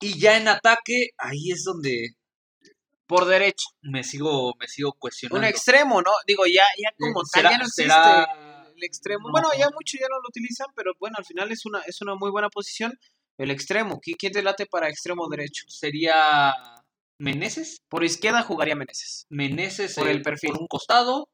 y 0.00 0.18
ya 0.18 0.36
en 0.36 0.48
ataque, 0.48 1.10
ahí 1.18 1.50
es 1.50 1.64
donde 1.64 2.14
Por 3.08 3.24
derecha. 3.24 3.64
me 3.82 4.04
sigo, 4.04 4.54
me 4.60 4.68
sigo 4.68 4.92
cuestionando. 4.92 5.38
Un 5.46 5.50
extremo, 5.50 6.02
¿no? 6.02 6.10
Digo, 6.26 6.44
ya, 6.46 6.64
ya 6.76 6.90
como 6.98 7.22
tal, 7.22 7.40
¿Será- 7.42 7.50
ya 7.50 7.58
no 7.58 7.64
existe 7.64 7.84
será- 7.84 8.66
el 8.76 8.84
extremo. 8.84 9.28
No. 9.28 9.32
Bueno, 9.32 9.48
ya 9.58 9.66
muchos 9.74 9.98
ya 10.00 10.06
no 10.08 10.16
lo 10.20 10.28
utilizan, 10.28 10.68
pero 10.76 10.92
bueno, 11.00 11.16
al 11.18 11.24
final 11.24 11.50
es 11.50 11.64
una, 11.66 11.80
es 11.80 12.00
una 12.02 12.14
muy 12.14 12.30
buena 12.30 12.48
posición. 12.50 12.92
El 13.38 13.50
extremo. 13.50 14.00
¿Qui- 14.00 14.16
¿Quién 14.18 14.32
te 14.32 14.42
late 14.42 14.66
para 14.66 14.88
extremo 14.88 15.26
derecho? 15.28 15.64
Sería 15.68 16.52
Meneses, 17.20 17.80
Por 17.88 18.04
izquierda 18.04 18.42
jugaría 18.42 18.76
Meneses. 18.76 19.26
Meneses 19.30 19.94
Por 19.94 20.06
eh, 20.08 20.12
el 20.12 20.22
perfil. 20.22 20.50
por 20.52 20.60
un 20.62 20.66
costado, 20.68 21.28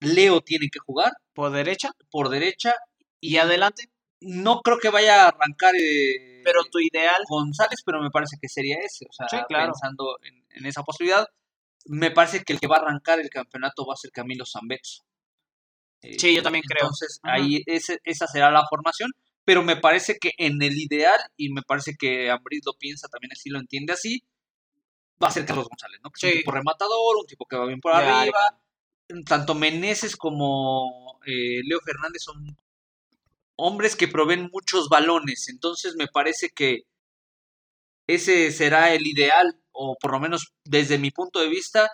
Leo 0.00 0.40
tiene 0.42 0.68
que 0.70 0.78
jugar 0.78 1.12
Por 1.34 1.50
derecha. 1.50 1.90
por 2.10 2.28
derecha 2.28 2.74
Y 3.20 3.36
adelante. 3.38 3.90
no 4.20 4.60
creo 4.62 4.78
que 4.78 4.88
vaya 4.90 5.24
a 5.24 5.28
arrancar 5.28 5.74
eh, 5.76 6.40
Pero 6.44 6.64
tu 6.70 6.78
ideal. 6.78 7.22
González, 7.28 7.80
pero 7.84 8.00
me 8.00 8.10
parece 8.10 8.36
que 8.40 8.48
sería 8.48 8.76
ese. 8.82 9.06
O 9.08 9.12
sea, 9.12 9.28
Sí, 9.28 9.36
claro. 9.48 9.72
pensando 9.72 10.18
en, 10.22 10.43
en 10.54 10.66
esa 10.66 10.82
posibilidad, 10.82 11.26
me 11.86 12.10
parece 12.10 12.42
que 12.44 12.52
el 12.54 12.60
que 12.60 12.66
va 12.66 12.76
a 12.76 12.80
arrancar 12.80 13.20
el 13.20 13.28
campeonato 13.30 13.84
va 13.86 13.94
a 13.94 13.96
ser 13.96 14.10
Camilo 14.10 14.44
Zambetso. 14.46 15.04
Eh, 16.02 16.16
Sí, 16.18 16.34
yo 16.34 16.42
también 16.42 16.64
creo. 16.66 16.84
Entonces, 16.84 17.20
ahí 17.22 17.62
ese- 17.66 17.98
esa 18.04 18.26
será 18.26 18.50
la 18.50 18.64
formación. 18.68 19.10
Pero 19.44 19.62
me 19.62 19.76
parece 19.76 20.16
que 20.18 20.32
en 20.38 20.62
el 20.62 20.74
ideal, 20.80 21.20
y 21.36 21.52
me 21.52 21.60
parece 21.62 21.94
que 21.98 22.30
Ambris 22.30 22.62
lo 22.64 22.72
piensa 22.78 23.08
también 23.08 23.32
así, 23.32 23.50
lo 23.50 23.58
entiende 23.58 23.92
así, 23.92 24.22
va 25.22 25.28
a 25.28 25.30
ser 25.30 25.44
Carlos 25.44 25.68
González, 25.68 26.00
¿no? 26.02 26.10
Que 26.10 26.26
es 26.26 26.32
un 26.32 26.38
tipo 26.40 26.52
rematador, 26.52 27.16
un 27.20 27.26
tipo 27.26 27.44
que 27.46 27.56
va 27.56 27.66
bien 27.66 27.80
por 27.80 27.92
arriba. 27.92 28.38
Tanto 29.26 29.54
Meneses 29.54 30.16
como 30.16 31.20
eh, 31.26 31.60
Leo 31.64 31.78
Fernández 31.84 32.22
son 32.22 32.56
hombres 33.56 33.96
que 33.96 34.08
proveen 34.08 34.48
muchos 34.50 34.88
balones. 34.88 35.48
Entonces 35.48 35.94
me 35.96 36.08
parece 36.08 36.48
que 36.50 36.84
ese 38.06 38.50
será 38.50 38.92
el 38.94 39.06
ideal, 39.06 39.58
o 39.74 39.96
por 40.00 40.12
lo 40.12 40.20
menos 40.20 40.52
desde 40.64 40.98
mi 40.98 41.10
punto 41.10 41.40
de 41.40 41.48
vista, 41.48 41.90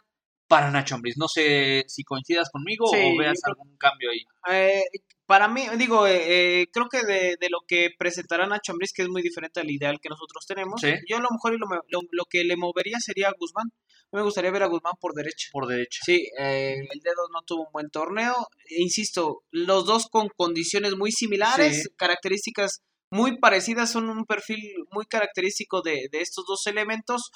para 0.49 0.71
Nacho 0.71 0.97
Ambriz. 0.97 1.17
No 1.17 1.29
sé 1.29 1.85
si 1.87 2.03
coincidas 2.03 2.51
conmigo 2.51 2.87
Sí, 2.93 2.97
o 2.99 3.19
veas 3.19 3.39
creo- 3.43 3.55
algún 3.59 3.77
cambio 3.77 4.11
ahí. 4.11 4.25
Eh, 4.53 4.83
para 5.25 5.47
mí, 5.47 5.65
digo, 5.79 6.09
eh, 6.09 6.63
eh, 6.63 6.67
creo 6.73 6.89
que 6.89 7.03
de, 7.05 7.37
de 7.41 7.49
lo 7.51 7.59
que 7.69 7.91
presentará 7.97 8.49
Nacho 8.49 8.73
Ambriz, 8.73 8.93
que 8.93 9.03
es 9.03 9.09
muy 9.09 9.23
diferente 9.23 9.61
al 9.61 9.71
ideal 9.71 10.01
que 10.03 10.09
nosotros 10.09 10.45
tenemos, 10.47 10.81
Sí. 10.81 10.93
yo 11.09 11.19
a 11.19 11.21
lo 11.21 11.29
mejor 11.31 11.55
y 11.55 11.59
lo, 11.59 11.67
lo, 11.89 12.01
lo 12.11 12.25
que 12.29 12.43
le 12.43 12.57
movería 12.57 12.99
sería 12.99 13.29
a 13.29 13.35
Guzmán. 13.39 13.71
Me 14.13 14.23
gustaría 14.23 14.51
ver 14.51 14.65
a 14.65 14.67
Guzmán 14.67 14.95
por 15.01 15.15
derecha. 15.15 15.51
Por 15.53 15.69
derecha. 15.69 16.01
Sí, 16.05 16.27
eh, 16.37 16.75
el 16.81 17.01
dedo 17.01 17.29
no 17.33 17.43
tuvo 17.47 17.67
un 17.67 17.73
buen 17.73 17.89
torneo. 17.91 18.35
E 18.69 18.83
Insisto, 18.83 19.43
los 19.53 19.87
dos 19.87 20.09
con 20.11 20.31
condiciones 20.37 20.97
muy 20.97 21.13
similares, 21.13 21.85
Sí. 21.85 21.89
características 21.97 22.81
muy 23.13 23.39
parecidas, 23.39 23.91
son 23.93 24.09
un 24.11 24.25
perfil 24.25 24.59
muy 24.91 25.05
característico 25.07 25.81
de, 25.83 26.09
de 26.11 26.21
estos 26.23 26.45
dos 26.49 26.67
elementos. 26.67 27.31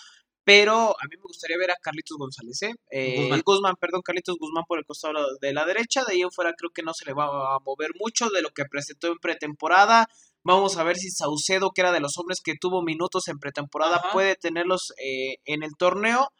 Pero 0.44 0.90
a 0.90 1.04
mí 1.08 1.16
me 1.16 1.22
gustaría 1.22 1.56
ver 1.56 1.70
a 1.70 1.76
Carlitos 1.76 2.18
González, 2.18 2.62
¿eh? 2.62 2.74
Eh, 2.90 3.16
Guzmán. 3.16 3.42
Guzmán. 3.44 3.76
perdón, 3.76 4.02
Carlitos 4.02 4.36
Guzmán 4.38 4.64
por 4.68 4.78
el 4.78 4.84
costado 4.84 5.14
de 5.40 5.52
la 5.52 5.64
derecha. 5.64 6.04
De 6.04 6.14
ahí 6.14 6.22
en 6.22 6.30
fuera 6.30 6.52
creo 6.52 6.70
que 6.70 6.82
no 6.82 6.92
se 6.92 7.06
le 7.06 7.14
va 7.14 7.56
a 7.56 7.58
mover 7.60 7.90
mucho 7.98 8.28
de 8.28 8.42
lo 8.42 8.50
que 8.50 8.64
presentó 8.66 9.08
en 9.08 9.18
pretemporada. 9.18 10.08
Vamos 10.42 10.76
a 10.76 10.84
ver 10.84 10.96
si 10.96 11.10
Saucedo, 11.10 11.70
que 11.70 11.80
era 11.80 11.92
de 11.92 12.00
los 12.00 12.18
hombres 12.18 12.42
que 12.42 12.54
tuvo 12.60 12.82
minutos 12.82 13.28
en 13.28 13.38
pretemporada, 13.38 13.96
Ajá. 13.96 14.12
puede 14.12 14.36
tenerlos 14.36 14.92
eh, 15.02 15.38
en 15.46 15.62
el 15.62 15.74
torneo. 15.78 16.30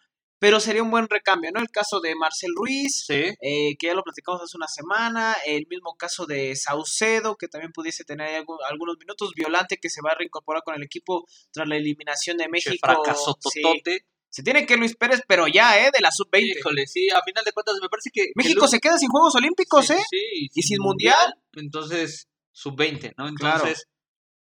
Pero 0.44 0.60
sería 0.60 0.82
un 0.82 0.90
buen 0.90 1.08
recambio, 1.08 1.50
¿no? 1.54 1.60
El 1.60 1.70
caso 1.70 2.00
de 2.00 2.14
Marcel 2.14 2.50
Ruiz, 2.54 3.04
Sí. 3.06 3.14
eh, 3.40 3.76
que 3.78 3.86
ya 3.86 3.94
lo 3.94 4.02
platicamos 4.02 4.42
hace 4.42 4.58
una 4.58 4.68
semana. 4.68 5.34
El 5.46 5.66
mismo 5.70 5.94
caso 5.96 6.26
de 6.26 6.54
Saucedo, 6.54 7.36
que 7.36 7.48
también 7.48 7.72
pudiese 7.72 8.04
tener 8.04 8.28
algunos 8.68 8.96
minutos. 9.00 9.32
Violante, 9.34 9.78
que 9.80 9.88
se 9.88 10.02
va 10.04 10.10
a 10.10 10.16
reincorporar 10.18 10.62
con 10.62 10.74
el 10.74 10.82
equipo 10.82 11.24
tras 11.50 11.66
la 11.66 11.76
eliminación 11.78 12.36
de 12.36 12.50
México. 12.50 12.76
fracaso 12.78 13.38
Sí. 13.50 13.62
totote. 13.62 14.04
Se 14.28 14.42
tiene 14.42 14.66
que 14.66 14.76
Luis 14.76 14.94
Pérez, 14.96 15.22
pero 15.26 15.46
ya, 15.48 15.78
¿eh? 15.82 15.90
De 15.90 16.00
la 16.02 16.10
sub-20. 16.12 16.58
Híjole, 16.58 16.86
sí, 16.88 17.08
a 17.08 17.22
final 17.22 17.42
de 17.42 17.52
cuentas 17.52 17.76
me 17.80 17.88
parece 17.88 18.10
que... 18.12 18.24
que 18.24 18.32
México 18.34 18.68
se 18.68 18.80
queda 18.80 18.98
sin 18.98 19.08
Juegos 19.08 19.34
Olímpicos, 19.36 19.86
sí, 19.86 19.94
¿eh? 19.94 20.02
sí, 20.10 20.48
Y 20.52 20.62
sin 20.62 20.78
mundial. 20.82 21.34
Entonces, 21.54 22.28
sub-20, 22.52 23.14
¿no? 23.16 23.32
Claro. 23.34 23.60
Entonces, 23.60 23.86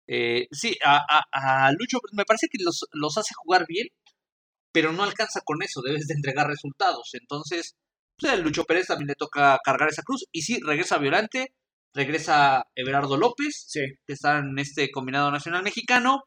eh, 0.08 0.48
sí, 0.52 0.76
a, 0.84 0.98
a- 1.10 1.68
a 1.68 1.72
Lucho 1.72 2.00
me 2.12 2.26
parece 2.26 2.48
que 2.52 2.58
los, 2.62 2.86
los 2.92 3.18
hace 3.18 3.34
jugar 3.38 3.66
bien, 3.68 3.88
pero 4.76 4.92
no 4.92 5.04
alcanza 5.04 5.40
con 5.46 5.64
eso, 5.64 5.82
debes 5.82 6.06
de 6.08 6.16
entregar 6.16 6.48
resultados. 6.48 7.12
Entonces, 7.14 7.76
pues, 8.20 8.34
a 8.34 8.36
Lucho 8.36 8.66
Pérez 8.66 8.88
también 8.88 9.08
le 9.08 9.16
toca 9.16 9.58
cargar 9.64 9.88
esa 9.88 10.04
cruz. 10.04 10.26
Y 10.34 10.42
sí, 10.42 10.60
regresa 10.66 10.98
Violante, 10.98 11.54
regresa 11.94 12.66
Everardo 12.76 13.16
López, 13.16 13.64
Sí. 13.70 13.80
que 14.06 14.14
está 14.14 14.40
en 14.40 14.60
este 14.60 14.92
combinado 14.92 15.32
nacional 15.32 15.64
mexicano. 15.64 16.24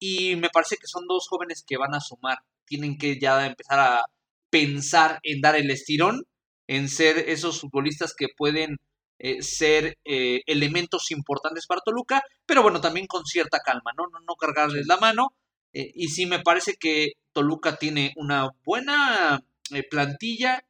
Y 0.00 0.36
me 0.36 0.48
parece 0.50 0.76
que 0.78 0.86
son 0.86 1.06
dos 1.06 1.26
jóvenes 1.28 1.62
que 1.66 1.76
van 1.76 1.94
a 1.94 2.00
sumar. 2.00 2.38
Tienen 2.66 2.96
que 2.96 3.18
ya 3.20 3.44
empezar 3.46 3.78
a 3.80 4.04
pensar 4.50 5.18
en 5.22 5.42
dar 5.42 5.56
el 5.56 5.70
estirón, 5.70 6.24
en 6.68 6.88
ser 6.88 7.18
esos 7.18 7.60
futbolistas 7.60 8.14
que 8.16 8.28
pueden 8.34 8.78
eh, 9.18 9.42
ser 9.42 9.98
eh, 10.06 10.40
elementos 10.46 11.10
importantes 11.10 11.66
para 11.66 11.82
Toluca, 11.84 12.22
pero 12.46 12.62
bueno, 12.62 12.80
también 12.80 13.06
con 13.06 13.24
cierta 13.26 13.58
calma, 13.60 13.92
¿no? 13.98 14.04
No, 14.10 14.20
no 14.26 14.36
cargarles 14.36 14.86
la 14.86 14.96
mano. 14.96 15.28
eh, 15.74 15.90
y 15.94 16.08
sí 16.08 16.24
me 16.26 16.40
parece 16.40 16.74
que 16.80 17.12
Toluca 17.34 17.76
tiene 17.76 18.14
una 18.16 18.50
buena 18.64 19.44
eh, 19.72 19.82
plantilla 19.88 20.64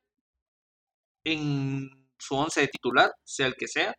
en 1.24 1.90
su 2.18 2.36
once 2.36 2.60
de 2.62 2.68
titular, 2.68 3.12
sea 3.24 3.46
el 3.46 3.54
que 3.56 3.68
sea. 3.68 3.94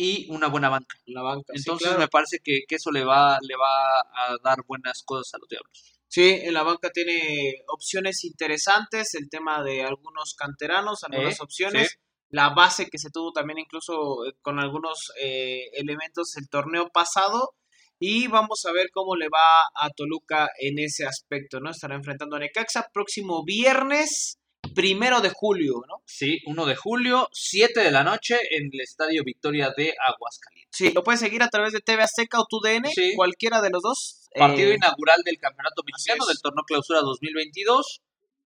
y 0.00 0.30
una 0.30 0.46
buena 0.48 0.68
banca. 0.68 0.96
La 1.06 1.22
banca. 1.22 1.52
sí, 1.54 1.58
Entonces 1.60 1.88
claro. 1.88 2.00
me 2.00 2.08
parece 2.08 2.38
que, 2.42 2.60
que 2.68 2.76
eso 2.76 2.92
le 2.92 3.04
va, 3.04 3.38
le 3.42 3.56
va 3.56 4.00
a 4.00 4.36
dar 4.44 4.58
buenas 4.66 5.02
cosas 5.04 5.34
a 5.34 5.38
los 5.38 5.48
Diablos. 5.48 5.94
Sí, 6.06 6.22
en 6.42 6.54
la 6.54 6.62
banca 6.62 6.90
tiene 6.90 7.54
opciones 7.68 8.24
interesantes, 8.24 9.14
el 9.14 9.28
tema 9.28 9.62
de 9.64 9.82
algunos 9.84 10.34
canteranos, 10.38 11.02
algunas 11.04 11.34
Eh, 11.40 11.42
opciones, 11.42 11.90
sí. 11.90 11.96
la 12.30 12.50
base 12.50 12.86
que 12.88 12.98
se 12.98 13.10
tuvo 13.10 13.32
también 13.32 13.58
incluso 13.58 14.24
eh, 14.26 14.34
con 14.40 14.60
algunos 14.60 15.10
eh, 15.20 15.64
elementos 15.72 16.36
el 16.36 16.48
torneo 16.48 16.88
pasado 16.90 17.54
y 18.00 18.26
vamos 18.28 18.64
a 18.66 18.72
ver 18.72 18.90
cómo 18.92 19.16
le 19.16 19.28
va 19.28 19.62
a 19.74 19.90
Toluca 19.90 20.48
en 20.60 20.78
ese 20.78 21.06
aspecto, 21.06 21.60
¿no? 21.60 21.70
Estará 21.70 21.94
enfrentando 21.96 22.36
a 22.36 22.38
Necaxa 22.38 22.88
próximo 22.92 23.44
viernes, 23.44 24.38
primero 24.74 25.20
de 25.20 25.30
julio, 25.30 25.82
¿no? 25.88 26.02
Sí, 26.06 26.38
1 26.46 26.66
de 26.66 26.76
julio, 26.76 27.28
7 27.32 27.80
de 27.80 27.90
la 27.90 28.04
noche 28.04 28.38
en 28.50 28.70
el 28.72 28.80
Estadio 28.80 29.22
Victoria 29.24 29.72
de 29.76 29.94
Aguascalientes. 30.06 30.68
Sí, 30.76 30.92
lo 30.92 31.02
puedes 31.02 31.20
seguir 31.20 31.42
a 31.42 31.48
través 31.48 31.72
de 31.72 31.80
TV 31.80 32.02
Azteca 32.02 32.38
o 32.40 32.46
TUDN, 32.48 32.88
Sí. 32.94 33.14
cualquiera 33.16 33.60
de 33.60 33.70
los 33.70 33.82
dos. 33.82 34.28
Partido 34.34 34.70
Eh, 34.70 34.74
inaugural 34.76 35.22
del 35.24 35.38
Campeonato 35.38 35.82
Mexicano 35.84 36.26
del 36.26 36.40
Torneo 36.40 36.64
Clausura 36.64 37.00
2022. 37.00 38.02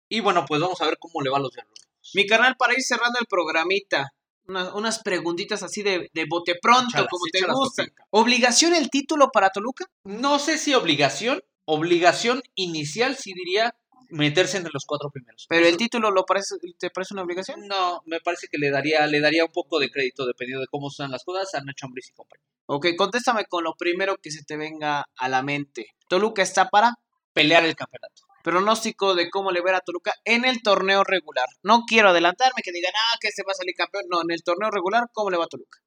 Y 0.08 0.20
bueno, 0.20 0.44
pues 0.46 0.60
vamos 0.60 0.80
a 0.82 0.86
ver 0.86 0.98
cómo 0.98 1.22
le 1.22 1.30
va 1.30 1.38
a 1.38 1.40
los 1.40 1.50
Diablos. 1.52 1.78
Mi 2.14 2.26
canal, 2.26 2.56
para 2.58 2.74
ir 2.74 2.82
cerrando 2.82 3.18
el 3.18 3.26
programita, 3.26 4.12
unas, 4.48 4.72
unas 4.74 5.02
preguntitas 5.02 5.62
así 5.62 5.82
de, 5.82 6.10
de 6.12 6.24
bote 6.28 6.56
pronto, 6.60 7.06
como 7.10 7.24
te 7.30 7.40
gusta. 7.46 7.84
¿Obligación 8.10 8.74
el 8.74 8.90
título 8.90 9.30
para 9.30 9.50
Toluca? 9.50 9.86
No 10.04 10.38
sé 10.38 10.58
si 10.58 10.74
obligación, 10.74 11.42
obligación 11.64 12.42
inicial 12.54 13.16
sí 13.16 13.32
diría 13.34 13.74
meterse 14.10 14.58
entre 14.58 14.72
los 14.72 14.84
cuatro 14.84 15.10
primeros. 15.10 15.46
¿Pero 15.48 15.66
el 15.66 15.76
título 15.76 16.10
lo 16.10 16.24
parece, 16.24 16.56
te 16.78 16.90
parece 16.90 17.14
una 17.14 17.22
obligación? 17.22 17.66
No, 17.66 18.02
me 18.06 18.20
parece 18.20 18.46
que 18.48 18.58
le 18.58 18.70
daría, 18.70 19.06
le 19.06 19.20
daría 19.20 19.44
un 19.44 19.52
poco 19.52 19.78
de 19.78 19.90
crédito 19.90 20.26
dependiendo 20.26 20.60
de 20.60 20.66
cómo 20.66 20.88
están 20.88 21.10
las 21.10 21.24
cosas 21.24 21.54
a 21.54 21.64
Nacho 21.64 21.86
Ambriz 21.86 22.10
y 22.10 22.12
compañía. 22.12 22.46
Ok, 22.66 22.88
contéstame 22.96 23.46
con 23.46 23.64
lo 23.64 23.74
primero 23.74 24.16
que 24.16 24.30
se 24.30 24.44
te 24.44 24.56
venga 24.56 25.06
a 25.16 25.28
la 25.28 25.42
mente. 25.42 25.86
¿Toluca 26.08 26.42
está 26.42 26.68
para? 26.68 26.94
Pelear 27.32 27.64
el 27.64 27.74
campeonato. 27.74 28.22
Pronóstico 28.42 29.14
de 29.14 29.30
cómo 29.30 29.50
le 29.50 29.62
ver 29.62 29.74
a 29.74 29.80
Toluca 29.80 30.12
en 30.24 30.44
el 30.44 30.62
torneo 30.62 31.04
regular. 31.04 31.46
No 31.62 31.82
quiero 31.86 32.08
adelantarme 32.08 32.62
que 32.62 32.72
digan, 32.72 32.92
ah, 32.94 33.16
que 33.20 33.30
se 33.30 33.42
va 33.46 33.52
a 33.52 33.54
salir 33.54 33.74
campeón. 33.74 34.04
No, 34.10 34.22
en 34.22 34.30
el 34.30 34.42
torneo 34.42 34.70
regular, 34.70 35.04
¿cómo 35.12 35.30
le 35.30 35.36
va 35.36 35.44
a 35.44 35.48
Toluca? 35.48 35.78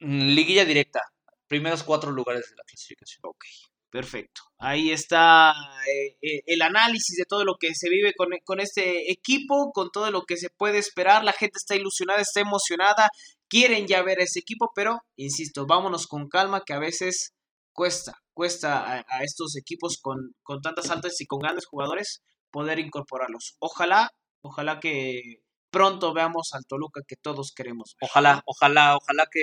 Mm, 0.00 0.28
Liguilla 0.34 0.64
directa. 0.64 1.00
Primeros 1.46 1.82
cuatro 1.82 2.10
lugares 2.10 2.48
de 2.50 2.56
la 2.56 2.64
clasificación. 2.64 3.20
Ok, 3.24 3.44
perfecto. 3.90 4.42
Ahí 4.58 4.92
está 4.92 5.52
eh, 5.86 6.16
eh, 6.22 6.42
el 6.46 6.62
análisis 6.62 7.16
de 7.16 7.24
todo 7.24 7.44
lo 7.44 7.56
que 7.58 7.74
se 7.74 7.90
vive 7.90 8.14
con, 8.14 8.28
con 8.44 8.60
este 8.60 9.10
equipo, 9.10 9.72
con 9.72 9.90
todo 9.90 10.10
lo 10.10 10.22
que 10.22 10.36
se 10.36 10.50
puede 10.50 10.78
esperar. 10.78 11.24
La 11.24 11.32
gente 11.32 11.58
está 11.58 11.74
ilusionada, 11.74 12.20
está 12.20 12.40
emocionada, 12.40 13.10
quieren 13.48 13.86
ya 13.86 14.02
ver 14.02 14.20
a 14.20 14.24
ese 14.24 14.40
equipo, 14.40 14.70
pero, 14.74 15.00
insisto, 15.16 15.66
vámonos 15.66 16.06
con 16.06 16.28
calma 16.28 16.62
que 16.64 16.72
a 16.72 16.78
veces 16.78 17.34
cuesta, 17.74 18.22
cuesta 18.32 19.04
a, 19.06 19.22
estos 19.22 19.56
equipos 19.56 19.98
con, 20.00 20.34
con 20.42 20.62
tantas 20.62 20.90
altas 20.90 21.20
y 21.20 21.26
con 21.26 21.40
grandes 21.40 21.66
jugadores 21.66 22.22
poder 22.50 22.78
incorporarlos. 22.78 23.56
Ojalá, 23.58 24.10
ojalá 24.40 24.80
que 24.80 25.42
pronto 25.74 26.14
veamos 26.14 26.54
al 26.54 26.64
Toluca 26.66 27.00
que 27.06 27.16
todos 27.16 27.52
queremos. 27.52 27.96
Ojalá, 28.00 28.42
ojalá, 28.46 28.96
ojalá 28.96 29.26
que 29.30 29.42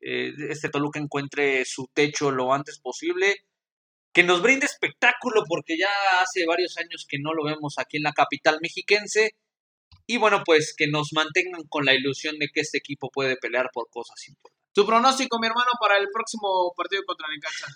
eh, 0.00 0.32
este 0.48 0.70
Toluca 0.70 0.98
encuentre 0.98 1.66
su 1.66 1.86
techo 1.92 2.30
lo 2.30 2.54
antes 2.54 2.80
posible. 2.80 3.36
Que 4.14 4.22
nos 4.22 4.40
brinde 4.40 4.64
espectáculo, 4.64 5.42
porque 5.46 5.76
ya 5.76 5.90
hace 6.22 6.46
varios 6.46 6.78
años 6.78 7.04
que 7.06 7.18
no 7.20 7.34
lo 7.34 7.44
vemos 7.44 7.74
aquí 7.78 7.98
en 7.98 8.04
la 8.04 8.12
capital 8.12 8.58
mexiquense. 8.62 9.32
Y 10.06 10.16
bueno, 10.16 10.42
pues 10.46 10.74
que 10.74 10.86
nos 10.86 11.12
mantengan 11.12 11.64
con 11.68 11.84
la 11.84 11.94
ilusión 11.94 12.38
de 12.38 12.48
que 12.48 12.60
este 12.60 12.78
equipo 12.78 13.10
puede 13.10 13.36
pelear 13.36 13.68
por 13.72 13.88
cosas 13.90 14.26
importantes. 14.28 14.63
Tu 14.74 14.84
pronóstico, 14.84 15.38
mi 15.38 15.46
hermano, 15.46 15.70
para 15.80 15.98
el 15.98 16.08
próximo 16.12 16.72
partido 16.76 17.02
contra 17.06 17.28
Necaxa. 17.28 17.66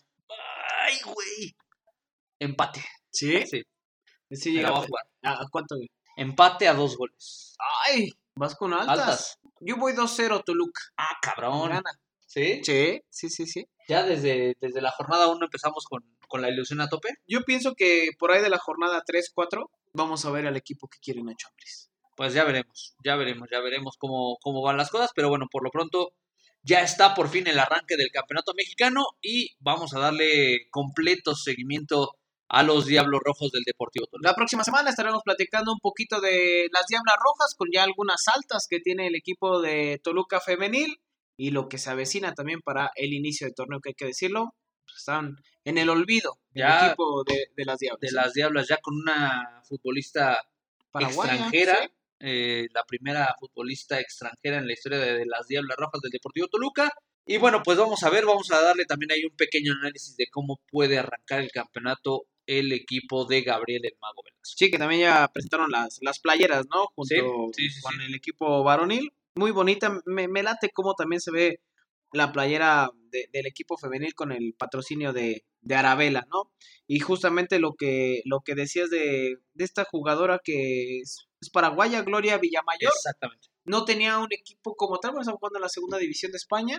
¡Ay, 0.85 0.99
güey! 1.05 1.57
Empate. 2.39 2.85
¿Sí? 3.11 3.47
Sí, 3.47 3.63
Sí, 4.31 4.53
llega 4.53 4.69
a 4.69 4.83
jugar. 4.83 5.05
¿A, 5.23 5.43
a 5.43 5.47
cuánto? 5.51 5.77
Empate 6.17 6.69
a 6.69 6.75
dos 6.75 6.97
goles. 6.97 7.57
Ay, 7.87 8.11
vas 8.35 8.55
con 8.57 8.75
altas. 8.75 8.99
Altas. 8.99 9.39
Yo 9.61 9.77
voy 9.77 9.93
2-0 9.93 10.43
Toluca. 10.45 10.83
Ah, 10.97 11.17
cabrón. 11.23 11.71
Gana. 11.71 11.91
¿Sí? 12.27 12.61
Sí, 12.63 13.01
sí, 13.09 13.31
sí, 13.31 13.47
sí. 13.47 13.67
Ya 13.89 14.03
desde, 14.03 14.57
desde 14.61 14.83
la 14.83 14.91
jornada 14.91 15.29
1 15.29 15.43
empezamos 15.43 15.87
con, 15.87 16.05
con 16.27 16.43
la 16.43 16.51
ilusión 16.51 16.81
a 16.81 16.89
tope. 16.89 17.15
Yo 17.27 17.43
pienso 17.45 17.75
que 17.75 18.11
por 18.19 18.33
ahí 18.33 18.43
de 18.43 18.51
la 18.51 18.59
jornada 18.59 19.03
3-4 19.03 19.71
vamos 19.95 20.25
a 20.25 20.31
ver 20.31 20.47
al 20.47 20.57
equipo 20.57 20.89
que 20.89 20.99
quiere 20.99 21.23
Nacho 21.23 21.49
Ambriz. 21.49 21.91
Pues 22.17 22.35
ya 22.35 22.45
veremos, 22.45 22.97
ya 23.05 23.15
veremos, 23.17 23.49
ya 23.51 23.61
veremos 23.61 23.97
cómo, 23.97 24.37
cómo 24.43 24.61
van 24.61 24.77
las 24.77 24.91
cosas, 24.91 25.13
pero 25.15 25.29
bueno, 25.29 25.47
por 25.51 25.63
lo 25.63 25.71
pronto 25.71 26.13
ya 26.69 26.83
está 26.83 27.15
por 27.15 27.31
fin 27.31 27.47
el 27.47 27.59
arranque 27.59 27.97
del 27.97 28.11
campeonato 28.11 28.53
mexicano 28.55 29.03
y 29.23 29.57
vamos 29.59 29.95
a 29.95 30.01
darle 30.01 30.69
completo 30.71 31.35
seguimiento 31.35 32.19
a 32.51 32.63
los 32.63 32.87
Diablos 32.87 33.21
Rojos 33.25 33.51
del 33.53 33.63
Deportivo 33.65 34.07
Toluca. 34.07 34.29
La 34.29 34.37
próxima 34.37 34.65
semana 34.65 34.91
estaremos 34.91 35.23
platicando 35.25 35.73
un 35.73 35.81
poquito 35.81 36.21
de 36.21 36.67
las 36.73 36.87
Diablas 36.87 37.17
Rojas 37.17 37.55
con 37.57 37.69
ya 37.73 37.85
algunas 37.85 38.23
altas 38.35 38.67
que 38.69 38.81
tiene 38.81 39.07
el 39.07 39.15
equipo 39.15 39.63
de 39.63 39.99
Toluca 40.05 40.41
Femenil 40.41 41.01
y 41.39 41.53
lo 41.53 41.69
que 41.69 41.79
se 41.79 41.91
avecina 41.91 42.35
también 42.35 42.61
para 42.61 42.91
el 42.97 43.15
inicio 43.15 43.47
del 43.47 43.55
torneo, 43.55 43.81
que 43.81 43.91
hay 43.91 43.95
que 43.95 44.07
decirlo, 44.07 44.55
pues, 44.85 44.99
están 44.99 45.37
en 45.65 45.79
el 45.79 45.89
olvido 45.89 46.39
el 46.53 46.63
Ya 46.63 46.87
equipo 46.87 47.25
de, 47.25 47.47
de 47.57 47.65
las 47.65 47.79
Diablas. 47.79 48.01
De 48.01 48.13
las 48.13 48.33
Diablas, 48.35 48.69
ya 48.69 48.77
con 48.79 48.95
una 48.95 49.63
futbolista 49.67 50.39
Paraguaya, 50.91 51.33
extranjera, 51.33 51.83
sí. 51.83 51.89
Eh, 52.21 52.67
la 52.73 52.85
primera 52.85 53.35
futbolista 53.39 54.01
extranjera 54.01 54.59
en 54.59 54.67
la 54.67 54.73
historia 54.73 54.99
de, 54.99 55.19
de 55.19 55.27
las 55.27 55.47
Diablas 55.47 55.77
Rojas 55.79 56.01
del 56.03 56.11
Deportivo 56.13 56.49
Toluca. 56.49 56.91
Y 57.27 57.37
bueno, 57.37 57.63
pues 57.63 57.77
vamos 57.79 58.03
a 58.05 58.11
ver, 58.11 58.25
vamos 58.25 58.51
a 58.51 58.61
darle 58.63 58.85
también 58.87 59.13
ahí 59.13 59.25
un 59.25 59.37
pequeño 59.37 59.73
análisis 59.81 60.17
de 60.17 60.27
cómo 60.31 60.61
puede 60.71 60.99
arrancar 60.99 61.41
el 61.41 61.51
campeonato 61.51 62.25
el 62.47 62.73
equipo 62.73 63.27
de 63.27 63.43
Gabriel 63.43 63.85
el 63.85 63.93
Mago 64.01 64.23
Velasco. 64.25 64.55
Sí, 64.57 64.71
que 64.71 64.79
también 64.79 65.03
ya 65.03 65.29
presentaron 65.29 65.71
las, 65.71 65.99
las 66.01 66.19
playeras, 66.19 66.65
¿no? 66.75 66.87
Junto 66.95 67.53
Sí, 67.55 67.69
sí, 67.69 67.71
sí, 67.71 67.81
con 67.83 68.01
el 68.01 68.15
equipo 68.15 68.63
varonil. 68.65 69.13
Muy 69.35 69.51
bonita. 69.51 70.01
Me, 70.07 70.27
me 70.29 70.43
late 70.43 70.71
cómo 70.73 70.95
también 70.95 71.21
se 71.21 71.31
ve 71.31 71.61
la 72.13 72.33
playera 72.33 72.89
de- 73.11 73.29
del 73.31 73.47
equipo 73.47 73.77
femenil 73.77 74.15
con 74.15 74.33
el 74.33 74.55
patrocinio 74.59 75.13
de, 75.13 75.45
de 75.69 75.75
Arabella, 75.75 76.27
¿no? 76.33 76.51
Y 76.87 77.01
justamente 77.01 77.59
lo 77.59 77.75
que, 77.75 78.23
lo 78.25 78.41
que 78.41 78.55
decías 78.55 78.89
de, 78.89 79.37
de 79.53 79.65
esta 79.65 79.85
jugadora 79.85 80.41
que 80.43 81.01
es, 81.01 81.29
es 81.41 81.51
paraguaya, 81.51 82.03
Gloria 82.03 82.39
Villamayor, 82.39 82.91
Exactamente. 82.97 83.49
no 83.65 83.85
tenía 83.85 84.19
un 84.19 84.33
equipo 84.33 84.75
como 84.75 84.99
tal, 84.99 85.11
bueno, 85.11 85.23
estaba 85.23 85.39
jugando 85.39 85.59
en 85.59 85.63
la 85.63 85.69
segunda 85.69 85.99
división 85.99 86.33
de 86.33 86.39
España 86.39 86.79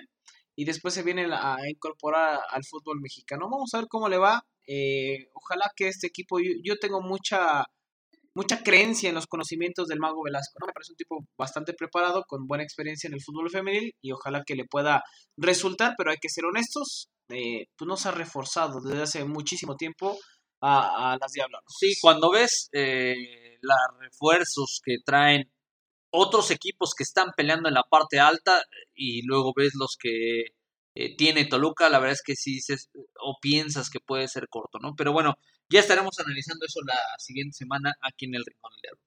y 0.56 0.66
después 0.66 0.94
se 0.96 1.04
viene 1.04 1.26
a 1.32 1.56
a 1.56 1.70
incorporar 1.70 2.40
al 2.50 2.64
fútbol 2.66 3.00
mexicano. 3.00 3.48
Vamos 3.50 3.74
a 3.74 3.78
ver 3.78 3.88
cómo 3.88 4.10
le 4.10 4.18
va. 4.18 4.44
Eh, 4.68 5.30
ojalá 5.34 5.72
que 5.76 5.88
este 5.88 6.08
equipo, 6.08 6.40
yo, 6.40 6.52
yo 6.64 6.78
tengo 6.78 7.02
mucha 7.02 7.66
mucha 8.36 8.64
creencia 8.64 9.10
en 9.10 9.16
los 9.16 9.28
conocimientos 9.28 9.88
del 9.88 10.00
Mago 10.00 10.24
Velasco, 10.24 10.58
¿no? 10.60 10.68
Me 10.68 10.74
parece 10.74 10.94
un 10.94 10.98
tipo 10.98 11.26
bastante 11.38 11.74
preparado, 11.74 12.24
con 12.28 12.48
buena 12.48 12.64
experiencia 12.64 13.08
en 13.08 13.14
el 13.14 13.22
fútbol 13.22 13.50
femenil 13.50 13.94
y 14.02 14.12
ojalá 14.12 14.44
que 14.46 14.56
le 14.56 14.66
pueda 14.66 15.04
resultar, 15.38 15.96
pero 15.98 16.12
hay 16.12 16.18
que 16.18 16.30
ser 16.30 16.46
honestos, 16.46 17.10
eh, 17.30 17.68
pues 17.78 17.88
no 17.88 18.12
reforzado 18.12 18.82
desde 18.82 19.04
hace 19.04 19.24
muchísimo 19.26 19.76
tiempo 19.76 20.18
a, 20.62 21.18
las 21.20 21.32
Diablas. 21.32 21.62
Sí, 21.68 21.94
cuando 22.02 22.32
ves 22.32 22.70
eh, 22.74 23.58
los 23.62 23.78
refuerzos 24.00 24.82
que 24.84 24.98
traen 25.06 25.52
otros 26.12 26.52
equipos 26.52 26.94
que 26.98 27.04
están 27.04 27.32
peleando 27.36 27.70
en 27.70 27.76
la 27.76 27.84
parte 27.84 28.20
alta 28.20 28.64
y 28.94 29.22
luego 29.26 29.54
ves 29.56 29.74
los 29.76 29.96
que 30.00 30.48
eh, 31.00 31.16
tiene 31.16 31.46
Toluca, 31.46 31.88
la 31.88 32.00
verdad 32.00 32.16
es 32.16 32.22
que 32.22 32.36
sí 32.36 32.56
dices 32.56 32.90
o 33.24 33.38
piensas 33.42 33.90
que 33.90 34.02
puede 34.02 34.28
ser 34.28 34.50
corto, 34.50 34.80
¿no? 34.80 34.96
Pero 34.98 35.14
bueno, 35.14 35.36
ya 35.70 35.80
estaremos 35.80 36.20
analizando 36.20 36.66
eso 36.66 36.82
la 36.86 37.00
siguiente 37.18 37.54
semana 37.54 37.94
aquí 38.02 38.26
en 38.26 38.36
el 38.36 38.44
Rincón 38.44 38.74
del 38.74 38.82
Diablo. 38.82 39.02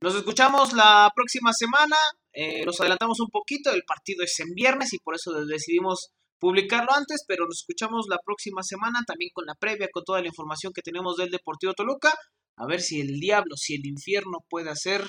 Nos 0.00 0.14
escuchamos 0.14 0.72
la 0.72 1.12
próxima 1.14 1.52
semana. 1.52 1.96
eh, 2.32 2.64
nos 2.64 2.80
adelantamos 2.80 3.20
un 3.20 3.28
poquito. 3.28 3.70
El 3.70 3.84
partido 3.84 4.24
es 4.24 4.40
en 4.40 4.54
viernes 4.54 4.94
y 4.94 4.98
por 5.00 5.16
eso 5.16 5.32
decidimos 5.44 6.12
publicarlo 6.38 6.94
antes. 6.94 7.24
Pero 7.28 7.44
nos 7.44 7.58
escuchamos 7.58 8.06
la 8.08 8.18
próxima 8.24 8.62
semana 8.62 9.00
también 9.06 9.30
con 9.34 9.44
la 9.44 9.54
previa, 9.54 9.88
con 9.92 10.02
toda 10.02 10.22
la 10.22 10.28
información 10.28 10.72
que 10.72 10.80
tenemos 10.80 11.16
del 11.16 11.30
Deportivo 11.30 11.74
Toluca. 11.74 12.10
A 12.56 12.66
ver 12.66 12.80
si 12.80 13.02
el 13.02 13.20
diablo, 13.20 13.56
si 13.56 13.74
el 13.74 13.84
infierno 13.84 14.38
puede 14.48 14.70
hacer 14.70 15.04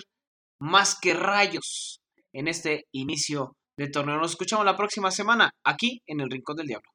más 0.60 1.00
que 1.00 1.14
rayos 1.14 2.02
en 2.34 2.50
este 2.50 2.88
inicio 2.92 3.56
de 3.78 3.90
torneo. 3.90 4.18
Nos 4.18 4.32
escuchamos 4.32 4.66
la 4.66 4.78
próxima 4.78 5.12
semana 5.12 5.52
aquí 5.64 6.02
en 6.06 6.22
el 6.22 6.30
Rincón 6.30 6.56
del 6.58 6.68
Diablo. 6.68 6.95